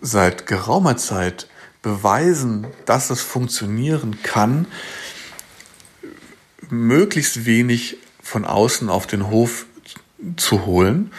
seit 0.00 0.46
geraumer 0.46 0.96
Zeit 0.96 1.48
beweisen, 1.82 2.66
dass 2.86 3.10
es 3.10 3.20
funktionieren 3.20 4.22
kann, 4.22 4.66
möglichst 6.70 7.46
wenig 7.46 7.96
von 8.22 8.44
außen 8.44 8.88
auf 8.88 9.06
den 9.06 9.30
Hof 9.30 9.66
zu 10.36 10.66
holen, 10.66 11.12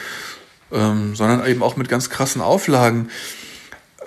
ähm, 0.71 1.15
sondern 1.15 1.45
eben 1.45 1.63
auch 1.63 1.77
mit 1.77 1.89
ganz 1.89 2.09
krassen 2.09 2.41
Auflagen 2.41 3.09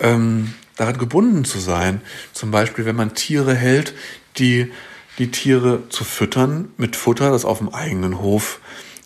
ähm, 0.00 0.54
daran 0.76 0.98
gebunden 0.98 1.44
zu 1.44 1.58
sein. 1.58 2.00
Zum 2.32 2.50
Beispiel, 2.50 2.84
wenn 2.84 2.96
man 2.96 3.14
Tiere 3.14 3.54
hält, 3.54 3.94
die 4.38 4.70
die 5.18 5.30
Tiere 5.30 5.88
zu 5.88 6.04
füttern 6.04 6.70
mit 6.76 6.94
Futter, 6.94 7.30
das 7.30 7.44
auf 7.44 7.58
dem 7.58 7.74
eigenen 7.74 8.20
Hof 8.20 8.60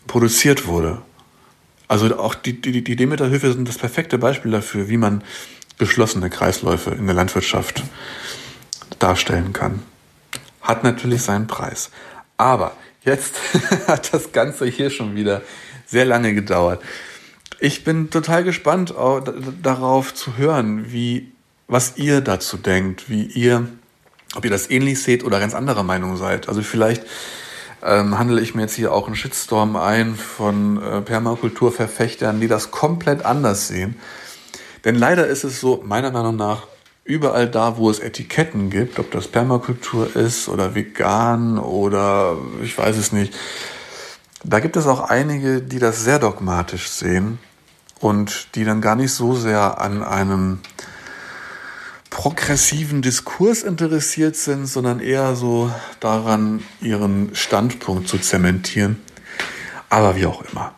produziert 0.07 0.67
wurde. 0.67 1.01
Also 1.89 2.19
auch 2.19 2.35
die, 2.35 2.61
die, 2.61 2.85
die 2.85 2.97
Demeterhöfe 2.97 3.53
sind 3.53 3.67
das 3.69 3.79
perfekte 3.79 4.19
Beispiel 4.19 4.51
dafür, 4.51 4.89
wie 4.89 4.97
man 4.99 5.25
geschlossene 5.79 6.31
Kreisläufe 6.31 6.91
in 6.91 7.07
der 7.07 7.15
Landwirtschaft 7.15 7.83
darstellen 8.99 9.53
kann. 9.53 9.83
Hat 10.61 10.85
natürlich 10.85 11.23
seinen 11.23 11.47
Preis. 11.47 11.91
Aber 12.43 12.73
jetzt 13.05 13.37
hat 13.87 14.13
das 14.13 14.33
Ganze 14.33 14.67
hier 14.67 14.91
schon 14.91 15.15
wieder 15.15 15.43
sehr 15.87 16.05
lange 16.05 16.35
gedauert. 16.35 16.83
Ich 17.61 17.85
bin 17.85 18.11
total 18.11 18.43
gespannt 18.43 18.93
darauf 19.63 20.13
zu 20.13 20.37
hören, 20.37 20.91
wie, 20.91 21.31
was 21.69 21.99
ihr 21.99 22.21
dazu 22.21 22.57
denkt, 22.57 23.09
wie 23.09 23.27
ihr, 23.27 23.69
ob 24.35 24.45
ihr 24.45 24.51
das 24.51 24.71
ähnlich 24.71 25.01
seht 25.01 25.23
oder 25.23 25.39
ganz 25.39 25.55
anderer 25.55 25.85
Meinung 25.85 26.17
seid. 26.17 26.49
Also 26.49 26.63
vielleicht 26.63 27.05
ähm, 27.81 28.19
handle 28.19 28.41
ich 28.41 28.57
mir 28.57 28.63
jetzt 28.63 28.75
hier 28.75 28.93
auch 28.93 29.07
einen 29.07 29.15
Shitstorm 29.15 29.77
ein 29.77 30.17
von 30.17 30.83
äh, 30.83 31.01
Permakulturverfechtern, 31.01 32.41
die 32.41 32.49
das 32.49 32.73
komplett 32.73 33.25
anders 33.25 33.69
sehen. 33.69 33.95
Denn 34.85 34.97
leider 34.97 35.29
ist 35.29 35.45
es 35.45 35.61
so, 35.61 35.81
meiner 35.87 36.11
Meinung 36.11 36.35
nach, 36.35 36.67
überall 37.05 37.49
da, 37.49 37.77
wo 37.77 37.91
es 37.91 37.99
Etiketten 37.99 38.71
gibt, 38.71 38.99
ob 38.99 39.11
das 39.11 39.29
Permakultur 39.29 40.15
ist 40.15 40.49
oder 40.49 40.75
vegan 40.75 41.59
oder 41.59 42.37
ich 42.63 42.77
weiß 42.77 42.97
es 42.97 43.13
nicht, 43.13 43.35
Da 44.45 44.59
gibt 44.59 44.77
es 44.77 44.87
auch 44.87 45.09
einige, 45.09 45.63
die 45.63 45.79
das 45.79 46.03
sehr 46.03 46.19
dogmatisch 46.19 46.89
sehen 46.89 47.39
und 48.01 48.49
die 48.57 48.65
dann 48.65 48.81
gar 48.81 48.97
nicht 48.97 49.13
so 49.13 49.35
sehr 49.37 49.81
an 49.81 50.03
einem 50.03 50.59
progressiven 52.11 53.03
Diskurs 53.03 53.63
interessiert 53.63 54.35
sind, 54.35 54.67
sondern 54.67 54.99
eher 54.99 55.37
so 55.37 55.71
daran, 56.01 56.63
ihren 56.81 57.35
Standpunkt 57.37 58.09
zu 58.09 58.19
zementieren. 58.19 59.01
Aber 59.89 60.17
wie 60.17 60.27
auch 60.27 60.43
immer. 60.53 60.75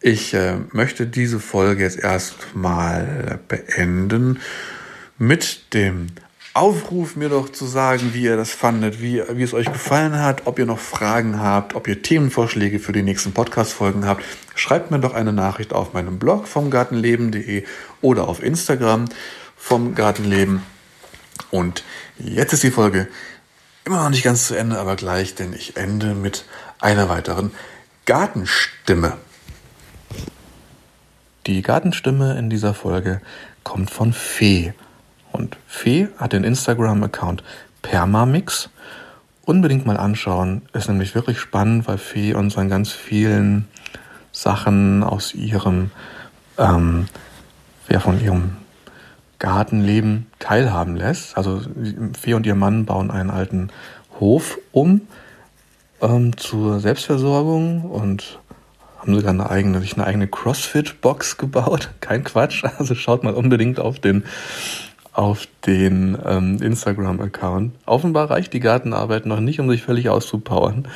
Ich 0.00 0.34
äh, 0.34 0.56
möchte 0.72 1.06
diese 1.06 1.38
Folge 1.38 1.84
jetzt 1.84 2.00
erstmal 2.00 3.38
beenden 3.46 4.40
mit 5.22 5.72
dem 5.72 6.08
Aufruf, 6.52 7.14
mir 7.14 7.28
doch 7.28 7.48
zu 7.48 7.64
sagen, 7.64 8.12
wie 8.12 8.24
ihr 8.24 8.36
das 8.36 8.50
fandet, 8.50 9.00
wie, 9.00 9.22
wie 9.30 9.44
es 9.44 9.54
euch 9.54 9.72
gefallen 9.72 10.18
hat, 10.18 10.48
ob 10.48 10.58
ihr 10.58 10.66
noch 10.66 10.80
Fragen 10.80 11.38
habt, 11.38 11.76
ob 11.76 11.86
ihr 11.86 12.02
Themenvorschläge 12.02 12.80
für 12.80 12.92
die 12.92 13.04
nächsten 13.04 13.30
Podcast-Folgen 13.30 14.04
habt. 14.04 14.24
Schreibt 14.56 14.90
mir 14.90 14.98
doch 14.98 15.14
eine 15.14 15.32
Nachricht 15.32 15.74
auf 15.74 15.92
meinem 15.92 16.18
Blog 16.18 16.48
vom 16.48 16.72
Gartenleben.de 16.72 17.62
oder 18.00 18.26
auf 18.26 18.42
Instagram 18.42 19.04
vom 19.56 19.94
Gartenleben. 19.94 20.64
Und 21.52 21.84
jetzt 22.18 22.52
ist 22.52 22.64
die 22.64 22.72
Folge 22.72 23.06
immer 23.84 24.02
noch 24.02 24.10
nicht 24.10 24.24
ganz 24.24 24.48
zu 24.48 24.56
Ende, 24.56 24.76
aber 24.76 24.96
gleich, 24.96 25.36
denn 25.36 25.52
ich 25.52 25.76
ende 25.76 26.14
mit 26.14 26.46
einer 26.80 27.08
weiteren 27.08 27.52
Gartenstimme. 28.06 29.18
Die 31.46 31.62
Gartenstimme 31.62 32.36
in 32.36 32.50
dieser 32.50 32.74
Folge 32.74 33.20
kommt 33.62 33.92
von 33.92 34.12
Fee. 34.12 34.74
Und 35.32 35.56
Fee 35.66 36.08
hat 36.18 36.32
den 36.32 36.44
Instagram-Account 36.44 37.42
Permamix. 37.82 38.70
Unbedingt 39.44 39.86
mal 39.86 39.96
anschauen. 39.96 40.62
Ist 40.72 40.88
nämlich 40.88 41.14
wirklich 41.14 41.40
spannend, 41.40 41.88
weil 41.88 41.98
Fee 41.98 42.34
uns 42.34 42.56
an 42.56 42.68
ganz 42.68 42.92
vielen 42.92 43.66
Sachen 44.30 45.02
aus 45.02 45.34
ihrem, 45.34 45.90
ähm, 46.58 47.08
ja, 47.88 47.98
von 47.98 48.22
ihrem 48.22 48.56
Gartenleben 49.38 50.28
teilhaben 50.38 50.96
lässt. 50.96 51.36
Also 51.36 51.62
Fee 52.18 52.34
und 52.34 52.46
ihr 52.46 52.54
Mann 52.54 52.86
bauen 52.86 53.10
einen 53.10 53.30
alten 53.30 53.70
Hof 54.20 54.58
um 54.70 55.00
ähm, 56.00 56.36
zur 56.36 56.78
Selbstversorgung 56.78 57.82
und 57.82 58.38
haben 58.98 59.14
sogar 59.16 59.30
eine 59.30 59.50
eigene, 59.50 59.78
eine 59.78 60.04
eigene 60.06 60.28
CrossFit-Box 60.28 61.38
gebaut. 61.38 61.90
Kein 62.00 62.22
Quatsch. 62.22 62.64
Also 62.78 62.94
schaut 62.94 63.24
mal 63.24 63.34
unbedingt 63.34 63.80
auf 63.80 63.98
den, 63.98 64.24
auf 65.12 65.46
den 65.66 66.16
ähm, 66.24 66.60
Instagram-Account. 66.62 67.74
Offenbar 67.86 68.30
reicht 68.30 68.52
die 68.52 68.60
Gartenarbeit 68.60 69.26
noch 69.26 69.40
nicht, 69.40 69.60
um 69.60 69.68
sich 69.68 69.82
völlig 69.82 70.08
auszupowern. 70.08 70.88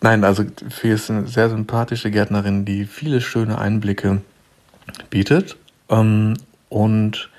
Nein, 0.00 0.24
also 0.24 0.44
Fee 0.68 0.92
ist 0.92 1.10
eine 1.10 1.26
sehr 1.26 1.48
sympathische 1.48 2.10
Gärtnerin, 2.10 2.64
die 2.64 2.84
viele 2.84 3.20
schöne 3.20 3.58
Einblicke 3.58 4.22
bietet. 5.10 5.56
Ähm, 5.88 6.34
und 6.68 7.30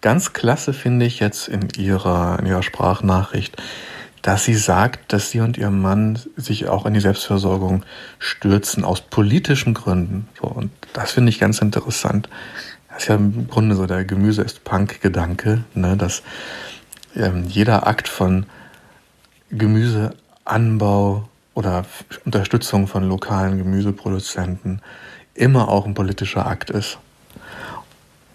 ganz 0.00 0.32
klasse 0.32 0.72
finde 0.72 1.06
ich 1.06 1.20
jetzt 1.20 1.48
in 1.48 1.68
ihrer, 1.76 2.38
in 2.38 2.46
ihrer 2.46 2.62
Sprachnachricht, 2.62 3.56
dass 4.22 4.44
sie 4.44 4.54
sagt, 4.54 5.12
dass 5.12 5.30
sie 5.30 5.40
und 5.40 5.58
ihr 5.58 5.70
Mann 5.70 6.18
sich 6.36 6.66
auch 6.68 6.86
in 6.86 6.94
die 6.94 7.00
Selbstversorgung 7.00 7.84
stürzen 8.18 8.84
aus 8.84 9.02
politischen 9.02 9.74
Gründen. 9.74 10.28
So, 10.40 10.46
und 10.46 10.70
das 10.94 11.12
finde 11.12 11.28
ich 11.28 11.38
ganz 11.38 11.58
interessant. 11.58 12.30
Das 12.94 13.02
ist 13.02 13.08
ja 13.08 13.16
im 13.16 13.48
Grunde 13.48 13.74
so 13.74 13.86
der 13.86 14.04
Gemüse 14.04 14.42
ist 14.42 14.62
Punk-Gedanke, 14.64 15.64
ne, 15.74 15.96
dass 15.96 16.22
ähm, 17.16 17.44
jeder 17.48 17.86
Akt 17.86 18.08
von 18.08 18.46
Gemüseanbau 19.50 21.28
oder 21.54 21.84
Unterstützung 22.24 22.86
von 22.86 23.08
lokalen 23.08 23.58
Gemüseproduzenten 23.58 24.80
immer 25.34 25.68
auch 25.68 25.86
ein 25.86 25.94
politischer 25.94 26.46
Akt 26.46 26.70
ist. 26.70 26.98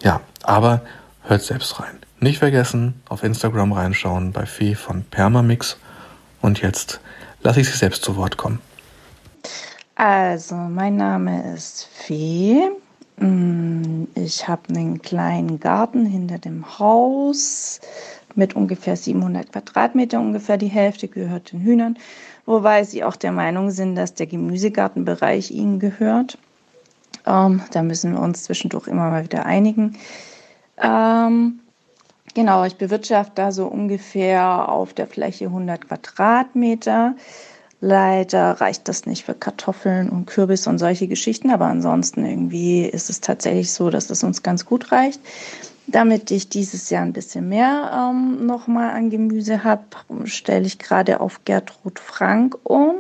Ja, 0.03 0.22
aber 0.43 0.82
hört 1.24 1.41
selbst 1.41 1.80
rein. 1.80 1.97
Nicht 2.20 2.39
vergessen, 2.39 3.01
auf 3.07 3.24
Instagram 3.24 3.72
reinschauen 3.72 4.34
bei 4.34 4.45
Fee 4.45 4.76
von 4.76 5.03
Permamix. 5.03 5.78
Und 6.41 6.62
jetzt 6.62 6.99
lasse 7.41 7.62
ich 7.62 7.70
Sie 7.70 7.78
selbst 7.78 8.03
zu 8.03 8.18
Wort 8.18 8.36
kommen. 8.36 8.60
Also, 9.95 10.55
mein 10.55 10.95
Name 10.95 11.53
ist 11.53 11.88
Fee. 11.93 12.70
Mm, 13.20 14.05
ich 14.15 14.47
habe 14.47 14.70
einen 14.70 15.01
kleinen 15.01 15.59
Garten 15.59 16.05
hinter 16.05 16.38
dem 16.38 16.80
Haus 16.80 17.82
mit 18.36 18.55
ungefähr 18.55 18.95
700 18.95 19.51
Quadratmeter. 19.51 20.20
Ungefähr 20.20 20.57
die 20.57 20.67
Hälfte 20.67 21.07
gehört 21.07 21.51
den 21.51 21.61
Hühnern, 21.61 21.97
wobei 22.45 22.84
sie 22.84 23.03
auch 23.03 23.15
der 23.15 23.32
Meinung 23.32 23.72
sind, 23.72 23.95
dass 23.95 24.13
der 24.13 24.28
Gemüsegartenbereich 24.28 25.51
ihnen 25.51 25.80
gehört. 25.80 26.38
Ähm, 27.26 27.61
da 27.72 27.84
müssen 27.84 28.13
wir 28.13 28.22
uns 28.22 28.43
zwischendurch 28.43 28.88
immer 28.88 29.09
mal 29.09 29.24
wieder 29.24 29.45
einigen. 29.45 29.97
Ähm, 30.78 31.59
Genau, 32.36 32.63
ich 32.63 32.76
bewirtschafte 32.76 33.34
da 33.36 33.51
so 33.51 33.65
ungefähr 33.65 34.70
auf 34.70 34.93
der 34.93 35.07
Fläche 35.07 35.45
100 35.45 35.88
Quadratmeter. 35.88 37.15
Leider 37.82 38.59
reicht 38.59 38.89
das 38.89 39.05
nicht 39.05 39.23
für 39.23 39.34
Kartoffeln 39.34 40.09
und 40.09 40.25
Kürbis 40.25 40.67
und 40.67 40.80
solche 40.80 41.07
Geschichten, 41.07 41.49
aber 41.49 41.67
ansonsten 41.67 42.25
irgendwie 42.25 42.86
ist 42.86 43.09
es 43.09 43.21
tatsächlich 43.21 43.71
so, 43.71 43.89
dass 43.89 44.09
es 44.09 44.23
uns 44.23 44.43
ganz 44.43 44.65
gut 44.65 44.91
reicht. 44.91 45.21
Damit 45.88 46.30
ich 46.30 46.49
dieses 46.49 46.89
Jahr 46.89 47.03
ein 47.03 47.13
bisschen 47.13 47.47
mehr 47.47 48.11
ähm, 48.11 48.45
nochmal 48.45 48.91
an 48.91 49.09
Gemüse 49.09 49.63
habe, 49.63 49.84
stelle 50.25 50.67
ich 50.67 50.77
gerade 50.77 51.21
auf 51.21 51.45
Gertrud 51.45 51.99
Frank 51.99 52.57
um. 52.63 52.95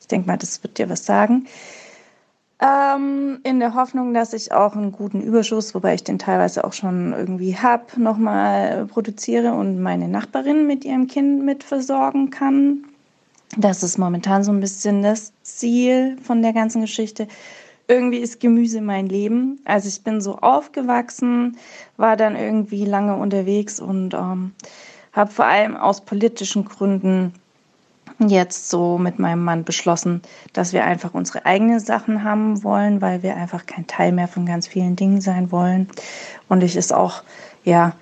Ich 0.00 0.08
denke 0.08 0.26
mal, 0.26 0.36
das 0.36 0.62
wird 0.62 0.78
dir 0.78 0.90
was 0.90 1.06
sagen. 1.06 1.46
Ähm, 2.60 3.38
in 3.44 3.60
der 3.60 3.74
Hoffnung, 3.74 4.12
dass 4.12 4.32
ich 4.32 4.50
auch 4.50 4.74
einen 4.74 4.90
guten 4.90 5.20
Überschuss, 5.20 5.74
wobei 5.74 5.94
ich 5.94 6.04
den 6.04 6.18
teilweise 6.18 6.64
auch 6.64 6.72
schon 6.72 7.12
irgendwie 7.12 7.56
habe, 7.56 7.84
nochmal 7.96 8.86
produziere 8.86 9.52
und 9.52 9.80
meine 9.80 10.08
Nachbarin 10.08 10.66
mit 10.66 10.84
ihrem 10.84 11.06
Kind 11.06 11.44
mit 11.44 11.62
versorgen 11.62 12.30
kann. 12.30 12.84
Das 13.56 13.82
ist 13.82 13.98
momentan 13.98 14.44
so 14.44 14.52
ein 14.52 14.60
bisschen 14.60 15.02
das 15.02 15.32
Ziel 15.42 16.18
von 16.22 16.42
der 16.42 16.52
ganzen 16.52 16.80
Geschichte. 16.80 17.28
Irgendwie 17.88 18.18
ist 18.18 18.40
Gemüse 18.40 18.80
mein 18.80 19.06
Leben. 19.06 19.60
Also 19.64 19.88
ich 19.88 20.02
bin 20.02 20.20
so 20.20 20.38
aufgewachsen, 20.38 21.56
war 21.96 22.16
dann 22.16 22.34
irgendwie 22.34 22.84
lange 22.84 23.16
unterwegs 23.16 23.78
und 23.80 24.14
ähm, 24.14 24.52
habe 25.12 25.30
vor 25.30 25.46
allem 25.46 25.76
aus 25.76 26.00
politischen 26.00 26.64
Gründen 26.64 27.32
jetzt 28.18 28.70
so 28.70 28.98
mit 28.98 29.18
meinem 29.18 29.44
Mann 29.44 29.64
beschlossen, 29.64 30.22
dass 30.52 30.72
wir 30.72 30.84
einfach 30.84 31.14
unsere 31.14 31.44
eigenen 31.44 31.80
Sachen 31.80 32.24
haben 32.24 32.62
wollen, 32.64 33.00
weil 33.00 33.22
wir 33.22 33.36
einfach 33.36 33.66
kein 33.66 33.86
Teil 33.86 34.12
mehr 34.12 34.28
von 34.28 34.46
ganz 34.46 34.66
vielen 34.66 34.96
Dingen 34.96 35.20
sein 35.20 35.52
wollen. 35.52 35.88
Und 36.48 36.62
ich 36.62 36.76
ist 36.76 36.92
auch, 36.92 37.22
ja, 37.64 37.94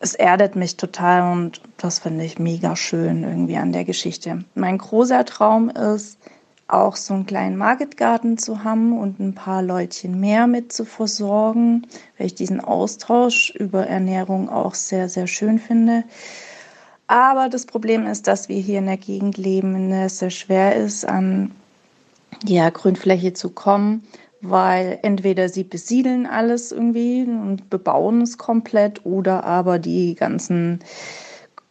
es 0.00 0.14
erdet 0.14 0.56
mich 0.56 0.76
total 0.76 1.32
und 1.32 1.60
das 1.76 1.98
finde 1.98 2.24
ich 2.24 2.38
mega 2.38 2.76
schön 2.76 3.24
irgendwie 3.24 3.56
an 3.56 3.72
der 3.72 3.84
Geschichte. 3.84 4.44
Mein 4.54 4.78
großer 4.78 5.24
Traum 5.24 5.70
ist, 5.70 6.18
auch 6.68 6.96
so 6.96 7.14
einen 7.14 7.26
kleinen 7.26 7.56
Marketgarten 7.56 8.36
zu 8.36 8.62
haben 8.62 8.98
und 8.98 9.18
ein 9.18 9.34
paar 9.34 9.62
Leutchen 9.62 10.20
mehr 10.20 10.46
mit 10.46 10.70
zu 10.70 10.84
versorgen, 10.84 11.86
weil 12.18 12.26
ich 12.26 12.34
diesen 12.34 12.60
Austausch 12.60 13.54
über 13.54 13.86
Ernährung 13.86 14.50
auch 14.50 14.74
sehr, 14.74 15.08
sehr 15.08 15.26
schön 15.26 15.58
finde. 15.58 16.04
Aber 17.06 17.48
das 17.48 17.64
Problem 17.64 18.06
ist, 18.06 18.26
dass 18.26 18.50
wir 18.50 18.60
hier 18.60 18.80
in 18.80 18.86
der 18.86 18.98
Gegend 18.98 19.38
leben, 19.38 19.74
in 19.74 19.90
der 19.90 20.06
es 20.06 20.18
sehr 20.18 20.30
schwer 20.30 20.76
ist, 20.76 21.06
an 21.06 21.52
ja, 22.44 22.68
Grünfläche 22.68 23.32
zu 23.32 23.48
kommen, 23.48 24.06
weil 24.40 24.98
entweder 25.02 25.48
sie 25.48 25.64
besiedeln 25.64 26.26
alles 26.26 26.72
irgendwie 26.72 27.22
und 27.22 27.70
bebauen 27.70 28.22
es 28.22 28.38
komplett 28.38 29.04
oder 29.04 29.44
aber 29.44 29.78
die 29.78 30.14
ganzen 30.14 30.80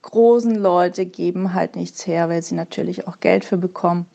großen 0.02 0.56
Leute 0.56 1.06
geben 1.06 1.54
halt 1.54 1.76
nichts 1.76 2.08
her, 2.08 2.30
weil 2.30 2.42
sie 2.42 2.56
natürlich 2.56 3.08
auch 3.08 3.20
Geld 3.20 3.46
für 3.46 3.58
bekommen. 3.58 4.06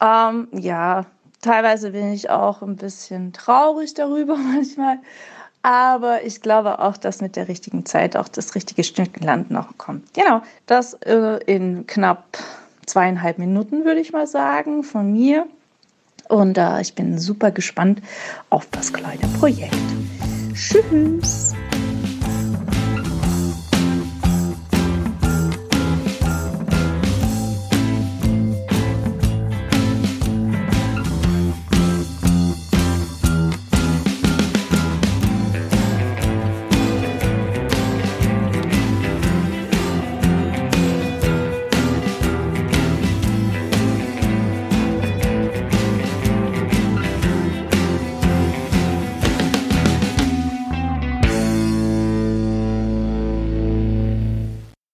Ähm, 0.00 0.48
ja, 0.52 1.06
teilweise 1.40 1.90
bin 1.90 2.12
ich 2.12 2.30
auch 2.30 2.62
ein 2.62 2.76
bisschen 2.76 3.32
traurig 3.32 3.94
darüber 3.94 4.36
manchmal, 4.54 4.98
aber 5.62 6.24
ich 6.24 6.40
glaube 6.40 6.80
auch, 6.80 6.96
dass 6.96 7.20
mit 7.20 7.36
der 7.36 7.48
richtigen 7.48 7.86
Zeit 7.86 8.16
auch 8.16 8.28
das 8.28 8.54
richtige 8.54 8.84
Stück 8.84 9.22
Land 9.22 9.50
noch 9.50 9.78
kommt. 9.78 10.12
Genau, 10.14 10.42
das 10.66 10.94
äh, 10.94 11.38
in 11.46 11.86
knapp 11.86 12.38
zweieinhalb 12.86 13.38
Minuten, 13.38 13.84
würde 13.84 14.00
ich 14.00 14.12
mal 14.12 14.26
sagen, 14.26 14.82
von 14.82 15.12
mir. 15.12 15.46
Und 16.32 16.56
äh, 16.56 16.80
ich 16.80 16.94
bin 16.94 17.18
super 17.18 17.50
gespannt 17.50 18.00
auf 18.48 18.66
das 18.70 18.90
kleine 18.90 19.26
Projekt. 19.38 19.74
Tschüss! 20.54 21.52